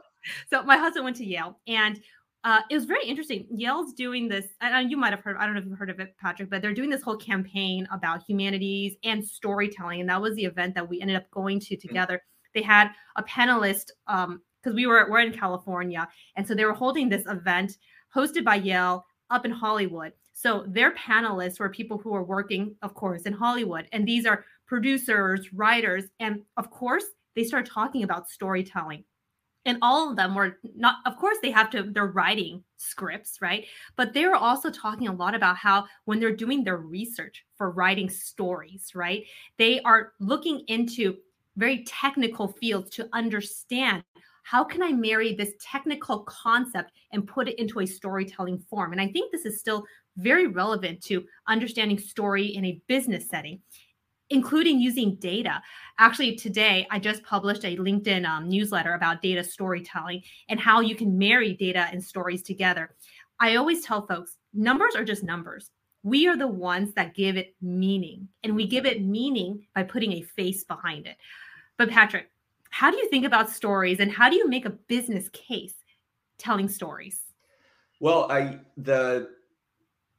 So 0.49 0.63
my 0.63 0.77
husband 0.77 1.03
went 1.03 1.17
to 1.17 1.25
Yale, 1.25 1.59
and 1.67 1.99
uh, 2.45 2.61
it 2.69 2.75
was 2.75 2.85
very 2.85 3.05
interesting. 3.05 3.45
Yale's 3.53 3.91
doing 3.91 4.29
this, 4.29 4.45
and 4.61 4.89
you 4.89 4.95
might 4.95 5.11
have 5.11 5.19
heard. 5.19 5.35
I 5.37 5.45
don't 5.45 5.53
know 5.53 5.59
if 5.59 5.65
you've 5.65 5.77
heard 5.77 5.89
of 5.89 5.99
it, 5.99 6.15
Patrick, 6.17 6.49
but 6.49 6.61
they're 6.61 6.73
doing 6.73 6.89
this 6.89 7.01
whole 7.01 7.17
campaign 7.17 7.85
about 7.91 8.23
humanities 8.25 8.95
and 9.03 9.21
storytelling, 9.21 9.99
and 9.99 10.09
that 10.09 10.21
was 10.21 10.35
the 10.35 10.45
event 10.45 10.75
that 10.75 10.87
we 10.87 11.01
ended 11.01 11.17
up 11.17 11.29
going 11.31 11.59
to 11.59 11.75
mm-hmm. 11.75 11.87
together. 11.89 12.13
Mm-hmm. 12.15 12.59
They 12.59 12.61
had 12.61 12.91
a 13.17 13.23
panelist 13.23 13.87
because 14.07 14.27
um, 14.27 14.75
we 14.75 14.87
were 14.87 15.07
we're 15.09 15.19
in 15.19 15.33
California, 15.33 16.07
and 16.37 16.47
so 16.47 16.55
they 16.55 16.63
were 16.63 16.71
holding 16.71 17.09
this 17.09 17.25
event 17.25 17.73
hosted 18.15 18.45
by 18.45 18.55
Yale 18.55 19.05
up 19.29 19.43
in 19.43 19.51
Hollywood 19.51 20.13
so 20.43 20.65
their 20.67 20.93
panelists 20.95 21.57
were 21.57 21.69
people 21.69 21.97
who 21.97 22.13
are 22.13 22.25
working, 22.25 22.75
of 22.81 22.93
course, 22.93 23.21
in 23.21 23.31
Hollywood. 23.31 23.87
And 23.93 24.05
these 24.05 24.25
are 24.25 24.43
producers, 24.67 25.53
writers, 25.53 26.03
and 26.19 26.41
of 26.57 26.69
course, 26.69 27.05
they 27.33 27.45
start 27.45 27.65
talking 27.65 28.03
about 28.03 28.29
storytelling. 28.29 29.05
And 29.63 29.77
all 29.81 30.09
of 30.09 30.17
them 30.17 30.35
were 30.35 30.57
not, 30.75 30.97
of 31.05 31.15
course, 31.15 31.37
they 31.41 31.51
have 31.51 31.69
to, 31.69 31.83
they're 31.83 32.07
writing 32.07 32.61
scripts, 32.75 33.41
right? 33.41 33.65
But 33.95 34.11
they're 34.13 34.35
also 34.35 34.69
talking 34.69 35.07
a 35.07 35.15
lot 35.15 35.33
about 35.33 35.55
how 35.55 35.85
when 36.03 36.19
they're 36.19 36.35
doing 36.35 36.65
their 36.65 36.75
research 36.75 37.45
for 37.57 37.71
writing 37.71 38.09
stories, 38.09 38.91
right? 38.93 39.23
They 39.57 39.79
are 39.83 40.11
looking 40.19 40.65
into 40.67 41.15
very 41.55 41.85
technical 41.85 42.49
fields 42.49 42.89
to 42.97 43.07
understand 43.13 44.03
how 44.43 44.63
can 44.63 44.83
I 44.83 44.91
marry 44.91 45.33
this 45.33 45.53
technical 45.61 46.19
concept 46.19 46.91
and 47.13 47.25
put 47.25 47.47
it 47.47 47.57
into 47.57 47.79
a 47.79 47.85
storytelling 47.85 48.59
form? 48.69 48.91
And 48.91 48.99
I 48.99 49.07
think 49.07 49.31
this 49.31 49.45
is 49.45 49.59
still 49.59 49.85
very 50.17 50.47
relevant 50.47 51.01
to 51.03 51.25
understanding 51.47 51.99
story 51.99 52.45
in 52.45 52.65
a 52.65 52.81
business 52.87 53.27
setting 53.29 53.59
including 54.29 54.79
using 54.79 55.15
data. 55.15 55.61
Actually, 55.99 56.35
today 56.35 56.87
I 56.89 56.99
just 56.99 57.23
published 57.23 57.65
a 57.65 57.77
LinkedIn 57.77 58.25
um, 58.25 58.49
newsletter 58.49 58.93
about 58.93 59.21
data 59.21 59.43
storytelling 59.43 60.23
and 60.49 60.59
how 60.59 60.79
you 60.79 60.95
can 60.95 61.17
marry 61.17 61.53
data 61.53 61.87
and 61.91 62.03
stories 62.03 62.41
together. 62.41 62.95
I 63.39 63.55
always 63.55 63.85
tell 63.85 64.07
folks 64.07 64.37
numbers 64.53 64.95
are 64.95 65.05
just 65.05 65.23
numbers. 65.23 65.69
We 66.03 66.27
are 66.27 66.35
the 66.35 66.47
ones 66.47 66.93
that 66.95 67.15
give 67.15 67.37
it 67.37 67.55
meaning, 67.61 68.27
and 68.43 68.55
we 68.55 68.67
give 68.67 68.85
it 68.85 69.01
meaning 69.01 69.67
by 69.73 69.83
putting 69.83 70.13
a 70.13 70.21
face 70.21 70.63
behind 70.65 71.07
it. 71.07 71.15
But, 71.77 71.89
Patrick, 71.89 72.29
how 72.71 72.91
do 72.91 72.97
you 72.97 73.09
think 73.09 73.25
about 73.25 73.49
stories 73.49 73.99
and 73.99 74.11
how 74.11 74.29
do 74.29 74.35
you 74.35 74.49
make 74.49 74.65
a 74.65 74.71
business 74.71 75.29
case 75.29 75.75
telling 76.37 76.67
stories? 76.67 77.21
Well, 78.01 78.29
I, 78.29 78.59
the, 78.75 79.29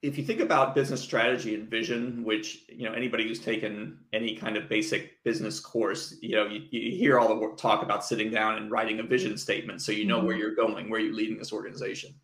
if 0.05 0.19
you 0.19 0.25
think 0.25 0.41
about 0.41 0.75
business 0.75 1.01
strategy 1.01 1.55
and 1.55 1.69
vision, 1.69 2.23
which 2.25 2.65
you 2.69 2.87
know 2.87 2.93
anybody 2.93 3.27
who's 3.27 3.41
taken 3.41 3.99
any 4.13 4.37
kind 4.37 4.59
of 4.59 4.69
basic 4.69 5.23
business 5.25 5.59
course, 5.59 6.17
you 6.21 6.37
know 6.37 6.47
you, 6.47 6.61
you 6.71 6.97
hear 6.97 7.19
all 7.19 7.29
the 7.29 7.57
talk 7.57 7.83
about 7.83 8.05
sitting 8.05 8.31
down 8.31 8.57
and 8.57 8.71
writing 8.71 9.01
a 9.01 9.03
vision 9.03 9.39
statement, 9.39 9.81
so 9.81 9.93
you 9.93 10.05
know 10.05 10.19
mm-hmm. 10.19 10.27
where 10.27 10.37
you're 10.37 10.55
going, 10.55 10.91
where 10.91 11.01
you're 11.01 11.15
leading 11.15 11.39
this 11.39 11.53
organization, 11.53 12.15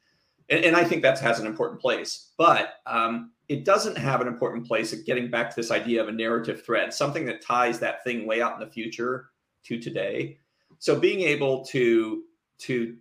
and, 0.50 0.62
and 0.62 0.76
I 0.76 0.84
think 0.84 1.02
that 1.02 1.18
has 1.20 1.40
an 1.40 1.46
important 1.46 1.80
place. 1.80 2.32
But 2.36 2.74
um, 2.84 3.32
it 3.48 3.64
doesn't 3.64 3.96
have 3.96 4.20
an 4.20 4.28
important 4.28 4.66
place 4.66 4.92
at 4.92 5.06
getting 5.06 5.30
back 5.30 5.48
to 5.48 5.56
this 5.56 5.70
idea 5.70 6.02
of 6.02 6.08
a 6.08 6.12
narrative 6.12 6.62
thread, 6.64 6.92
something 6.92 7.24
that 7.26 7.42
ties 7.42 7.78
that 7.78 8.04
thing 8.04 8.26
way 8.26 8.42
out 8.42 8.54
in 8.54 8.60
the 8.60 8.70
future 8.70 9.30
to 9.64 9.80
today. 9.80 10.38
So 10.78 11.00
being 11.00 11.22
able 11.22 11.64
to 11.66 12.24
to 12.58 12.96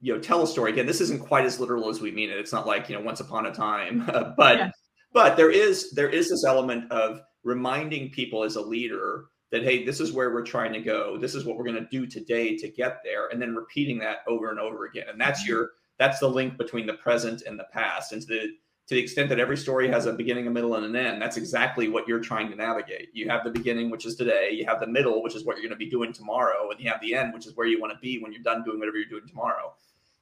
you 0.00 0.12
know 0.12 0.20
tell 0.20 0.42
a 0.42 0.46
story 0.46 0.72
again 0.72 0.86
this 0.86 1.00
isn't 1.00 1.20
quite 1.20 1.44
as 1.44 1.60
literal 1.60 1.88
as 1.88 2.00
we 2.00 2.10
mean 2.10 2.30
it 2.30 2.38
it's 2.38 2.52
not 2.52 2.66
like 2.66 2.88
you 2.88 2.96
know 2.96 3.02
once 3.02 3.20
upon 3.20 3.46
a 3.46 3.52
time 3.52 4.04
but 4.36 4.58
yeah. 4.58 4.70
but 5.12 5.36
there 5.36 5.50
is 5.50 5.92
there 5.92 6.08
is 6.08 6.30
this 6.30 6.44
element 6.44 6.90
of 6.90 7.20
reminding 7.44 8.10
people 8.10 8.42
as 8.42 8.56
a 8.56 8.60
leader 8.60 9.26
that 9.50 9.62
hey 9.62 9.84
this 9.84 10.00
is 10.00 10.12
where 10.12 10.32
we're 10.32 10.42
trying 10.42 10.72
to 10.72 10.80
go 10.80 11.18
this 11.18 11.34
is 11.34 11.44
what 11.44 11.56
we're 11.56 11.64
going 11.64 11.76
to 11.76 11.88
do 11.90 12.06
today 12.06 12.56
to 12.56 12.68
get 12.68 12.98
there 13.04 13.28
and 13.28 13.40
then 13.40 13.54
repeating 13.54 13.98
that 13.98 14.18
over 14.26 14.50
and 14.50 14.58
over 14.58 14.86
again 14.86 15.06
and 15.08 15.20
that's 15.20 15.42
mm-hmm. 15.42 15.52
your 15.52 15.70
that's 15.98 16.18
the 16.18 16.28
link 16.28 16.58
between 16.58 16.86
the 16.86 16.94
present 16.94 17.42
and 17.46 17.58
the 17.58 17.66
past. 17.72 18.12
And 18.12 18.22
to 18.22 18.28
the 18.28 18.48
to 18.86 18.94
the 18.94 19.00
extent 19.00 19.28
that 19.30 19.40
every 19.40 19.56
story 19.56 19.88
has 19.88 20.06
a 20.06 20.12
beginning, 20.12 20.46
a 20.46 20.50
middle, 20.50 20.76
and 20.76 20.84
an 20.84 20.94
end, 20.94 21.20
that's 21.20 21.36
exactly 21.36 21.88
what 21.88 22.06
you're 22.06 22.20
trying 22.20 22.48
to 22.50 22.54
navigate. 22.54 23.08
You 23.12 23.28
have 23.28 23.42
the 23.42 23.50
beginning, 23.50 23.90
which 23.90 24.06
is 24.06 24.14
today. 24.14 24.50
You 24.52 24.64
have 24.66 24.78
the 24.78 24.86
middle, 24.86 25.22
which 25.24 25.34
is 25.34 25.44
what 25.44 25.56
you're 25.56 25.64
going 25.64 25.78
to 25.78 25.84
be 25.84 25.90
doing 25.90 26.12
tomorrow, 26.12 26.70
and 26.70 26.78
you 26.78 26.88
have 26.88 27.00
the 27.00 27.14
end, 27.14 27.34
which 27.34 27.46
is 27.46 27.56
where 27.56 27.66
you 27.66 27.80
want 27.80 27.92
to 27.92 27.98
be 27.98 28.18
when 28.20 28.32
you're 28.32 28.42
done 28.42 28.62
doing 28.62 28.78
whatever 28.78 28.96
you're 28.96 29.08
doing 29.08 29.26
tomorrow. 29.26 29.74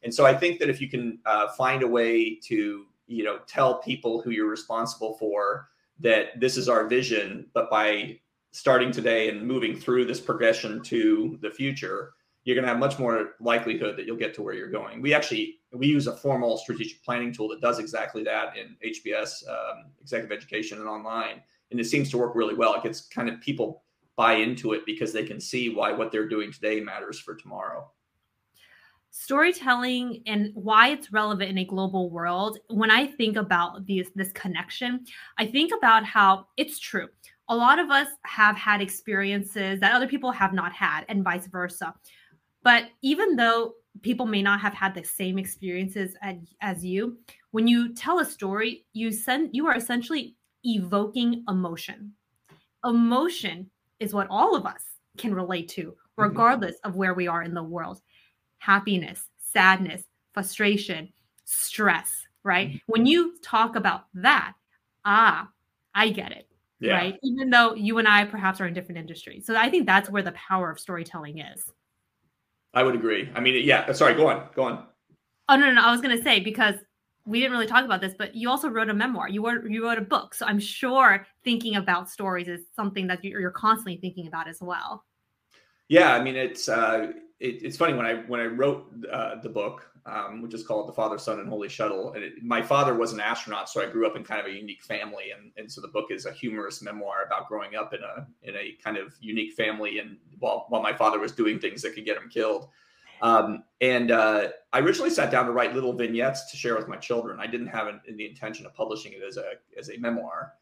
And 0.02 0.14
so 0.14 0.24
I 0.24 0.34
think 0.34 0.58
that 0.60 0.70
if 0.70 0.80
you 0.80 0.88
can 0.88 1.18
uh, 1.26 1.48
find 1.52 1.82
a 1.82 1.86
way 1.86 2.36
to 2.44 2.86
you 3.06 3.22
know 3.22 3.38
tell 3.46 3.82
people 3.82 4.22
who 4.22 4.30
you're 4.30 4.48
responsible 4.48 5.14
for 5.18 5.68
that 6.00 6.40
this 6.40 6.56
is 6.56 6.68
our 6.68 6.86
vision, 6.86 7.46
but 7.52 7.70
by 7.70 8.18
starting 8.52 8.90
today 8.90 9.28
and 9.28 9.46
moving 9.46 9.78
through 9.78 10.06
this 10.06 10.20
progression 10.20 10.82
to 10.84 11.38
the 11.42 11.50
future, 11.50 12.12
you're 12.44 12.54
going 12.54 12.64
to 12.64 12.68
have 12.68 12.78
much 12.78 12.98
more 12.98 13.34
likelihood 13.40 13.96
that 13.96 14.06
you'll 14.06 14.16
get 14.16 14.34
to 14.34 14.42
where 14.42 14.54
you're 14.54 14.70
going. 14.70 15.02
We 15.02 15.12
actually 15.12 15.58
we 15.74 15.86
use 15.86 16.06
a 16.06 16.16
formal 16.16 16.56
strategic 16.56 17.02
planning 17.04 17.32
tool 17.32 17.48
that 17.48 17.60
does 17.60 17.78
exactly 17.78 18.22
that 18.24 18.56
in 18.56 18.76
HBS 18.84 19.48
um, 19.48 19.86
executive 20.00 20.36
education 20.36 20.78
and 20.78 20.88
online, 20.88 21.42
and 21.70 21.80
it 21.80 21.84
seems 21.84 22.10
to 22.10 22.18
work 22.18 22.34
really 22.34 22.54
well. 22.54 22.74
It 22.74 22.82
gets 22.82 23.02
kind 23.02 23.28
of 23.28 23.40
people 23.40 23.82
buy 24.16 24.34
into 24.34 24.72
it 24.72 24.86
because 24.86 25.12
they 25.12 25.24
can 25.24 25.40
see 25.40 25.74
why 25.74 25.92
what 25.92 26.12
they're 26.12 26.28
doing 26.28 26.52
today 26.52 26.80
matters 26.80 27.18
for 27.18 27.34
tomorrow. 27.34 27.90
Storytelling 29.10 30.22
and 30.26 30.50
why 30.54 30.88
it's 30.88 31.12
relevant 31.12 31.50
in 31.50 31.58
a 31.58 31.64
global 31.64 32.10
world. 32.10 32.58
When 32.68 32.90
I 32.90 33.06
think 33.06 33.36
about 33.36 33.86
these 33.86 34.10
this 34.14 34.32
connection, 34.32 35.04
I 35.38 35.46
think 35.46 35.72
about 35.76 36.04
how 36.04 36.46
it's 36.56 36.78
true. 36.78 37.08
A 37.48 37.56
lot 37.56 37.78
of 37.78 37.90
us 37.90 38.08
have 38.24 38.56
had 38.56 38.80
experiences 38.80 39.78
that 39.80 39.92
other 39.92 40.08
people 40.08 40.32
have 40.32 40.52
not 40.54 40.72
had, 40.72 41.04
and 41.08 41.22
vice 41.22 41.46
versa 41.46 41.94
but 42.64 42.84
even 43.02 43.36
though 43.36 43.74
people 44.02 44.26
may 44.26 44.42
not 44.42 44.60
have 44.60 44.74
had 44.74 44.94
the 44.94 45.04
same 45.04 45.38
experiences 45.38 46.16
as, 46.22 46.36
as 46.60 46.84
you, 46.84 47.18
when 47.52 47.68
you 47.68 47.94
tell 47.94 48.18
a 48.18 48.24
story, 48.24 48.84
you 48.92 49.12
send 49.12 49.50
you 49.52 49.66
are 49.66 49.76
essentially 49.76 50.34
evoking 50.64 51.44
emotion. 51.48 52.12
Emotion 52.84 53.70
is 54.00 54.12
what 54.12 54.26
all 54.28 54.56
of 54.56 54.66
us 54.66 54.82
can 55.16 55.34
relate 55.34 55.68
to, 55.68 55.82
mm-hmm. 55.82 56.22
regardless 56.22 56.76
mm-hmm. 56.76 56.90
of 56.90 56.96
where 56.96 57.14
we 57.14 57.28
are 57.28 57.42
in 57.42 57.54
the 57.54 57.62
world. 57.62 58.00
Happiness, 58.58 59.26
sadness, 59.38 60.02
frustration, 60.32 61.12
stress, 61.44 62.26
right? 62.42 62.68
Mm-hmm. 62.68 62.78
When 62.86 63.06
you 63.06 63.36
talk 63.42 63.76
about 63.76 64.06
that, 64.14 64.54
ah, 65.04 65.48
I 65.94 66.10
get 66.10 66.32
it. 66.32 66.48
Yeah. 66.80 66.94
Right. 66.96 67.18
Even 67.22 67.50
though 67.50 67.74
you 67.74 67.98
and 67.98 68.08
I 68.08 68.24
perhaps 68.24 68.60
are 68.60 68.66
in 68.66 68.74
different 68.74 68.98
industries. 68.98 69.46
So 69.46 69.56
I 69.56 69.70
think 69.70 69.86
that's 69.86 70.10
where 70.10 70.22
the 70.22 70.32
power 70.32 70.70
of 70.70 70.80
storytelling 70.80 71.38
is. 71.38 71.64
I 72.74 72.82
would 72.82 72.94
agree. 72.94 73.30
I 73.34 73.40
mean, 73.40 73.64
yeah. 73.64 73.90
Sorry, 73.92 74.14
go 74.14 74.28
on. 74.28 74.48
Go 74.54 74.64
on. 74.64 74.86
Oh 75.48 75.56
no, 75.56 75.66
no, 75.66 75.72
no. 75.72 75.82
I 75.82 75.92
was 75.92 76.00
gonna 76.00 76.22
say 76.22 76.40
because 76.40 76.74
we 77.26 77.40
didn't 77.40 77.52
really 77.52 77.66
talk 77.66 77.84
about 77.84 78.00
this, 78.00 78.14
but 78.18 78.34
you 78.34 78.50
also 78.50 78.68
wrote 78.68 78.90
a 78.90 78.94
memoir. 78.94 79.28
You 79.28 79.46
wrote 79.46 79.68
you 79.68 79.84
wrote 79.84 79.98
a 79.98 80.02
book, 80.02 80.34
so 80.34 80.46
I'm 80.46 80.58
sure 80.58 81.26
thinking 81.42 81.76
about 81.76 82.10
stories 82.10 82.48
is 82.48 82.66
something 82.74 83.06
that 83.06 83.24
you're 83.24 83.50
constantly 83.50 83.96
thinking 83.96 84.26
about 84.26 84.48
as 84.48 84.58
well. 84.60 85.04
Yeah, 85.88 86.14
I 86.14 86.22
mean, 86.22 86.36
it's 86.36 86.68
uh, 86.68 87.12
it, 87.40 87.62
it's 87.62 87.76
funny 87.76 87.94
when 87.94 88.06
I 88.06 88.14
when 88.26 88.40
I 88.40 88.46
wrote 88.46 88.92
uh, 89.10 89.36
the 89.42 89.48
book, 89.48 89.90
um, 90.06 90.42
which 90.42 90.54
is 90.54 90.66
called 90.66 90.88
The 90.88 90.92
Father, 90.92 91.18
Son, 91.18 91.40
and 91.40 91.48
Holy 91.48 91.68
Shuttle. 91.68 92.12
And 92.12 92.22
it, 92.22 92.42
my 92.42 92.60
father 92.60 92.94
was 92.94 93.12
an 93.12 93.20
astronaut, 93.20 93.70
so 93.70 93.82
I 93.82 93.90
grew 93.90 94.06
up 94.06 94.16
in 94.16 94.24
kind 94.24 94.40
of 94.40 94.46
a 94.46 94.54
unique 94.54 94.82
family, 94.82 95.30
and, 95.36 95.50
and 95.56 95.70
so 95.70 95.80
the 95.80 95.88
book 95.88 96.10
is 96.10 96.26
a 96.26 96.32
humorous 96.32 96.82
memoir 96.82 97.24
about 97.26 97.48
growing 97.48 97.74
up 97.74 97.94
in 97.94 98.00
a 98.02 98.26
in 98.42 98.54
a 98.56 98.76
kind 98.82 98.96
of 98.96 99.14
unique 99.20 99.54
family, 99.54 99.98
and 99.98 100.18
while 100.38 100.66
while 100.68 100.82
my 100.82 100.92
father 100.92 101.18
was 101.18 101.32
doing 101.32 101.58
things 101.58 101.82
that 101.82 101.94
could 101.94 102.04
get 102.04 102.16
him 102.16 102.28
killed. 102.28 102.68
Um, 103.22 103.64
and 103.80 104.10
uh, 104.10 104.48
I 104.72 104.80
originally 104.80 105.10
sat 105.10 105.30
down 105.30 105.46
to 105.46 105.52
write 105.52 105.74
little 105.74 105.94
vignettes 105.94 106.50
to 106.50 106.56
share 106.56 106.76
with 106.76 106.88
my 106.88 106.96
children. 106.96 107.40
I 107.40 107.46
didn't 107.46 107.68
have 107.68 107.86
an, 107.86 108.00
the 108.16 108.26
intention 108.26 108.66
of 108.66 108.74
publishing 108.74 109.12
it 109.12 109.22
as 109.26 109.36
a 109.38 109.52
as 109.78 109.88
a 109.88 109.96
memoir. 109.96 110.52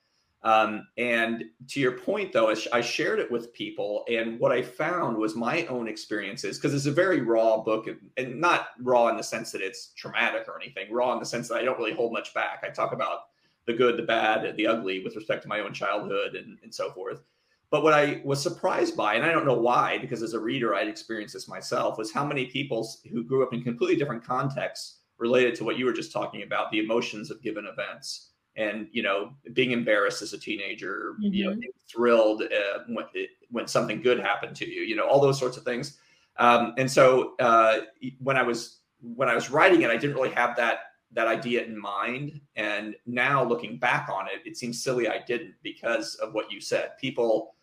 Um, 0.45 0.89
and 0.97 1.45
to 1.69 1.81
your 1.81 1.93
point, 1.93 2.33
though, 2.33 2.53
I 2.73 2.81
shared 2.81 3.21
it 3.21 3.31
with 3.31 3.53
people, 3.53 4.05
and 4.11 4.41
what 4.41 4.51
I 4.51 4.61
found 4.61 5.17
was 5.17 5.37
my 5.37 5.67
own 5.67 5.87
experiences 5.87 6.59
because 6.59 6.75
it's 6.75 6.87
a 6.87 6.93
very 6.93 7.21
raw 7.21 7.59
book, 7.59 7.87
and, 7.87 7.99
and, 8.17 8.41
not 8.41 8.71
raw 8.81 9.07
in 9.09 9.17
the 9.17 9.23
sense 9.23 9.53
that 9.53 9.61
it's 9.61 9.93
traumatic 9.95 10.49
or 10.49 10.61
anything, 10.61 10.93
raw 10.93 11.13
in 11.13 11.21
the 11.21 11.27
sense 11.27 11.47
that 11.49 11.59
I 11.59 11.63
don't 11.63 11.79
really 11.79 11.95
hold 11.95 12.13
much 12.13 12.35
back. 12.35 12.65
I 12.67 12.71
talk 12.71 12.93
about 12.93 13.27
the 13.67 13.73
good, 13.73 13.97
the 13.97 14.03
bad, 14.03 14.57
the 14.57 14.67
ugly 14.67 15.05
with 15.05 15.15
respect 15.15 15.43
to 15.43 15.49
my 15.49 15.61
own 15.61 15.73
childhood 15.73 16.35
and, 16.35 16.59
and 16.65 16.75
so 16.75 16.91
forth. 16.91 17.23
But 17.71 17.85
what 17.85 17.95
I 17.95 18.21
was 18.25 18.43
surprised 18.43 18.97
by, 18.97 19.15
and 19.15 19.25
I 19.25 19.31
don't 19.31 19.47
know 19.47 19.55
why, 19.55 19.99
because 19.99 20.25
as 20.25 20.35
a 20.35 20.41
reader, 20.41 20.75
I'd 20.75 20.89
experienced 20.89 21.35
this 21.35 21.49
myself, 21.49 21.99
was 21.99 22.13
how 22.13 22.27
many 22.27 22.47
people 22.47 22.89
who 23.11 23.23
grew 23.23 23.45
up 23.45 23.55
in 23.55 23.63
completely 23.63 23.97
different 23.97 24.25
contexts 24.25 24.99
related 25.19 25.55
to 25.55 25.65
what 25.65 25.79
you 25.79 25.85
were 25.85 25.93
just 25.93 26.13
talking 26.13 26.43
about 26.43 26.71
the 26.73 26.81
emotions 26.81 27.31
of 27.31 27.41
given 27.41 27.67
events 27.67 28.32
and 28.57 28.89
you 28.93 29.03
know 29.03 29.33
being 29.53 29.71
embarrassed 29.71 30.23
as 30.23 30.33
a 30.33 30.39
teenager 30.39 31.15
mm-hmm. 31.15 31.33
you 31.33 31.45
know 31.45 31.53
mm-hmm. 31.53 31.63
thrilled 31.89 32.43
uh, 32.43 32.81
when, 32.89 33.05
when 33.51 33.67
something 33.67 34.03
good 34.03 34.19
happened 34.19 34.55
to 34.55 34.69
you 34.69 34.83
you 34.83 34.97
know 34.97 35.07
all 35.07 35.21
those 35.21 35.39
sorts 35.39 35.57
of 35.57 35.63
things 35.63 35.99
um, 36.39 36.75
and 36.79 36.91
so 36.91 37.35
uh, 37.39 37.81
when 38.19 38.37
i 38.37 38.43
was 38.43 38.79
when 39.01 39.29
i 39.29 39.35
was 39.35 39.51
writing 39.51 39.83
it 39.83 39.91
i 39.91 39.97
didn't 39.97 40.15
really 40.15 40.31
have 40.31 40.57
that 40.57 40.81
that 41.15 41.27
idea 41.27 41.63
in 41.63 41.79
mind 41.79 42.41
and 42.57 42.95
now 43.07 43.45
looking 43.45 43.79
back 43.79 44.09
on 44.09 44.27
it 44.27 44.47
it 44.47 44.57
seems 44.57 44.83
silly 44.83 45.09
i 45.09 45.21
didn't 45.27 45.55
because 45.63 46.15
of 46.17 46.33
what 46.33 46.51
you 46.51 46.61
said 46.61 46.97
people 46.99 47.55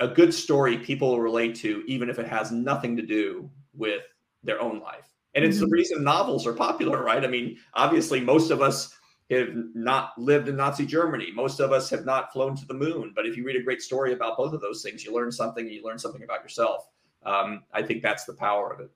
a 0.00 0.08
good 0.08 0.34
story 0.34 0.78
people 0.78 1.20
relate 1.20 1.54
to 1.54 1.84
even 1.86 2.10
if 2.10 2.18
it 2.18 2.26
has 2.26 2.50
nothing 2.50 2.96
to 2.96 3.02
do 3.02 3.48
with 3.74 4.02
their 4.42 4.60
own 4.60 4.80
life 4.80 5.08
and 5.34 5.44
it's 5.44 5.56
mm-hmm. 5.56 5.66
the 5.66 5.70
reason 5.70 6.02
novels 6.02 6.46
are 6.46 6.52
popular 6.52 7.02
right 7.02 7.24
i 7.24 7.28
mean 7.28 7.56
obviously 7.74 8.20
most 8.20 8.50
of 8.50 8.60
us 8.60 8.96
have 9.30 9.48
not 9.74 10.16
lived 10.16 10.48
in 10.48 10.56
Nazi 10.56 10.86
Germany. 10.86 11.32
Most 11.34 11.60
of 11.60 11.72
us 11.72 11.90
have 11.90 12.04
not 12.04 12.32
flown 12.32 12.56
to 12.56 12.66
the 12.66 12.74
moon. 12.74 13.12
But 13.14 13.26
if 13.26 13.36
you 13.36 13.44
read 13.44 13.56
a 13.56 13.62
great 13.62 13.82
story 13.82 14.12
about 14.12 14.36
both 14.36 14.52
of 14.52 14.60
those 14.60 14.82
things, 14.82 15.04
you 15.04 15.12
learn 15.14 15.32
something. 15.32 15.64
and 15.64 15.74
You 15.74 15.84
learn 15.84 15.98
something 15.98 16.22
about 16.22 16.42
yourself. 16.42 16.88
Um, 17.24 17.64
I 17.72 17.82
think 17.82 18.02
that's 18.02 18.24
the 18.24 18.34
power 18.34 18.72
of 18.72 18.80
it. 18.80 18.90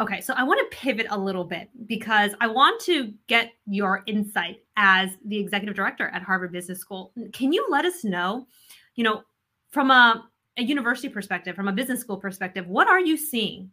Okay, 0.00 0.20
so 0.20 0.32
I 0.36 0.44
want 0.44 0.60
to 0.60 0.76
pivot 0.76 1.08
a 1.10 1.18
little 1.18 1.44
bit 1.44 1.68
because 1.86 2.30
I 2.40 2.46
want 2.46 2.80
to 2.82 3.12
get 3.26 3.52
your 3.66 4.04
insight 4.06 4.58
as 4.76 5.10
the 5.24 5.38
executive 5.38 5.74
director 5.74 6.08
at 6.08 6.22
Harvard 6.22 6.52
Business 6.52 6.78
School. 6.78 7.12
Can 7.32 7.52
you 7.52 7.66
let 7.68 7.84
us 7.84 8.04
know, 8.04 8.46
you 8.94 9.02
know, 9.02 9.22
from 9.70 9.90
a, 9.90 10.24
a 10.56 10.62
university 10.62 11.08
perspective, 11.08 11.56
from 11.56 11.66
a 11.66 11.72
business 11.72 12.00
school 12.00 12.16
perspective, 12.16 12.66
what 12.68 12.86
are 12.86 13.00
you 13.00 13.16
seeing 13.16 13.70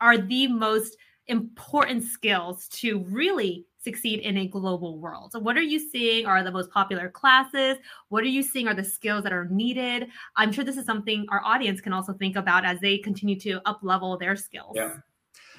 are 0.00 0.16
the 0.18 0.46
most 0.48 0.96
important 1.28 2.04
skills 2.04 2.68
to 2.68 3.00
really 3.04 3.66
succeed 3.86 4.20
in 4.20 4.36
a 4.38 4.48
global 4.48 4.98
world. 4.98 5.32
So, 5.32 5.38
what 5.38 5.56
are 5.56 5.62
you 5.62 5.78
seeing 5.78 6.26
are 6.26 6.42
the 6.42 6.50
most 6.50 6.70
popular 6.70 7.08
classes? 7.08 7.76
What 8.08 8.24
are 8.24 8.34
you 8.38 8.42
seeing 8.42 8.66
are 8.68 8.74
the 8.74 8.84
skills 8.84 9.22
that 9.22 9.32
are 9.32 9.48
needed? 9.48 10.08
I'm 10.36 10.52
sure 10.52 10.64
this 10.64 10.76
is 10.76 10.84
something 10.84 11.26
our 11.30 11.42
audience 11.44 11.80
can 11.80 11.92
also 11.92 12.12
think 12.12 12.36
about 12.36 12.66
as 12.66 12.80
they 12.80 12.98
continue 12.98 13.38
to 13.40 13.60
up 13.64 13.78
level 13.82 14.18
their 14.18 14.36
skills. 14.36 14.72
Yeah. 14.74 14.96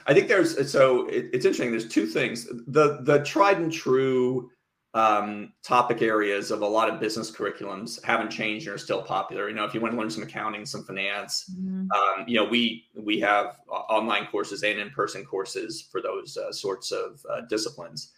I 0.06 0.13
think 0.13 0.28
there's 0.28 0.72
so 0.72 1.08
it, 1.08 1.30
it's 1.34 1.46
interesting. 1.46 1.72
There's 1.72 1.88
two 1.88 2.06
things. 2.06 2.46
The 2.68 3.00
the 3.02 3.24
tried 3.24 3.58
and 3.58 3.72
true 3.72 4.50
um, 4.98 5.54
topic 5.64 6.02
areas 6.02 6.50
of 6.50 6.62
a 6.62 6.68
lot 6.68 6.90
of 6.90 7.00
business 7.00 7.30
curriculums 7.30 8.04
haven't 8.04 8.32
changed 8.32 8.66
and 8.66 8.76
are 8.76 8.80
still 8.80 9.02
popular. 9.02 9.48
You 9.48 9.56
know, 9.56 9.64
if 9.64 9.74
you 9.74 9.80
want 9.80 9.94
to 9.94 10.00
learn 10.00 10.10
some 10.10 10.24
accounting, 10.24 10.66
some 10.66 10.84
finance, 10.84 11.50
mm-hmm. 11.54 11.88
um, 11.92 12.28
you 12.28 12.36
know, 12.36 12.46
we 12.46 12.86
we 12.96 13.20
have 13.20 13.60
online 13.70 14.26
courses 14.26 14.64
and 14.64 14.80
in 14.80 14.90
person 14.90 15.24
courses 15.24 15.88
for 15.92 16.02
those 16.02 16.36
uh, 16.36 16.52
sorts 16.52 16.92
of 16.92 17.24
uh, 17.30 17.42
disciplines. 17.42 18.12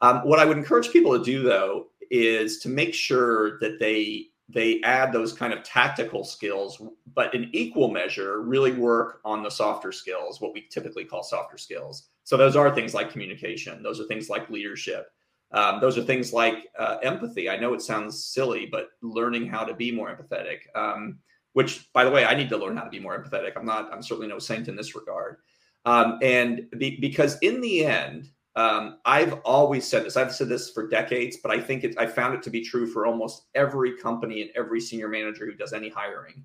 Um, 0.00 0.18
what 0.20 0.38
I 0.38 0.44
would 0.44 0.56
encourage 0.56 0.90
people 0.90 1.16
to 1.16 1.22
do 1.22 1.42
though 1.42 1.88
is 2.10 2.58
to 2.60 2.68
make 2.68 2.94
sure 2.94 3.58
that 3.60 3.78
they 3.78 4.28
they 4.48 4.80
add 4.82 5.12
those 5.12 5.32
kind 5.32 5.52
of 5.52 5.62
tactical 5.62 6.24
skills, 6.24 6.80
but 7.14 7.34
in 7.34 7.48
equal 7.52 7.90
measure, 7.90 8.42
really 8.42 8.72
work 8.72 9.20
on 9.24 9.42
the 9.42 9.50
softer 9.50 9.92
skills, 9.92 10.40
what 10.40 10.52
we 10.52 10.66
typically 10.70 11.04
call 11.04 11.22
softer 11.22 11.58
skills. 11.58 12.08
So 12.24 12.36
those 12.36 12.56
are 12.56 12.74
things 12.74 12.94
like 12.94 13.10
communication. 13.10 13.82
Those 13.82 14.00
are 14.00 14.04
things 14.04 14.28
like 14.28 14.50
leadership. 14.50 15.08
Um, 15.54 15.80
those 15.80 15.96
are 15.96 16.02
things 16.02 16.32
like 16.32 16.68
uh, 16.78 16.96
empathy. 17.02 17.48
I 17.48 17.56
know 17.56 17.74
it 17.74 17.80
sounds 17.80 18.24
silly, 18.24 18.66
but 18.70 18.88
learning 19.02 19.46
how 19.46 19.64
to 19.64 19.72
be 19.72 19.92
more 19.92 20.14
empathetic. 20.14 20.58
Um, 20.74 21.18
which, 21.52 21.92
by 21.92 22.04
the 22.04 22.10
way, 22.10 22.24
I 22.24 22.34
need 22.34 22.48
to 22.48 22.56
learn 22.56 22.76
how 22.76 22.82
to 22.82 22.90
be 22.90 22.98
more 22.98 23.16
empathetic. 23.16 23.52
I'm 23.56 23.64
not. 23.64 23.92
I'm 23.92 24.02
certainly 24.02 24.26
no 24.26 24.40
saint 24.40 24.66
in 24.66 24.74
this 24.74 24.96
regard. 24.96 25.36
Um, 25.84 26.18
and 26.20 26.66
be, 26.76 26.98
because 27.00 27.38
in 27.38 27.60
the 27.60 27.86
end, 27.86 28.30
um, 28.56 28.98
I've 29.04 29.34
always 29.44 29.86
said 29.86 30.04
this. 30.04 30.16
I've 30.16 30.34
said 30.34 30.48
this 30.48 30.70
for 30.70 30.88
decades, 30.88 31.38
but 31.42 31.52
I 31.52 31.60
think 31.60 31.84
it, 31.84 31.94
I 31.98 32.06
found 32.06 32.34
it 32.34 32.42
to 32.42 32.50
be 32.50 32.64
true 32.64 32.88
for 32.88 33.06
almost 33.06 33.44
every 33.54 33.96
company 33.96 34.42
and 34.42 34.50
every 34.56 34.80
senior 34.80 35.08
manager 35.08 35.46
who 35.46 35.54
does 35.54 35.72
any 35.72 35.88
hiring. 35.88 36.42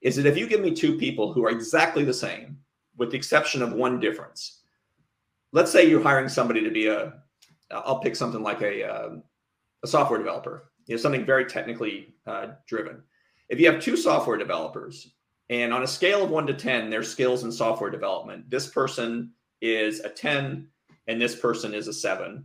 Is 0.00 0.16
that 0.16 0.26
if 0.26 0.36
you 0.36 0.48
give 0.48 0.60
me 0.60 0.74
two 0.74 0.98
people 0.98 1.32
who 1.32 1.44
are 1.44 1.50
exactly 1.50 2.04
the 2.04 2.14
same, 2.14 2.58
with 2.96 3.12
the 3.12 3.16
exception 3.16 3.62
of 3.62 3.72
one 3.72 4.00
difference, 4.00 4.62
let's 5.52 5.70
say 5.70 5.88
you're 5.88 6.02
hiring 6.02 6.28
somebody 6.28 6.64
to 6.64 6.70
be 6.70 6.88
a, 6.88 7.19
I'll 7.70 8.00
pick 8.00 8.16
something 8.16 8.42
like 8.42 8.62
a, 8.62 8.84
uh, 8.84 9.10
a 9.82 9.86
software 9.86 10.18
developer, 10.18 10.72
you 10.86 10.94
know, 10.94 11.00
something 11.00 11.24
very 11.24 11.44
technically 11.46 12.14
uh, 12.26 12.48
driven. 12.66 13.02
If 13.48 13.60
you 13.60 13.70
have 13.70 13.82
two 13.82 13.96
software 13.96 14.36
developers, 14.36 15.14
and 15.48 15.74
on 15.74 15.82
a 15.82 15.86
scale 15.86 16.22
of 16.22 16.30
one 16.30 16.46
to 16.46 16.54
ten, 16.54 16.90
their 16.90 17.02
skills 17.02 17.44
in 17.44 17.50
software 17.50 17.90
development, 17.90 18.48
this 18.48 18.68
person 18.68 19.32
is 19.60 20.00
a 20.00 20.08
ten 20.08 20.68
and 21.08 21.20
this 21.20 21.34
person 21.34 21.74
is 21.74 21.88
a 21.88 21.92
seven. 21.92 22.44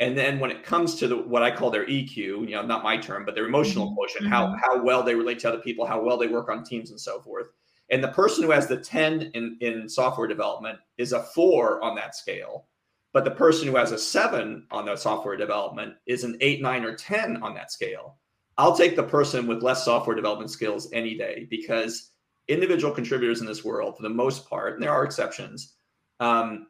And 0.00 0.18
then 0.18 0.40
when 0.40 0.50
it 0.50 0.64
comes 0.64 0.96
to 0.96 1.08
the, 1.08 1.16
what 1.16 1.42
I 1.42 1.50
call 1.50 1.70
their 1.70 1.86
EQ, 1.86 2.16
you 2.16 2.50
know, 2.50 2.62
not 2.62 2.82
my 2.82 2.96
term, 2.96 3.24
but 3.24 3.34
their 3.34 3.46
emotional 3.46 3.86
mm-hmm. 3.86 3.94
quotient, 3.94 4.24
mm-hmm. 4.24 4.32
how 4.32 4.54
how 4.62 4.82
well 4.82 5.02
they 5.02 5.14
relate 5.14 5.38
to 5.40 5.48
other 5.48 5.60
people, 5.60 5.86
how 5.86 6.02
well 6.02 6.18
they 6.18 6.26
work 6.26 6.50
on 6.50 6.64
teams, 6.64 6.90
and 6.90 7.00
so 7.00 7.20
forth. 7.20 7.48
And 7.90 8.02
the 8.02 8.08
person 8.08 8.42
who 8.42 8.50
has 8.50 8.66
the 8.66 8.78
10 8.78 9.32
in, 9.34 9.58
in 9.60 9.88
software 9.88 10.26
development 10.26 10.78
is 10.96 11.12
a 11.12 11.22
four 11.22 11.82
on 11.84 11.94
that 11.96 12.16
scale. 12.16 12.66
But 13.12 13.24
the 13.24 13.30
person 13.30 13.68
who 13.68 13.76
has 13.76 13.92
a 13.92 13.98
seven 13.98 14.66
on 14.70 14.86
the 14.86 14.96
software 14.96 15.36
development 15.36 15.94
is 16.06 16.24
an 16.24 16.38
eight, 16.40 16.62
nine, 16.62 16.84
or 16.84 16.94
10 16.94 17.42
on 17.42 17.54
that 17.54 17.70
scale. 17.70 18.16
I'll 18.58 18.76
take 18.76 18.96
the 18.96 19.02
person 19.02 19.46
with 19.46 19.62
less 19.62 19.84
software 19.84 20.16
development 20.16 20.50
skills 20.50 20.88
any 20.92 21.16
day 21.16 21.46
because 21.50 22.12
individual 22.48 22.92
contributors 22.92 23.40
in 23.40 23.46
this 23.46 23.64
world, 23.64 23.96
for 23.96 24.02
the 24.02 24.08
most 24.08 24.48
part, 24.48 24.74
and 24.74 24.82
there 24.82 24.92
are 24.92 25.04
exceptions, 25.04 25.74
um, 26.20 26.66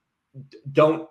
don't. 0.72 1.08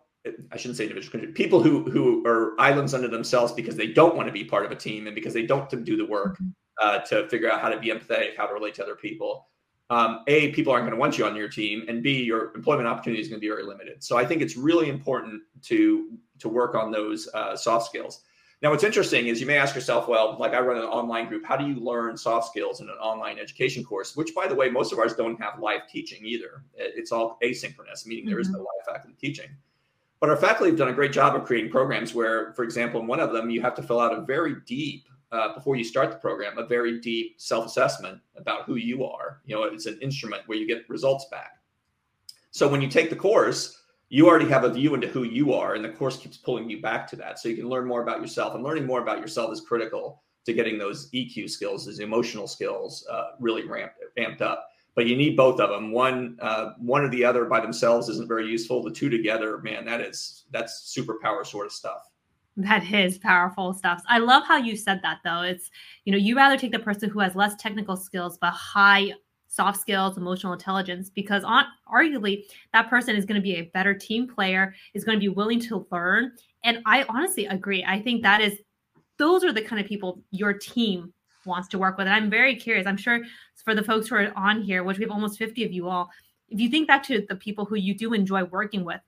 I 0.52 0.58
shouldn't 0.58 0.78
say 0.78 0.84
individual 0.84 1.12
contributors. 1.12 1.36
People 1.36 1.64
who 1.64 1.90
who 1.90 2.26
are 2.28 2.60
islands 2.60 2.94
unto 2.94 3.08
themselves 3.08 3.54
because 3.54 3.76
they 3.76 3.88
don't 3.88 4.16
want 4.16 4.28
to 4.28 4.34
be 4.34 4.44
part 4.44 4.66
of 4.66 4.72
a 4.72 4.76
team 4.76 5.08
and 5.08 5.16
because 5.16 5.34
they 5.34 5.46
don't 5.46 5.70
do 5.84 5.98
the 5.98 6.06
work 6.06 6.36
mm-hmm. 6.36 6.50
uh, 6.82 7.00
to 7.00 7.28
figure 7.28 7.52
out 7.52 7.60
how 7.60 7.70
to 7.70 7.80
be 7.80 7.88
empathetic, 7.88 8.38
how 8.38 8.46
to 8.46 8.54
relate 8.54 8.76
to 8.76 8.84
other 8.84 8.96
people. 8.96 9.48
Um, 9.92 10.24
a, 10.28 10.52
people 10.54 10.72
aren't 10.72 10.86
going 10.86 10.96
to 10.96 11.00
want 11.00 11.18
you 11.18 11.26
on 11.26 11.36
your 11.36 11.50
team, 11.50 11.84
and 11.90 12.02
B, 12.02 12.24
your 12.24 12.56
employment 12.56 12.88
opportunity 12.88 13.22
is 13.22 13.28
going 13.28 13.42
to 13.42 13.42
be 13.42 13.50
very 13.50 13.64
limited. 13.64 14.02
So 14.02 14.18
I 14.18 14.26
think 14.26 14.42
it's 14.42 14.56
really 14.56 14.88
important 14.90 15.44
to 15.64 16.18
to 16.40 16.48
work 16.50 16.74
on 16.76 16.92
those 16.92 17.28
uh, 17.34 17.56
soft 17.58 17.88
skills. 17.88 18.24
Now, 18.62 18.70
what's 18.70 18.84
interesting 18.84 19.28
is 19.28 19.42
you 19.42 19.48
may 19.48 19.58
ask 19.58 19.76
yourself, 19.76 20.08
well, 20.08 20.38
like 20.40 20.54
I 20.54 20.60
run 20.60 20.78
an 20.78 20.84
online 20.84 21.28
group, 21.28 21.44
how 21.46 21.58
do 21.58 21.68
you 21.68 21.76
learn 21.76 22.16
soft 22.16 22.48
skills 22.48 22.80
in 22.80 22.88
an 22.88 22.96
online 22.96 23.38
education 23.38 23.84
course? 23.84 24.16
Which, 24.16 24.34
by 24.34 24.48
the 24.48 24.56
way, 24.56 24.70
most 24.70 24.94
of 24.94 25.00
ours 25.00 25.14
don't 25.14 25.40
have 25.42 25.60
live 25.60 25.82
teaching 25.90 26.26
either. 26.26 26.64
It's 26.76 27.12
all 27.12 27.38
asynchronous, 27.44 28.06
meaning 28.06 28.26
there 28.26 28.40
is 28.40 28.48
mm-hmm. 28.48 28.58
no 28.58 28.62
live 28.62 28.96
faculty 28.96 29.18
teaching. 29.20 29.50
But 30.22 30.30
our 30.30 30.38
faculty 30.38 30.70
have 30.70 30.80
done 30.80 30.90
a 30.90 30.94
great 30.94 31.12
job 31.12 31.36
of 31.36 31.44
creating 31.44 31.72
programs 31.72 32.14
where, 32.14 32.54
for 32.54 32.64
example, 32.64 33.02
in 33.02 33.08
one 33.08 33.20
of 33.20 33.34
them, 33.34 33.50
you 33.50 33.62
have 33.62 33.76
to 33.76 33.84
fill 33.84 34.00
out 34.00 34.18
a 34.18 34.22
very 34.22 34.56
deep, 34.68 35.10
uh, 35.32 35.54
before 35.54 35.76
you 35.76 35.84
start 35.84 36.12
the 36.12 36.18
program, 36.18 36.58
a 36.58 36.66
very 36.66 37.00
deep 37.00 37.40
self 37.40 37.66
assessment 37.66 38.20
about 38.36 38.66
who 38.66 38.76
you 38.76 39.06
are. 39.06 39.42
You 39.46 39.56
know, 39.56 39.64
it's 39.64 39.86
an 39.86 39.98
instrument 40.02 40.44
where 40.46 40.58
you 40.58 40.68
get 40.68 40.90
results 40.90 41.26
back. 41.32 41.58
So 42.52 42.68
when 42.68 42.82
you 42.82 42.90
take 42.90 43.10
the 43.10 43.16
course, 43.16 43.82
you 44.10 44.28
already 44.28 44.50
have 44.50 44.66
a 44.66 44.70
view 44.70 44.94
into 44.94 45.08
who 45.08 45.24
you 45.24 45.54
are 45.54 45.76
and 45.76 45.86
the 45.86 45.90
course 45.90 46.18
keeps 46.18 46.36
pulling 46.36 46.70
you 46.70 46.82
back 46.82 47.08
to 47.08 47.16
that. 47.16 47.40
So 47.40 47.48
you 47.48 47.56
can 47.56 47.70
learn 47.70 47.88
more 47.88 48.04
about 48.04 48.20
yourself 48.20 48.56
and 48.56 48.64
learning 48.64 48.86
more 48.86 49.02
about 49.02 49.20
yourself 49.20 49.54
is 49.54 49.62
critical 49.62 50.22
to 50.46 50.54
getting 50.54 50.78
those 50.78 51.10
eq 51.12 51.50
skills 51.50 51.86
those 51.86 52.00
emotional 52.00 52.48
skills 52.48 53.08
uh, 53.10 53.32
really 53.40 53.66
ramped 53.66 53.96
amped 54.18 54.42
up. 54.42 54.68
But 54.96 55.06
you 55.06 55.16
need 55.16 55.38
both 55.38 55.62
of 55.62 55.70
them. 55.70 55.94
One 55.94 56.38
uh, 56.42 56.74
one 56.78 57.06
or 57.06 57.10
the 57.10 57.24
other 57.24 57.46
by 57.46 57.62
themselves 57.62 58.10
isn't 58.10 58.28
very 58.28 58.48
useful. 58.48 58.84
The 58.84 58.92
two 58.92 59.10
together 59.10 59.60
man 59.60 59.86
that 59.86 60.02
is 60.02 60.44
that's 60.52 60.94
superpower 60.94 61.46
sort 61.46 61.68
of 61.68 61.72
stuff 61.72 62.11
that 62.58 62.92
is 62.92 63.18
powerful 63.18 63.74
stuff. 63.74 64.04
I 64.08 64.20
love 64.20 64.44
how 64.46 64.58
you 64.58 64.76
said 64.76 65.00
that 65.04 65.20
though. 65.24 65.42
It's, 65.42 65.70
you 66.06 66.12
know, 66.12 66.18
you 66.18 66.36
rather 66.36 66.58
take 66.58 66.72
the 66.72 66.80
person 66.80 67.10
who 67.10 67.20
has 67.20 67.36
less 67.36 67.56
technical 67.56 67.96
skills 67.96 68.38
but 68.40 68.52
high 68.52 69.14
soft 69.48 69.80
skills, 69.80 70.18
emotional 70.18 70.54
intelligence, 70.54 71.10
because 71.10 71.44
on, 71.44 71.66
arguably 71.94 72.44
that 72.72 72.90
person 72.90 73.18
is 73.18 73.26
going 73.26 73.36
to 73.36 73.42
be 73.42 73.56
a 73.56 73.70
better 73.74 73.94
team 73.94 74.26
player, 74.26 74.74
is 74.94 75.04
going 75.04 75.18
to 75.18 75.20
be 75.20 75.28
willing 75.28 75.60
to 75.60 75.86
learn. 75.92 76.32
And 76.64 76.80
I 76.86 77.04
honestly 77.10 77.48
agree. 77.48 77.84
I 77.86 78.02
think 78.02 78.24
that 78.24 78.40
is, 78.40 78.60
those 79.18 79.44
are 79.44 79.52
the 79.52 79.62
kind 79.62 79.82
of 79.82 79.88
people 79.88 80.24
your 80.32 80.54
team 80.54 81.14
wants 81.46 81.68
to 81.70 81.78
work 81.78 81.98
with. 81.98 82.08
And 82.08 82.16
I'm 82.16 82.30
very 82.30 82.56
curious. 82.56 82.88
I'm 82.88 82.98
sure 82.98 83.22
for 83.56 83.76
the 83.76 83.84
folks 83.84 84.08
who 84.08 84.16
are 84.16 84.32
on 84.38 84.62
here, 84.62 84.84
which 84.84 84.98
we 84.98 85.04
have 85.04 85.12
almost 85.12 85.38
50 85.38 85.66
of 85.66 85.74
you 85.74 85.90
all, 85.90 86.10
if 86.48 86.60
you 86.60 86.70
think 86.70 86.88
back 86.88 87.04
to 87.04 87.26
the 87.28 87.36
people 87.36 87.66
who 87.66 87.76
you 87.76 87.94
do 87.94 88.14
enjoy 88.14 88.46
working 88.46 88.86
with, 88.86 89.02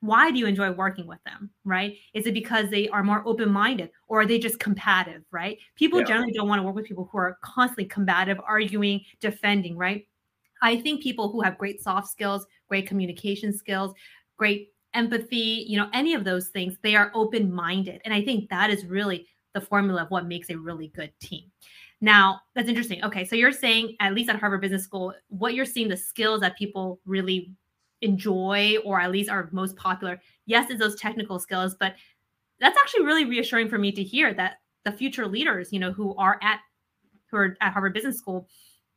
why 0.00 0.30
do 0.30 0.38
you 0.38 0.46
enjoy 0.46 0.70
working 0.72 1.06
with 1.06 1.22
them 1.24 1.50
right? 1.64 1.96
Is 2.14 2.26
it 2.26 2.34
because 2.34 2.70
they 2.70 2.88
are 2.88 3.02
more 3.02 3.22
open-minded 3.26 3.90
or 4.08 4.20
are 4.20 4.26
they 4.26 4.38
just 4.38 4.58
combative 4.58 5.22
right? 5.30 5.58
People 5.76 6.00
yeah. 6.00 6.06
generally 6.06 6.32
don't 6.32 6.48
want 6.48 6.58
to 6.58 6.62
work 6.62 6.74
with 6.74 6.86
people 6.86 7.08
who 7.10 7.18
are 7.18 7.38
constantly 7.42 7.84
combative 7.86 8.38
arguing 8.46 9.00
defending 9.20 9.76
right? 9.76 10.06
I 10.62 10.80
think 10.80 11.02
people 11.02 11.30
who 11.30 11.40
have 11.40 11.58
great 11.58 11.82
soft 11.82 12.08
skills 12.08 12.46
great 12.68 12.86
communication 12.86 13.52
skills 13.52 13.94
great 14.36 14.68
empathy 14.94 15.64
you 15.68 15.76
know 15.76 15.88
any 15.92 16.14
of 16.14 16.24
those 16.24 16.48
things 16.48 16.76
they 16.82 16.96
are 16.96 17.12
open-minded 17.14 18.00
and 18.04 18.12
i 18.12 18.20
think 18.20 18.50
that 18.50 18.70
is 18.70 18.84
really 18.84 19.24
the 19.54 19.60
formula 19.60 20.02
of 20.02 20.10
what 20.10 20.26
makes 20.26 20.50
a 20.50 20.56
really 20.56 20.88
good 20.88 21.12
team. 21.20 21.50
Now 22.00 22.40
that's 22.54 22.68
interesting. 22.68 23.04
Okay 23.04 23.24
so 23.24 23.36
you're 23.36 23.52
saying 23.52 23.96
at 24.00 24.14
least 24.14 24.30
at 24.30 24.36
harvard 24.36 24.60
business 24.60 24.84
school 24.84 25.12
what 25.28 25.54
you're 25.54 25.66
seeing 25.66 25.88
the 25.88 25.96
skills 25.96 26.40
that 26.40 26.56
people 26.56 27.00
really 27.04 27.52
enjoy 28.02 28.76
or 28.84 29.00
at 29.00 29.10
least 29.10 29.30
are 29.30 29.48
most 29.52 29.76
popular 29.76 30.20
yes 30.46 30.70
is 30.70 30.78
those 30.78 30.96
technical 30.96 31.38
skills 31.38 31.74
but 31.78 31.94
that's 32.58 32.78
actually 32.78 33.04
really 33.04 33.24
reassuring 33.24 33.68
for 33.68 33.78
me 33.78 33.92
to 33.92 34.02
hear 34.02 34.32
that 34.32 34.56
the 34.84 34.92
future 34.92 35.26
leaders 35.26 35.72
you 35.72 35.78
know 35.78 35.92
who 35.92 36.14
are 36.16 36.38
at 36.42 36.60
who 37.30 37.36
are 37.36 37.56
at 37.60 37.72
harvard 37.72 37.94
business 37.94 38.18
school 38.18 38.48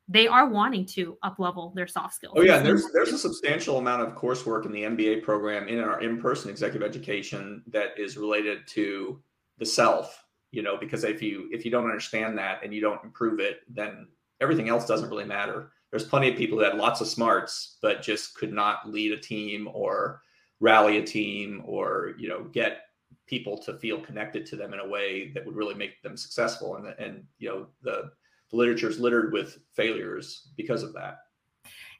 they 0.10 0.28
are 0.28 0.48
wanting 0.48 0.86
to 0.86 1.18
up 1.24 1.40
level 1.40 1.72
their 1.76 1.88
soft 1.88 2.14
skills. 2.14 2.34
Oh 2.36 2.42
yeah 2.42 2.60
there's 2.60 2.92
there's 2.92 3.14
a 3.14 3.18
substantial 3.18 3.78
amount 3.78 4.02
of 4.02 4.16
coursework 4.16 4.66
in 4.66 4.72
the 4.72 4.84
mba 4.84 5.24
program 5.24 5.68
in 5.68 5.80
our 5.80 6.02
in-person 6.02 6.50
executive 6.50 6.88
education 6.88 7.64
that 7.68 7.98
is 7.98 8.18
related 8.18 8.68
to 8.68 9.22
the 9.58 9.66
self 9.66 10.26
you 10.52 10.62
know 10.62 10.78
because 10.78 11.04
if 11.04 11.22
you 11.22 11.48
if 11.52 11.64
you 11.64 11.72
don't 11.72 11.86
understand 11.86 12.38
that 12.38 12.64
and 12.64 12.74
you 12.74 12.82
don't 12.82 13.04
improve 13.04 13.40
it 13.40 13.62
then 13.70 14.08
everything 14.42 14.68
else 14.68 14.86
doesn't 14.86 15.10
really 15.10 15.26
matter 15.26 15.72
there's 15.94 16.04
plenty 16.04 16.28
of 16.28 16.36
people 16.36 16.58
who 16.58 16.64
had 16.64 16.74
lots 16.74 17.02
of 17.02 17.08
smarts 17.08 17.78
but 17.80 18.02
just 18.02 18.34
could 18.34 18.52
not 18.52 18.90
lead 18.90 19.12
a 19.12 19.18
team 19.18 19.70
or 19.72 20.24
rally 20.60 20.98
a 20.98 21.06
team 21.06 21.62
or 21.66 22.16
you 22.18 22.28
know 22.28 22.46
get 22.46 22.86
people 23.28 23.60
to 23.60 23.78
feel 23.78 24.02
connected 24.02 24.44
to 24.44 24.56
them 24.56 24.74
in 24.74 24.80
a 24.80 24.88
way 24.88 25.30
that 25.36 25.46
would 25.46 25.56
really 25.56 25.76
make 25.76 26.02
them 26.02 26.18
successful. 26.18 26.78
And 26.78 26.88
and 26.98 27.24
you 27.38 27.48
know 27.48 27.68
the, 27.84 28.10
the 28.50 28.58
literature 28.58 28.90
is 28.90 29.00
littered 29.00 29.32
with 29.32 29.60
failures 29.74 30.50
because 30.58 30.82
of 30.82 30.94
that. 30.94 31.20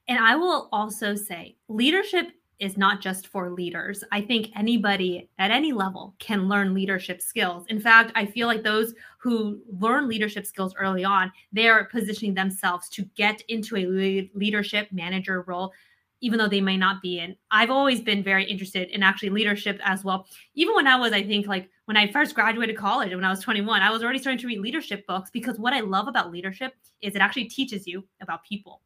And 0.08 0.18
i 0.18 0.36
will 0.36 0.70
also 0.72 1.14
say 1.16 1.56
leadership 1.70 2.32
is 2.64 2.78
not 2.78 3.02
just 3.02 3.28
for 3.28 3.50
leaders. 3.50 4.04
I 4.12 4.22
think 4.22 4.50
anybody 4.56 5.30
at 5.38 5.52
any 5.52 5.74
level 5.74 6.16
can 6.20 6.48
learn 6.48 6.74
leadership 6.74 7.22
skills. 7.22 7.66
In 7.68 7.80
fact, 7.80 8.14
I 8.16 8.26
feel 8.26 8.48
like 8.48 8.64
those 8.64 8.94
who 9.18 9.60
learn 9.80 10.08
leadership 10.08 10.46
skills 10.46 10.74
early 10.80 11.04
on, 11.04 11.32
they 11.52 11.68
are 11.68 11.84
positioning 11.84 12.34
themselves 12.34 12.88
to 12.90 13.04
get 13.16 13.42
into 13.50 13.76
a 13.76 14.32
leadership 14.34 14.88
manager 14.92 15.42
role 15.42 15.74
even 16.22 16.40
though 16.40 16.48
they 16.48 16.62
may 16.62 16.78
not 16.78 17.02
be 17.02 17.20
in. 17.20 17.36
I've 17.52 17.70
always 17.70 18.00
been 18.00 18.24
very 18.24 18.46
interested 18.46 18.90
in 18.92 19.04
actually 19.04 19.30
leadership 19.30 19.78
as 19.84 20.06
well. 20.06 20.26
Even 20.56 20.74
when 20.74 20.88
I 20.88 20.96
was, 20.96 21.12
I 21.12 21.22
think, 21.22 21.48
like 21.48 21.70
when 21.84 21.98
I 21.98 22.10
first 22.14 22.34
graduated 22.34 22.78
college 22.78 23.14
when 23.14 23.26
I 23.26 23.30
was 23.30 23.42
21, 23.42 23.82
I 23.82 23.92
was 23.92 24.02
already 24.02 24.20
starting 24.20 24.40
to 24.40 24.48
read 24.48 24.60
leadership 24.60 25.06
books 25.06 25.30
because 25.30 25.60
what 25.60 25.74
I 25.74 25.82
love 25.82 26.08
about 26.08 26.32
leadership 26.32 26.76
is 27.02 27.14
it 27.14 27.22
actually 27.22 27.46
teaches 27.50 27.86
you 27.86 28.08
about 28.22 28.46
people. 28.46 28.80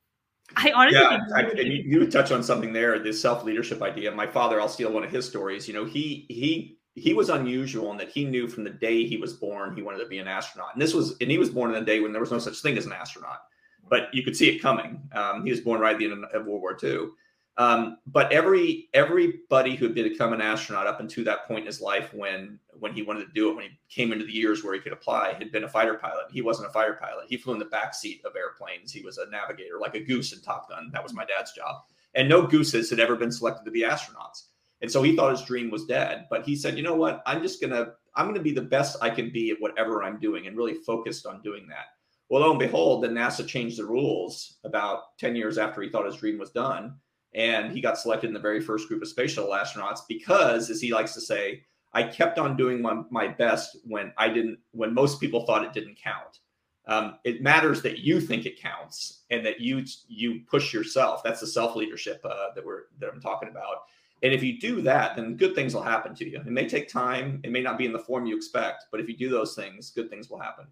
I 0.56 0.72
honestly 0.72 1.00
yeah, 1.00 1.20
I, 1.36 1.42
and 1.42 1.60
you, 1.60 1.84
you 2.00 2.10
touch 2.10 2.32
on 2.32 2.42
something 2.42 2.72
there, 2.72 3.00
this 3.00 3.22
self 3.22 3.44
leadership 3.44 3.82
idea. 3.82 4.12
My 4.12 4.28
father, 4.28 4.62
I'll 4.62 4.70
steal 4.70 4.92
one 4.92 5.04
of 5.04 5.12
his 5.12 5.28
stories. 5.28 5.68
You 5.68 5.74
know, 5.74 5.86
he 5.86 6.26
he 6.30 6.78
he 6.96 7.14
was 7.14 7.30
unusual 7.30 7.92
in 7.92 7.98
that 7.98 8.10
he 8.10 8.26
knew 8.26 8.48
from 8.48 8.64
the 8.64 8.70
day 8.70 9.06
he 9.06 9.18
was 9.18 9.34
born 9.34 9.76
he 9.76 9.82
wanted 9.82 10.00
to 10.00 10.08
be 10.08 10.20
an 10.20 10.28
astronaut, 10.28 10.70
and 10.74 10.82
this 10.82 10.94
was 10.94 11.18
and 11.20 11.30
he 11.30 11.38
was 11.38 11.50
born 11.50 11.76
in 11.76 11.82
a 11.82 11.86
day 11.86 12.00
when 12.00 12.12
there 12.12 12.22
was 12.22 12.32
no 12.32 12.40
such 12.40 12.62
thing 12.62 12.78
as 12.78 12.86
an 12.86 12.94
astronaut, 12.94 13.42
but 13.90 14.08
you 14.14 14.24
could 14.24 14.36
see 14.36 14.50
it 14.50 14.60
coming. 14.60 15.02
Um, 15.12 15.44
he 15.44 15.52
was 15.52 15.60
born 15.60 15.82
right 15.82 15.94
at 15.94 16.00
the 16.00 16.06
end 16.06 16.26
of 16.26 16.46
World 16.46 16.62
War 16.62 16.78
II. 16.82 17.10
Um, 17.58 17.98
but 18.06 18.32
every 18.32 18.88
everybody 18.94 19.76
who 19.76 19.86
had 19.86 19.96
become 19.96 20.32
an 20.32 20.42
astronaut 20.42 20.86
up 20.86 21.00
until 21.00 21.24
that 21.24 21.48
point 21.48 21.62
in 21.62 21.66
his 21.66 21.82
life, 21.82 22.14
when 22.14 22.60
when 22.80 22.94
he 22.94 23.02
wanted 23.02 23.26
to 23.26 23.34
do 23.34 23.50
it, 23.50 23.56
when 23.56 23.66
he 23.66 23.80
came 23.90 24.12
into 24.12 24.26
the 24.26 24.32
years 24.32 24.64
where 24.64 24.76
he 24.76 24.80
could 24.80 24.94
apply, 24.94 25.34
had 25.34 25.52
been 25.52 25.64
a 25.64 25.70
fighter 25.70 25.96
pilot. 25.96 26.26
He 26.32 26.44
wasn't 26.44 26.70
a 26.70 26.72
fighter 26.72 27.00
pilot. 27.02 27.26
He 27.28 27.38
flew 27.38 27.54
in 27.54 27.60
the 27.60 27.66
back 27.66 27.96
seat 27.96 28.22
of 28.26 28.36
airplanes. 28.36 28.92
He 28.92 29.02
was 29.02 29.18
a 29.18 29.30
navigator, 29.32 29.80
like 29.82 29.96
a 29.96 30.04
goose 30.04 30.34
in 30.34 30.42
Top 30.42 30.70
Gun. 30.70 30.92
That 30.94 31.02
was 31.02 31.16
my 31.16 31.26
dad's 31.26 31.52
job. 31.54 31.78
And 32.14 32.30
no 32.30 32.46
gooses 32.46 32.92
had 32.92 33.00
ever 33.00 33.16
been 33.16 33.32
selected 33.32 33.66
to 33.66 33.72
be 33.72 33.82
astronauts. 33.82 34.50
And 34.82 34.92
so 34.92 35.02
he 35.02 35.16
thought 35.16 35.32
his 35.32 35.42
dream 35.42 35.72
was 35.72 35.86
dead. 35.86 36.28
But 36.30 36.46
he 36.46 36.56
said, 36.56 36.78
you 36.78 36.84
know 36.84 36.96
what? 36.96 37.24
I'm 37.26 37.42
just 37.42 37.60
gonna 37.60 37.94
I'm 38.16 38.28
gonna 38.28 38.40
be 38.40 38.54
the 38.54 38.62
best 38.62 38.98
I 39.02 39.10
can 39.10 39.32
be 39.32 39.50
at 39.50 39.60
whatever 39.60 40.04
I'm 40.04 40.20
doing, 40.20 40.46
and 40.46 40.56
really 40.56 40.76
focused 40.76 41.26
on 41.26 41.42
doing 41.42 41.68
that. 41.70 41.86
Well, 42.30 42.42
lo 42.42 42.52
and 42.52 42.60
behold, 42.60 43.04
then 43.04 43.16
NASA 43.16 43.48
changed 43.48 43.80
the 43.80 43.86
rules 43.86 44.58
about 44.64 45.18
10 45.18 45.36
years 45.36 45.58
after 45.58 45.82
he 45.82 45.90
thought 45.90 46.06
his 46.06 46.18
dream 46.18 46.38
was 46.38 46.52
done 46.52 46.94
and 47.38 47.72
he 47.72 47.80
got 47.80 48.00
selected 48.00 48.28
in 48.28 48.34
the 48.34 48.40
very 48.40 48.60
first 48.60 48.88
group 48.88 49.02
of 49.02 49.08
space 49.08 49.32
shuttle 49.32 49.52
astronauts 49.52 50.02
because, 50.10 50.70
as 50.70 50.82
he 50.82 50.92
likes 50.92 51.14
to 51.14 51.22
say, 51.22 51.64
I 51.94 52.04
kept 52.04 52.40
on 52.40 52.58
doing 52.58 52.82
my, 52.82 53.04
my 53.12 53.28
best 53.28 53.78
when 53.86 54.12
I 54.18 54.28
didn't, 54.28 54.58
when 54.72 54.94
most 54.94 55.22
people 55.22 55.46
thought 55.46 55.64
it 55.64 55.72
didn't 55.72 55.98
count. 56.04 56.40
Um, 56.88 57.20
it 57.26 57.42
matters 57.42 57.82
that 57.84 58.00
you 58.00 58.20
think 58.20 58.46
it 58.46 58.60
counts 58.60 59.24
and 59.30 59.46
that 59.46 59.60
you 59.60 59.84
you 60.08 60.42
push 60.50 60.74
yourself. 60.74 61.22
That's 61.22 61.42
the 61.42 61.48
self 61.48 61.76
leadership 61.76 62.22
uh, 62.24 62.54
that 62.56 62.66
we're 62.66 62.84
that 63.00 63.10
I'm 63.14 63.22
talking 63.22 63.50
about. 63.50 63.84
And 64.24 64.34
if 64.34 64.42
you 64.42 64.58
do 64.60 64.82
that, 64.82 65.16
then 65.16 65.36
good 65.36 65.54
things 65.54 65.76
will 65.76 65.84
happen 65.84 66.16
to 66.16 66.28
you. 66.28 66.38
It 66.40 66.48
may 66.48 66.68
take 66.68 66.90
time. 66.90 67.40
It 67.44 67.52
may 67.52 67.62
not 67.62 67.78
be 67.78 67.86
in 67.86 67.92
the 67.92 68.00
form 68.00 68.26
you 68.26 68.36
expect, 68.36 68.86
but 68.90 69.00
if 69.00 69.08
you 69.08 69.16
do 69.16 69.30
those 69.30 69.54
things, 69.54 69.92
good 69.92 70.10
things 70.10 70.30
will 70.30 70.40
happen. 70.40 70.66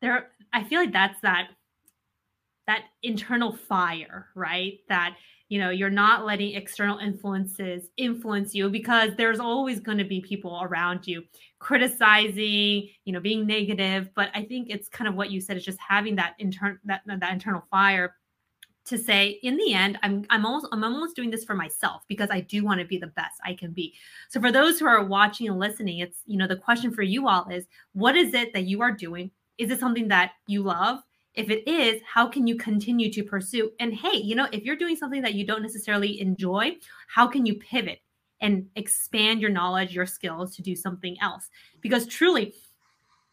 There, 0.00 0.30
I 0.52 0.64
feel 0.64 0.80
like 0.80 0.92
that's 0.92 1.20
that 1.20 1.50
that 2.66 2.84
internal 3.02 3.52
fire, 3.52 4.28
right? 4.34 4.78
That 4.88 5.16
you 5.50 5.58
know 5.58 5.70
you're 5.70 5.90
not 5.90 6.24
letting 6.24 6.54
external 6.54 6.98
influences 6.98 7.88
influence 7.96 8.54
you 8.54 8.70
because 8.70 9.10
there's 9.16 9.40
always 9.40 9.80
going 9.80 9.98
to 9.98 10.04
be 10.04 10.20
people 10.20 10.60
around 10.62 11.06
you 11.06 11.24
criticizing 11.58 12.88
you 13.04 13.12
know 13.12 13.20
being 13.20 13.46
negative. 13.46 14.08
But 14.14 14.30
i 14.32 14.44
think 14.44 14.68
it's 14.70 14.88
kind 14.88 15.08
of 15.08 15.14
what 15.14 15.30
you 15.30 15.40
said 15.40 15.56
is 15.56 15.64
just 15.64 15.78
having 15.80 16.16
that 16.16 16.34
intern 16.38 16.78
that 16.84 17.02
that 17.06 17.32
internal 17.32 17.64
fire 17.70 18.14
to 18.86 18.96
say 18.96 19.38
in 19.42 19.56
the 19.56 19.74
end 19.74 19.98
i'm 20.02 20.24
i'm 20.30 20.46
almost 20.46 20.66
i'm 20.72 20.82
almost 20.82 21.14
doing 21.14 21.30
this 21.30 21.44
for 21.44 21.54
myself 21.54 22.02
because 22.08 22.28
i 22.30 22.40
do 22.40 22.64
want 22.64 22.80
to 22.80 22.86
be 22.86 22.96
the 22.96 23.08
best 23.08 23.38
i 23.44 23.52
can 23.52 23.72
be. 23.72 23.92
So 24.28 24.40
for 24.40 24.50
those 24.50 24.78
who 24.78 24.86
are 24.86 25.04
watching 25.04 25.48
and 25.48 25.58
listening 25.58 25.98
it's 25.98 26.18
you 26.26 26.38
know 26.38 26.46
the 26.46 26.56
question 26.56 26.94
for 26.94 27.02
you 27.02 27.28
all 27.28 27.48
is 27.50 27.66
what 27.92 28.16
is 28.16 28.34
it 28.34 28.52
that 28.54 28.64
you 28.64 28.82
are 28.82 28.92
doing? 28.92 29.30
Is 29.58 29.70
it 29.70 29.80
something 29.80 30.08
that 30.08 30.32
you 30.46 30.62
love 30.62 31.00
if 31.40 31.48
it 31.48 31.66
is, 31.66 32.02
how 32.04 32.28
can 32.28 32.46
you 32.46 32.56
continue 32.56 33.10
to 33.10 33.22
pursue? 33.22 33.70
And 33.80 33.94
hey, 33.94 34.18
you 34.18 34.34
know, 34.34 34.46
if 34.52 34.62
you're 34.62 34.76
doing 34.76 34.94
something 34.94 35.22
that 35.22 35.34
you 35.34 35.46
don't 35.46 35.62
necessarily 35.62 36.20
enjoy, 36.20 36.76
how 37.08 37.26
can 37.26 37.46
you 37.46 37.54
pivot 37.54 38.00
and 38.42 38.66
expand 38.76 39.40
your 39.40 39.50
knowledge, 39.50 39.94
your 39.94 40.04
skills 40.04 40.54
to 40.56 40.62
do 40.62 40.76
something 40.76 41.16
else? 41.22 41.48
Because 41.80 42.06
truly, 42.06 42.54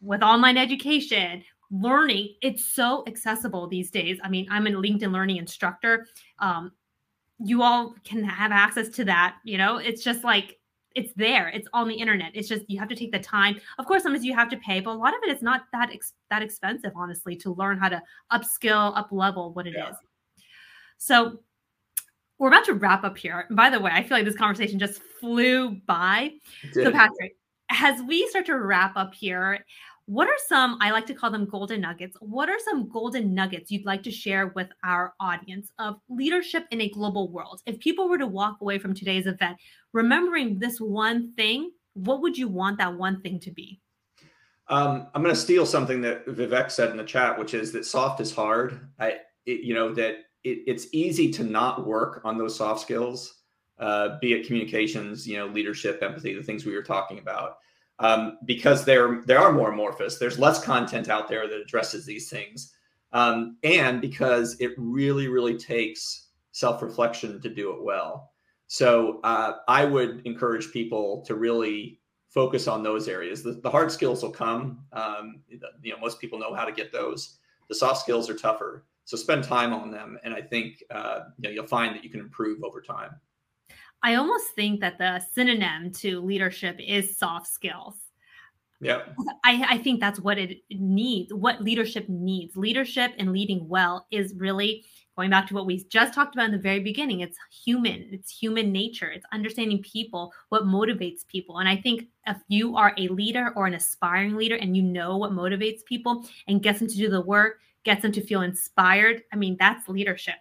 with 0.00 0.22
online 0.22 0.56
education, 0.56 1.44
learning, 1.70 2.34
it's 2.40 2.64
so 2.64 3.04
accessible 3.06 3.68
these 3.68 3.90
days. 3.90 4.18
I 4.24 4.30
mean, 4.30 4.46
I'm 4.50 4.66
a 4.66 4.70
LinkedIn 4.70 5.12
learning 5.12 5.36
instructor. 5.36 6.06
Um, 6.38 6.72
you 7.38 7.62
all 7.62 7.94
can 8.04 8.24
have 8.24 8.52
access 8.52 8.88
to 8.90 9.04
that. 9.04 9.36
You 9.44 9.58
know, 9.58 9.76
it's 9.76 10.02
just 10.02 10.24
like 10.24 10.57
it's 10.98 11.12
there 11.14 11.48
it's 11.48 11.68
on 11.72 11.88
the 11.88 11.94
internet 11.94 12.30
it's 12.34 12.48
just 12.48 12.64
you 12.68 12.78
have 12.78 12.88
to 12.88 12.96
take 12.96 13.12
the 13.12 13.18
time 13.18 13.56
of 13.78 13.86
course 13.86 14.02
sometimes 14.02 14.24
you 14.24 14.34
have 14.34 14.50
to 14.50 14.56
pay 14.58 14.80
but 14.80 14.90
a 14.90 14.98
lot 14.98 15.14
of 15.14 15.20
it 15.22 15.34
is 15.34 15.40
not 15.42 15.62
that 15.72 15.90
ex- 15.92 16.14
that 16.28 16.42
expensive 16.42 16.90
honestly 16.96 17.36
to 17.36 17.54
learn 17.54 17.78
how 17.78 17.88
to 17.88 18.02
upskill 18.32 18.96
up 18.96 19.08
level 19.12 19.52
what 19.52 19.66
it 19.66 19.74
yeah. 19.76 19.90
is. 19.90 19.96
so 20.98 21.38
we're 22.38 22.48
about 22.48 22.64
to 22.64 22.74
wrap 22.74 23.04
up 23.04 23.16
here 23.16 23.46
by 23.52 23.70
the 23.70 23.78
way 23.78 23.92
i 23.94 24.02
feel 24.02 24.16
like 24.16 24.24
this 24.24 24.36
conversation 24.36 24.78
just 24.78 25.00
flew 25.20 25.70
by 25.86 26.32
so 26.72 26.90
patrick 26.90 27.36
as 27.70 28.02
we 28.02 28.26
start 28.28 28.46
to 28.46 28.58
wrap 28.58 28.96
up 28.96 29.14
here 29.14 29.64
what 30.08 30.26
are 30.26 30.38
some, 30.46 30.78
I 30.80 30.90
like 30.90 31.04
to 31.08 31.14
call 31.14 31.30
them 31.30 31.44
golden 31.44 31.82
nuggets. 31.82 32.16
What 32.20 32.48
are 32.48 32.58
some 32.64 32.88
golden 32.88 33.34
nuggets 33.34 33.70
you'd 33.70 33.84
like 33.84 34.02
to 34.04 34.10
share 34.10 34.46
with 34.56 34.68
our 34.82 35.12
audience 35.20 35.70
of 35.78 36.00
leadership 36.08 36.64
in 36.70 36.80
a 36.80 36.88
global 36.88 37.30
world? 37.30 37.60
If 37.66 37.78
people 37.78 38.08
were 38.08 38.16
to 38.16 38.26
walk 38.26 38.62
away 38.62 38.78
from 38.78 38.94
today's 38.94 39.26
event 39.26 39.58
remembering 39.92 40.58
this 40.58 40.80
one 40.80 41.34
thing, 41.34 41.72
what 41.92 42.22
would 42.22 42.38
you 42.38 42.48
want 42.48 42.78
that 42.78 42.94
one 42.94 43.20
thing 43.20 43.38
to 43.40 43.50
be? 43.50 43.82
Um, 44.68 45.08
I'm 45.14 45.22
going 45.22 45.34
to 45.34 45.38
steal 45.38 45.66
something 45.66 46.00
that 46.00 46.24
Vivek 46.24 46.70
said 46.70 46.90
in 46.90 46.96
the 46.96 47.04
chat, 47.04 47.38
which 47.38 47.52
is 47.52 47.70
that 47.72 47.84
soft 47.84 48.22
is 48.22 48.34
hard. 48.34 48.88
I, 48.98 49.18
it, 49.44 49.60
you 49.60 49.74
know, 49.74 49.92
that 49.92 50.20
it, 50.42 50.62
it's 50.66 50.86
easy 50.92 51.30
to 51.32 51.44
not 51.44 51.86
work 51.86 52.22
on 52.24 52.38
those 52.38 52.56
soft 52.56 52.80
skills, 52.80 53.42
uh, 53.78 54.18
be 54.22 54.32
it 54.32 54.46
communications, 54.46 55.28
you 55.28 55.36
know, 55.36 55.48
leadership, 55.48 56.02
empathy, 56.02 56.32
the 56.32 56.42
things 56.42 56.64
we 56.64 56.74
were 56.74 56.82
talking 56.82 57.18
about 57.18 57.58
um, 58.00 58.38
because 58.44 58.84
they're 58.84 59.22
they 59.26 59.34
are 59.34 59.52
more 59.52 59.72
amorphous. 59.72 60.18
There's 60.18 60.38
less 60.38 60.62
content 60.62 61.08
out 61.08 61.28
there 61.28 61.48
that 61.48 61.60
addresses 61.60 62.06
these 62.06 62.28
things, 62.28 62.74
um, 63.12 63.56
and 63.62 64.00
because 64.00 64.56
it 64.60 64.72
really 64.76 65.28
really 65.28 65.56
takes 65.56 66.28
self 66.52 66.82
reflection 66.82 67.40
to 67.40 67.48
do 67.48 67.72
it 67.72 67.82
well. 67.82 68.32
So 68.66 69.20
uh, 69.24 69.54
I 69.66 69.84
would 69.84 70.22
encourage 70.26 70.72
people 70.72 71.22
to 71.26 71.34
really 71.34 72.00
focus 72.28 72.68
on 72.68 72.82
those 72.82 73.08
areas. 73.08 73.42
The, 73.42 73.52
the 73.52 73.70
hard 73.70 73.90
skills 73.90 74.22
will 74.22 74.30
come. 74.30 74.84
Um, 74.92 75.40
you 75.48 75.92
know, 75.92 75.98
most 75.98 76.20
people 76.20 76.38
know 76.38 76.54
how 76.54 76.66
to 76.66 76.72
get 76.72 76.92
those. 76.92 77.38
The 77.68 77.74
soft 77.74 78.00
skills 78.00 78.28
are 78.28 78.34
tougher, 78.34 78.84
so 79.04 79.16
spend 79.16 79.44
time 79.44 79.72
on 79.72 79.90
them, 79.90 80.18
and 80.24 80.34
I 80.34 80.42
think 80.42 80.82
uh, 80.90 81.20
you 81.38 81.48
know, 81.48 81.50
you'll 81.50 81.66
find 81.66 81.94
that 81.94 82.04
you 82.04 82.10
can 82.10 82.20
improve 82.20 82.62
over 82.62 82.80
time. 82.80 83.10
I 84.02 84.14
almost 84.14 84.48
think 84.54 84.80
that 84.80 84.98
the 84.98 85.20
synonym 85.34 85.92
to 85.94 86.20
leadership 86.20 86.78
is 86.78 87.16
soft 87.16 87.48
skills. 87.48 87.94
Yeah. 88.80 89.02
I, 89.44 89.66
I 89.70 89.78
think 89.78 89.98
that's 89.98 90.20
what 90.20 90.38
it 90.38 90.58
needs, 90.70 91.34
what 91.34 91.62
leadership 91.62 92.08
needs. 92.08 92.56
Leadership 92.56 93.12
and 93.18 93.32
leading 93.32 93.68
well 93.68 94.06
is 94.12 94.34
really 94.36 94.84
going 95.16 95.30
back 95.30 95.48
to 95.48 95.54
what 95.54 95.66
we 95.66 95.82
just 95.90 96.14
talked 96.14 96.36
about 96.36 96.46
in 96.46 96.52
the 96.52 96.58
very 96.58 96.78
beginning. 96.78 97.20
It's 97.20 97.36
human, 97.50 98.08
it's 98.12 98.30
human 98.30 98.70
nature, 98.70 99.10
it's 99.10 99.26
understanding 99.32 99.82
people, 99.82 100.32
what 100.50 100.62
motivates 100.62 101.26
people. 101.26 101.58
And 101.58 101.68
I 101.68 101.76
think 101.76 102.04
if 102.28 102.36
you 102.46 102.76
are 102.76 102.94
a 102.96 103.08
leader 103.08 103.52
or 103.56 103.66
an 103.66 103.74
aspiring 103.74 104.36
leader 104.36 104.54
and 104.54 104.76
you 104.76 104.82
know 104.82 105.16
what 105.16 105.32
motivates 105.32 105.84
people 105.84 106.24
and 106.46 106.62
gets 106.62 106.78
them 106.78 106.86
to 106.86 106.96
do 106.96 107.10
the 107.10 107.20
work, 107.20 107.58
gets 107.82 108.02
them 108.02 108.12
to 108.12 108.24
feel 108.24 108.42
inspired, 108.42 109.22
I 109.32 109.36
mean, 109.36 109.56
that's 109.58 109.88
leadership. 109.88 110.36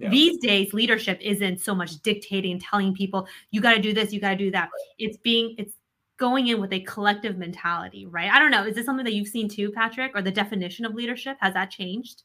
Yeah. 0.00 0.08
These 0.08 0.38
days, 0.38 0.72
leadership 0.72 1.18
isn't 1.20 1.60
so 1.60 1.74
much 1.74 2.00
dictating 2.00 2.58
telling 2.58 2.94
people, 2.94 3.28
you 3.50 3.60
got 3.60 3.74
to 3.74 3.82
do 3.82 3.92
this, 3.92 4.12
you 4.12 4.20
got 4.20 4.30
to 4.30 4.36
do 4.36 4.50
that. 4.50 4.70
It's 4.98 5.18
being, 5.18 5.54
it's 5.58 5.74
going 6.16 6.46
in 6.46 6.58
with 6.60 6.72
a 6.72 6.80
collective 6.80 7.36
mentality, 7.36 8.06
right? 8.06 8.30
I 8.30 8.38
don't 8.38 8.50
know. 8.50 8.64
Is 8.64 8.74
this 8.74 8.86
something 8.86 9.04
that 9.04 9.12
you've 9.12 9.28
seen 9.28 9.48
too, 9.48 9.70
Patrick, 9.70 10.12
or 10.14 10.22
the 10.22 10.30
definition 10.30 10.86
of 10.86 10.94
leadership? 10.94 11.36
Has 11.40 11.52
that 11.52 11.70
changed? 11.70 12.22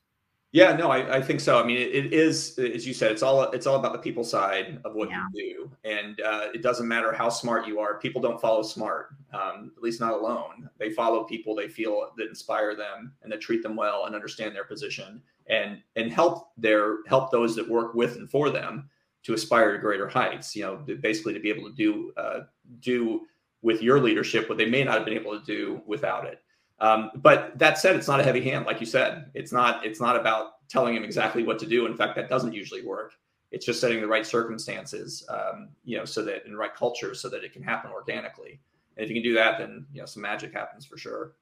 Yeah, 0.56 0.74
no, 0.74 0.90
I, 0.90 1.18
I 1.18 1.22
think 1.22 1.42
so. 1.42 1.62
I 1.62 1.66
mean, 1.66 1.76
it, 1.76 1.94
it 1.94 2.14
is, 2.14 2.58
as 2.58 2.88
you 2.88 2.94
said, 2.94 3.12
it's 3.12 3.22
all 3.22 3.52
it's 3.52 3.68
all 3.68 3.76
about 3.76 3.92
the 3.92 4.00
people 4.00 4.24
side 4.24 4.80
of 4.86 4.96
what 4.96 5.10
yeah. 5.10 5.26
you 5.34 5.58
do, 5.58 5.72
and 5.84 6.22
uh, 6.22 6.48
it 6.54 6.62
doesn't 6.62 6.88
matter 6.88 7.12
how 7.12 7.28
smart 7.28 7.68
you 7.68 7.82
are. 7.82 8.00
People 8.00 8.22
don't 8.22 8.40
follow 8.40 8.64
smart, 8.64 9.10
um, 9.34 9.74
at 9.76 9.84
least 9.84 10.00
not 10.00 10.14
alone. 10.14 10.70
They 10.78 10.92
follow 10.92 11.26
people 11.26 11.56
they 11.56 11.68
feel 11.68 12.10
that 12.16 12.30
inspire 12.30 12.74
them 12.74 13.12
and 13.22 13.30
that 13.34 13.42
treat 13.42 13.64
them 13.64 13.76
well 13.76 14.06
and 14.06 14.16
understand 14.16 14.56
their 14.56 14.64
position 14.64 15.22
and 15.48 15.82
and 15.98 16.10
help 16.10 16.52
their 16.56 17.04
help 17.06 17.32
those 17.32 17.54
that 17.58 17.68
work 17.68 17.94
with 17.94 18.16
and 18.16 18.30
for 18.30 18.50
them 18.50 18.90
to 19.24 19.34
aspire 19.34 19.74
to 19.74 19.80
greater 19.80 20.08
heights. 20.08 20.56
You 20.56 20.64
know, 20.64 20.96
basically 21.02 21.34
to 21.34 21.42
be 21.42 21.50
able 21.50 21.70
to 21.70 21.76
do 21.76 22.14
uh, 22.16 22.40
do 22.80 23.24
with 23.62 23.82
your 23.82 24.00
leadership 24.00 24.48
what 24.48 24.58
they 24.58 24.70
may 24.70 24.86
not 24.86 25.00
have 25.00 25.06
been 25.06 25.18
able 25.18 25.38
to 25.38 25.46
do 25.46 25.82
without 25.86 26.26
it. 26.26 26.45
Um, 26.80 27.12
but 27.16 27.58
that 27.58 27.78
said, 27.78 27.96
it's 27.96 28.08
not 28.08 28.20
a 28.20 28.24
heavy 28.24 28.42
hand, 28.42 28.66
like 28.66 28.80
you 28.80 28.86
said. 28.86 29.32
It's 29.34 29.52
not. 29.52 29.86
It's 29.86 30.02
not 30.02 30.16
about 30.16 30.68
telling 30.68 30.96
him 30.96 31.04
exactly 31.04 31.44
what 31.44 31.60
to 31.60 31.66
do. 31.66 31.86
In 31.86 31.96
fact, 31.96 32.16
that 32.16 32.30
doesn't 32.30 32.54
usually 32.54 32.84
work. 32.84 33.14
It's 33.52 33.66
just 33.66 33.80
setting 33.80 34.02
the 34.02 34.08
right 34.08 34.26
circumstances, 34.26 35.26
um, 35.30 35.70
you 35.86 35.98
know, 35.98 36.04
so 36.04 36.24
that 36.26 36.46
in 36.46 36.56
right 36.58 36.74
culture, 36.76 37.14
so 37.14 37.30
that 37.30 37.44
it 37.44 37.54
can 37.54 37.64
happen 37.64 37.92
organically. 37.92 38.60
And 38.98 39.04
if 39.04 39.10
you 39.10 39.16
can 39.16 39.24
do 39.24 39.34
that, 39.36 39.58
then 39.58 39.86
you 39.94 40.02
know 40.02 40.06
some 40.06 40.22
magic 40.22 40.54
happens 40.54 40.86
for 40.86 40.98
sure. 40.98 41.34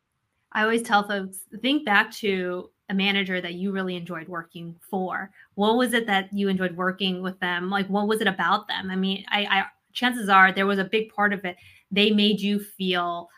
I 0.51 0.61
always 0.61 0.83
tell 0.83 1.07
folks 1.07 1.39
think 1.61 1.85
back 1.85 2.11
to 2.13 2.69
a 2.89 2.93
manager 2.93 3.41
that 3.41 3.55
you 3.55 3.71
really 3.71 3.95
enjoyed 3.95 4.27
working 4.27 4.75
for. 4.89 5.31
What 5.55 5.77
was 5.77 5.93
it 5.93 6.05
that 6.07 6.31
you 6.31 6.47
enjoyed 6.47 6.75
working 6.75 7.23
with 7.23 7.39
them? 7.39 7.69
Like, 7.69 7.87
what 7.87 8.07
was 8.07 8.21
it 8.21 8.27
about 8.27 8.67
them? 8.67 8.91
I 8.91 8.95
mean, 8.95 9.25
I, 9.29 9.45
I 9.45 9.65
chances 9.93 10.29
are 10.29 10.51
there 10.51 10.67
was 10.67 10.79
a 10.79 10.83
big 10.83 11.09
part 11.09 11.33
of 11.33 11.43
it. 11.45 11.55
They 11.91 12.11
made 12.11 12.39
you 12.39 12.59
feel 12.59 13.29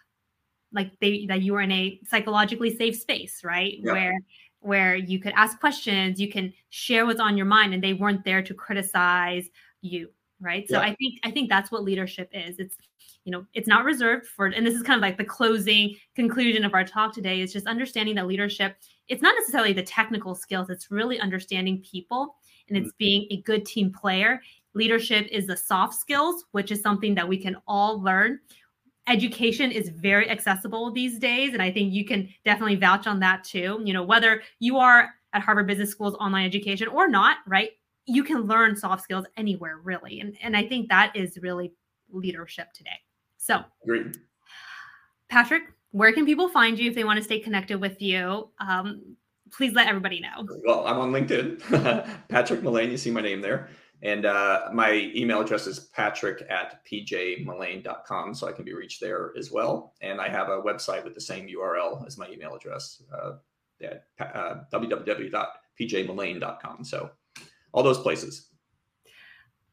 like 0.76 0.92
they 1.00 1.26
that 1.28 1.42
you 1.42 1.54
were 1.54 1.62
in 1.62 1.72
a 1.72 2.00
psychologically 2.06 2.76
safe 2.76 2.96
space, 2.96 3.44
right? 3.44 3.78
Yep. 3.82 3.94
Where 3.94 4.18
where 4.60 4.96
you 4.96 5.20
could 5.20 5.34
ask 5.36 5.60
questions, 5.60 6.20
you 6.20 6.30
can 6.32 6.54
share 6.70 7.06
what's 7.06 7.20
on 7.20 7.38
your 7.38 7.46
mind, 7.46 7.74
and 7.74 7.84
they 7.84 7.94
weren't 7.94 8.24
there 8.24 8.42
to 8.42 8.54
criticize 8.54 9.48
you, 9.82 10.10
right? 10.42 10.68
So 10.68 10.76
yep. 10.76 10.84
I 10.84 10.96
think 10.96 11.20
I 11.24 11.32
think 11.32 11.50
that's 11.50 11.72
what 11.72 11.84
leadership 11.84 12.30
is. 12.34 12.60
It's 12.60 12.78
you 13.24 13.32
know 13.32 13.46
it's 13.54 13.68
not 13.68 13.86
reserved 13.86 14.28
for, 14.28 14.48
and 14.48 14.68
this 14.68 14.76
is 14.76 14.84
kind 14.84 14.98
of 14.98 15.02
like 15.02 15.18
the 15.18 15.26
closing 15.26 15.96
conclusion 16.16 16.66
of 16.66 16.74
our 16.74 16.84
talk 16.84 17.14
today 17.14 17.42
is 17.42 17.54
just 17.54 17.66
understanding 17.66 18.16
that 18.16 18.28
leadership. 18.28 18.76
It's 19.08 19.22
not 19.22 19.36
necessarily 19.40 19.74
the 19.74 19.84
technical 19.84 20.36
skills; 20.36 20.70
it's 20.70 20.92
really 20.92 21.20
understanding 21.20 21.84
people 21.90 22.36
and 22.68 22.78
it's 22.78 22.94
mm. 22.94 22.98
being 22.98 23.28
a 23.32 23.42
good 23.42 23.66
team 23.66 23.92
player. 23.92 24.42
Leadership 24.74 25.28
is 25.32 25.48
the 25.48 25.58
soft 25.58 25.94
skills, 25.94 26.46
which 26.52 26.72
is 26.72 26.82
something 26.82 27.16
that 27.16 27.28
we 27.28 27.38
can 27.38 27.56
all 27.68 28.02
learn 28.02 28.40
education 29.08 29.72
is 29.72 29.90
very 29.90 30.30
accessible 30.30 30.92
these 30.92 31.20
days 31.20 31.54
and 31.54 31.62
i 31.62 31.72
think 31.72 31.94
you 31.94 32.06
can 32.06 32.28
definitely 32.44 32.76
vouch 32.76 33.08
on 33.08 33.20
that 33.20 33.44
too. 33.44 33.82
You 33.84 33.94
know 33.94 34.04
whether 34.04 34.42
you 34.60 34.78
are 34.78 35.10
at 35.34 35.42
harvard 35.42 35.68
business 35.68 35.92
school's 35.92 36.16
online 36.16 36.46
education 36.46 36.88
or 36.88 37.08
not 37.08 37.38
right 37.48 37.72
you 38.08 38.24
can 38.24 38.42
learn 38.42 38.76
soft 38.76 39.04
skills 39.04 39.26
anywhere 39.38 39.80
really 39.84 40.20
and, 40.20 40.36
and 40.42 40.58
i 40.58 40.66
think 40.66 40.90
that 40.90 41.16
is 41.16 41.38
really 41.42 41.72
leadership 42.12 42.72
today. 42.74 42.98
So 43.38 43.64
great. 43.86 44.18
Patrick 45.30 45.64
where 45.92 46.12
can 46.12 46.26
people 46.26 46.50
find 46.50 46.78
you 46.78 46.90
if 46.90 46.96
they 46.96 47.04
want 47.04 47.18
to 47.18 47.24
stay 47.24 47.40
connected 47.40 47.80
with 47.80 48.02
you? 48.02 48.50
Um, 48.60 49.16
please 49.52 49.74
let 49.74 49.88
everybody 49.88 50.20
know. 50.20 50.48
Well 50.66 50.88
i'm 50.88 50.98
on 50.98 51.12
linkedin. 51.12 51.60
Patrick 52.30 52.64
mullane 52.64 52.90
you 52.90 52.98
see 52.98 53.12
my 53.12 53.22
name 53.22 53.42
there 53.42 53.70
and 54.02 54.26
uh, 54.26 54.70
my 54.74 55.12
email 55.16 55.40
address 55.42 55.68
is 55.68 55.80
patrick 55.80 56.46
at 56.50 56.84
pjmullane.com, 56.86 58.34
so 58.34 58.48
I 58.48 58.52
can 58.52 58.66
be 58.66 58.74
reached 58.74 59.00
there 59.02 59.32
as 59.38 59.52
well. 59.52 59.94
And 60.02 60.20
I 60.20 60.28
have 60.30 60.50
a 60.50 60.60
website 60.62 61.04
with 61.04 61.14
the 61.14 61.22
same 61.22 61.48
URL 61.48 62.04
as 62.06 62.18
my 62.18 62.28
email 62.30 62.56
address 62.56 63.02
uh, 63.14 63.34
at 63.82 64.06
uh, 64.20 64.62
www.pjmullane.com. 64.74 66.84
So 66.84 67.12
all 67.72 67.84
those 67.84 68.00
places. 68.00 68.50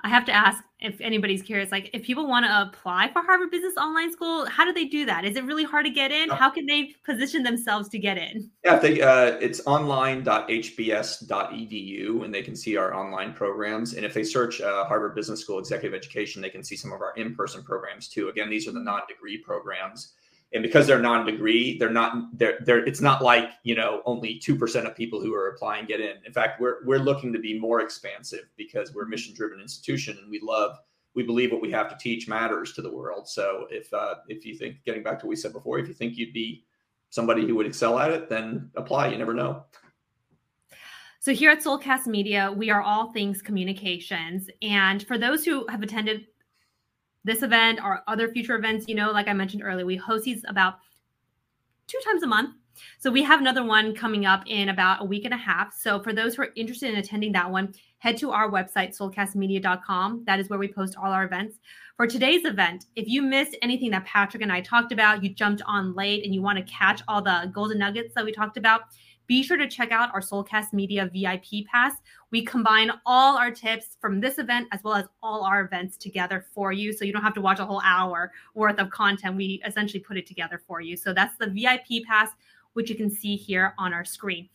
I 0.05 0.09
have 0.09 0.25
to 0.25 0.33
ask 0.33 0.65
if 0.81 1.01
anybody's 1.01 1.43
curious, 1.43 1.71
like 1.71 1.89
if 1.93 2.03
people 2.03 2.27
want 2.27 2.45
to 2.45 2.63
apply 2.63 3.13
for 3.13 3.23
Harvard 3.23 3.53
Business 3.53 3.77
Online 3.77 4.13
School, 4.13 4.45
how 4.47 4.65
do 4.65 4.73
they 4.73 4.87
do 4.87 5.07
that? 5.07 5.25
Is 5.25 5.37
it 5.37 5.45
really 5.45 5.63
hard 5.63 5.87
to 5.87 5.93
get 5.93 6.11
in? 6.11 6.29
How 6.29 6.51
can 6.51 6.67
they 6.67 6.93
position 7.05 7.45
themselves 7.45 7.89
to 7.91 8.01
get 8.01 8.19
in? 8.19 8.51
Yeah, 8.65 8.81
they, 8.81 9.01
uh, 9.01 9.39
it's 9.41 9.65
online.hbs.edu 9.67 12.25
and 12.25 12.35
they 12.35 12.43
can 12.43 12.57
see 12.57 12.77
our 12.77 12.93
online 12.95 13.33
programs. 13.33 13.95
And 13.95 14.05
if 14.05 14.13
they 14.13 14.25
search 14.25 14.61
uh, 14.61 14.87
Harvard 14.87 15.15
Business 15.15 15.41
School 15.41 15.61
Executive 15.61 15.95
Education, 15.95 16.43
they 16.43 16.51
can 16.51 16.65
see 16.65 16.75
some 16.75 16.93
of 16.93 17.01
our 17.01 17.15
in-person 17.15 17.63
programs 17.63 18.09
too. 18.09 18.29
Again, 18.29 18.51
these 18.51 18.67
are 18.67 18.73
the 18.73 18.81
non-degree 18.81 19.39
programs 19.39 20.15
and 20.55 20.63
because 20.63 20.87
they're 20.87 20.99
non-degree 20.99 21.79
they're 21.79 21.91
not 21.91 22.15
they're, 22.39 22.59
they're 22.65 22.85
it's 22.87 23.01
not 23.01 23.23
like 23.23 23.51
you 23.63 23.75
know 23.75 24.03
only 24.05 24.41
2% 24.41 24.87
of 24.87 24.97
people 24.97 25.21
who 25.21 25.35
are 25.35 25.49
applying 25.49 25.87
get 25.87 26.01
in. 26.01 26.17
In 26.25 26.33
fact 26.33 26.61
we're 26.61 26.85
we're 26.85 26.99
looking 26.99 27.33
to 27.33 27.39
be 27.39 27.59
more 27.59 27.81
expansive 27.81 28.45
because 28.57 28.95
we're 28.95 29.05
a 29.05 29.09
mission 29.09 29.35
driven 29.35 29.61
institution 29.61 30.19
and 30.21 30.31
we 30.31 30.41
love 30.43 30.79
we 31.15 31.23
believe 31.23 31.53
what 31.53 31.61
we 31.61 31.71
have 31.71 31.91
to 31.91 31.97
teach 31.99 32.27
matters 32.27 32.73
to 32.73 32.83
the 32.83 32.91
world. 32.91 33.29
So 33.29 33.67
if 33.71 33.93
uh, 33.93 34.17
if 34.29 34.45
you 34.45 34.57
think 34.57 34.77
getting 34.85 35.03
back 35.03 35.19
to 35.21 35.27
what 35.27 35.31
we 35.31 35.37
said 35.37 35.53
before 35.53 35.79
if 35.79 35.89
you 35.89 35.95
think 35.95 36.17
you'd 36.17 36.33
be 36.33 36.65
somebody 37.11 37.47
who 37.47 37.55
would 37.57 37.67
excel 37.67 37.99
at 37.99 38.11
it 38.11 38.29
then 38.29 38.71
apply 38.77 39.09
you 39.09 39.19
never 39.19 39.35
know. 39.35 39.65
So 41.23 41.33
here 41.33 41.53
at 41.53 41.63
Soulcast 41.63 42.09
Media, 42.09 42.51
we 42.51 42.69
are 42.69 42.83
all 42.83 43.13
things 43.13 43.41
communications. 43.41 44.51
And 44.61 45.07
for 45.07 45.19
those 45.19 45.45
who 45.45 45.65
have 45.69 45.81
attended 45.81 46.27
this 47.25 47.43
event 47.43 47.81
or 47.83 48.03
other 48.07 48.29
future 48.29 48.57
events, 48.57 48.87
you 48.89 48.95
know, 48.95 49.11
like 49.11 49.29
I 49.29 49.33
mentioned 49.33 49.63
earlier, 49.65 49.87
we 49.87 49.97
host 49.97 50.25
these 50.25 50.45
about 50.49 50.75
two 51.87 51.99
times 52.05 52.23
a 52.23 52.27
month. 52.27 52.55
So 52.99 53.11
we 53.11 53.23
have 53.23 53.41
another 53.41 53.65
one 53.65 53.95
coming 53.95 54.25
up 54.25 54.45
in 54.47 54.71
about 54.71 55.03
a 55.03 55.05
week 55.05 55.25
and 55.25 55.35
a 55.35 55.39
half. 55.39 55.75
So 55.75 56.03
for 56.03 56.13
those 56.13 56.35
who 56.35 56.43
are 56.43 56.53
interested 56.57 56.91
in 56.91 56.97
attending 56.97 57.33
that 57.33 57.51
one, 57.51 57.75
head 57.99 58.17
to 58.19 58.31
our 58.31 58.51
website, 58.51 58.97
soulcastmedia.com. 58.97 60.25
That 60.27 60.41
is 60.41 60.49
where 60.49 60.59
we 60.59 60.69
post 60.69 60.97
all 60.97 61.13
our 61.13 61.25
events. 61.25 61.59
For 61.97 62.07
today's 62.07 62.45
event, 62.45 62.87
if 62.97 63.07
you 63.07 63.23
missed 63.23 63.57
anything 63.63 63.91
that 63.91 64.07
Patrick 64.07 64.43
and 64.43 64.51
I 64.51 64.63
talked 64.63 64.91
about, 64.91 65.23
you 65.23 65.29
jumped 65.31 65.63
on 65.67 65.95
late 65.95 66.25
and 66.25 66.35
you 66.35 66.43
want 66.43 66.59
to 66.59 66.65
catch 66.65 67.03
all 67.07 67.23
the 67.23 67.51
golden 67.53 67.79
nuggets 67.79 68.15
that 68.15 68.25
we 68.25 68.33
talked 68.33 68.57
about, 68.57 68.83
be 69.27 69.43
sure 69.43 69.57
to 69.57 69.69
check 69.69 69.93
out 69.93 70.13
our 70.15 70.21
Soulcast 70.21 70.73
Media 70.73 71.11
VIP 71.13 71.67
Pass. 71.71 71.95
We 72.31 72.45
combine 72.45 72.91
all 73.07 73.37
our 73.37 73.51
tips 73.51 73.97
from 74.01 74.21
this 74.21 74.39
event 74.39 74.69
as 74.73 74.83
well 74.83 74.95
as 74.95 75.07
all 75.23 75.45
our 75.45 75.63
events 75.63 75.97
together 75.97 76.47
for 76.55 76.73
you. 76.73 76.93
So 76.93 77.05
you 77.05 77.13
don't 77.13 77.23
have 77.23 77.35
to 77.35 77.41
watch 77.41 77.59
a 77.59 77.65
whole 77.65 77.83
hour 77.85 78.33
worth 78.55 78.79
of 78.79 78.91
content. 78.91 79.37
We 79.37 79.63
essentially 79.67 80.01
put 80.01 80.17
it 80.17 80.27
together 80.27 80.61
for 80.67 80.81
you. 80.81 80.97
So 80.97 81.13
that's 81.13 81.37
the 81.37 81.47
VIP 81.47 82.05
Pass, 82.07 82.31
which 82.73 82.91
you 82.91 82.97
can 82.97 83.11
see 83.11 83.37
here 83.37 83.75
on 83.79 83.93
our 83.93 84.05
screen. 84.05 84.49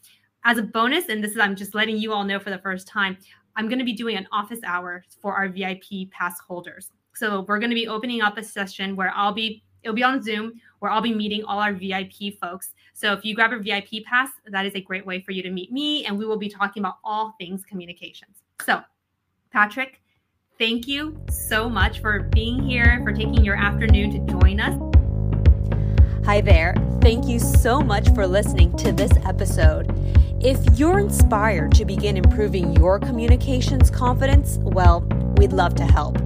As 0.43 0.57
a 0.57 0.63
bonus, 0.63 1.09
and 1.09 1.23
this 1.23 1.31
is, 1.31 1.39
I'm 1.39 1.55
just 1.55 1.75
letting 1.75 1.97
you 1.97 2.13
all 2.13 2.23
know 2.23 2.39
for 2.39 2.49
the 2.49 2.59
first 2.59 2.87
time, 2.87 3.17
I'm 3.55 3.67
going 3.67 3.79
to 3.79 3.85
be 3.85 3.93
doing 3.93 4.17
an 4.17 4.27
office 4.31 4.59
hour 4.65 5.03
for 5.21 5.33
our 5.33 5.49
VIP 5.49 6.11
pass 6.11 6.39
holders. 6.39 6.91
So 7.15 7.41
we're 7.47 7.59
going 7.59 7.71
to 7.71 7.75
be 7.75 7.87
opening 7.87 8.21
up 8.21 8.37
a 8.37 8.43
session 8.43 8.95
where 8.95 9.11
I'll 9.15 9.33
be 9.33 9.63
It'll 9.87 9.95
be 9.95 10.03
on 10.03 10.21
Zoom 10.21 10.59
where 10.79 10.91
I'll 10.91 10.99
be 10.99 11.13
meeting 11.13 11.45
all 11.45 11.59
our 11.59 11.71
VIP 11.71 12.37
folks. 12.41 12.73
So 12.93 13.13
if 13.13 13.23
you 13.23 13.33
grab 13.33 13.53
a 13.53 13.57
VIP 13.57 14.03
pass, 14.05 14.29
that 14.45 14.65
is 14.65 14.75
a 14.75 14.81
great 14.81 15.05
way 15.05 15.21
for 15.21 15.31
you 15.31 15.41
to 15.43 15.49
meet 15.49 15.71
me, 15.71 16.05
and 16.05 16.17
we 16.19 16.25
will 16.25 16.37
be 16.37 16.49
talking 16.49 16.81
about 16.81 16.95
all 17.05 17.35
things 17.39 17.63
communications. 17.63 18.35
So, 18.65 18.81
Patrick, 19.49 20.01
thank 20.59 20.89
you 20.89 21.17
so 21.29 21.69
much 21.69 22.01
for 22.01 22.19
being 22.19 22.61
here, 22.61 22.99
for 23.05 23.13
taking 23.13 23.45
your 23.45 23.55
afternoon 23.55 24.11
to 24.11 24.33
join 24.33 24.59
us. 24.59 24.77
Hi 26.25 26.41
there. 26.41 26.75
Thank 27.01 27.25
you 27.25 27.39
so 27.39 27.79
much 27.79 28.13
for 28.13 28.27
listening 28.27 28.75
to 28.79 28.91
this 28.91 29.13
episode. 29.23 29.89
If 30.41 30.77
you're 30.77 30.99
inspired 30.99 31.73
to 31.75 31.85
begin 31.85 32.17
improving 32.17 32.75
your 32.75 32.99
communications 32.99 33.89
confidence, 33.89 34.57
well, 34.59 34.99
we'd 35.37 35.53
love 35.53 35.75
to 35.75 35.85
help. 35.85 36.17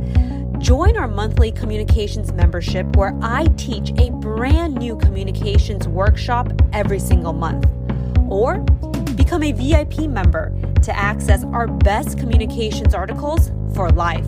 Join 0.62 0.96
our 0.96 1.08
monthly 1.08 1.52
communications 1.52 2.32
membership 2.34 2.96
where 2.96 3.18
I 3.24 3.46
teach 3.58 3.92
a 3.98 4.12
brand 4.12 4.76
new 4.76 4.96
communications 4.96 5.88
workshop 5.88 6.54
every 6.72 7.00
single 7.00 7.34
month. 7.34 7.68
Or 8.30 8.60
become 9.16 9.42
a 9.42 9.54
VIP 9.54 10.02
member 10.02 10.54
to 10.84 10.96
access 10.96 11.44
our 11.46 11.66
best 11.66 12.20
communications 12.20 12.94
articles 12.94 13.52
for 13.74 13.90
life. 13.90 14.28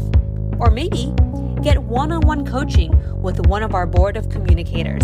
Or 0.60 0.72
maybe 0.72 1.14
get 1.62 1.84
one 1.84 2.12
on 2.12 2.22
one 2.22 2.48
coaching 2.48 3.22
with 3.22 3.46
one 3.46 3.62
of 3.62 3.76
our 3.76 3.86
board 3.86 4.18
of 4.18 4.30
communicators. 4.30 5.04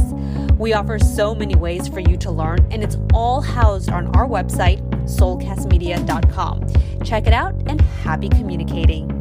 We 0.57 0.73
offer 0.73 0.97
so 0.97 1.36
many 1.36 1.55
ways 1.55 1.88
for 1.88 1.99
you 1.99 2.17
to 2.17 2.32
learn, 2.32 2.67
and 2.71 2.84
it's 2.84 2.97
all 3.13 3.41
housed 3.41 3.91
on 3.91 4.07
our 4.15 4.27
website, 4.27 4.82
soulcastmedia.com. 5.03 7.05
Check 7.05 7.27
it 7.27 7.34
out 7.34 7.53
and 7.67 7.80
happy 7.80 8.30
communicating. 8.30 9.18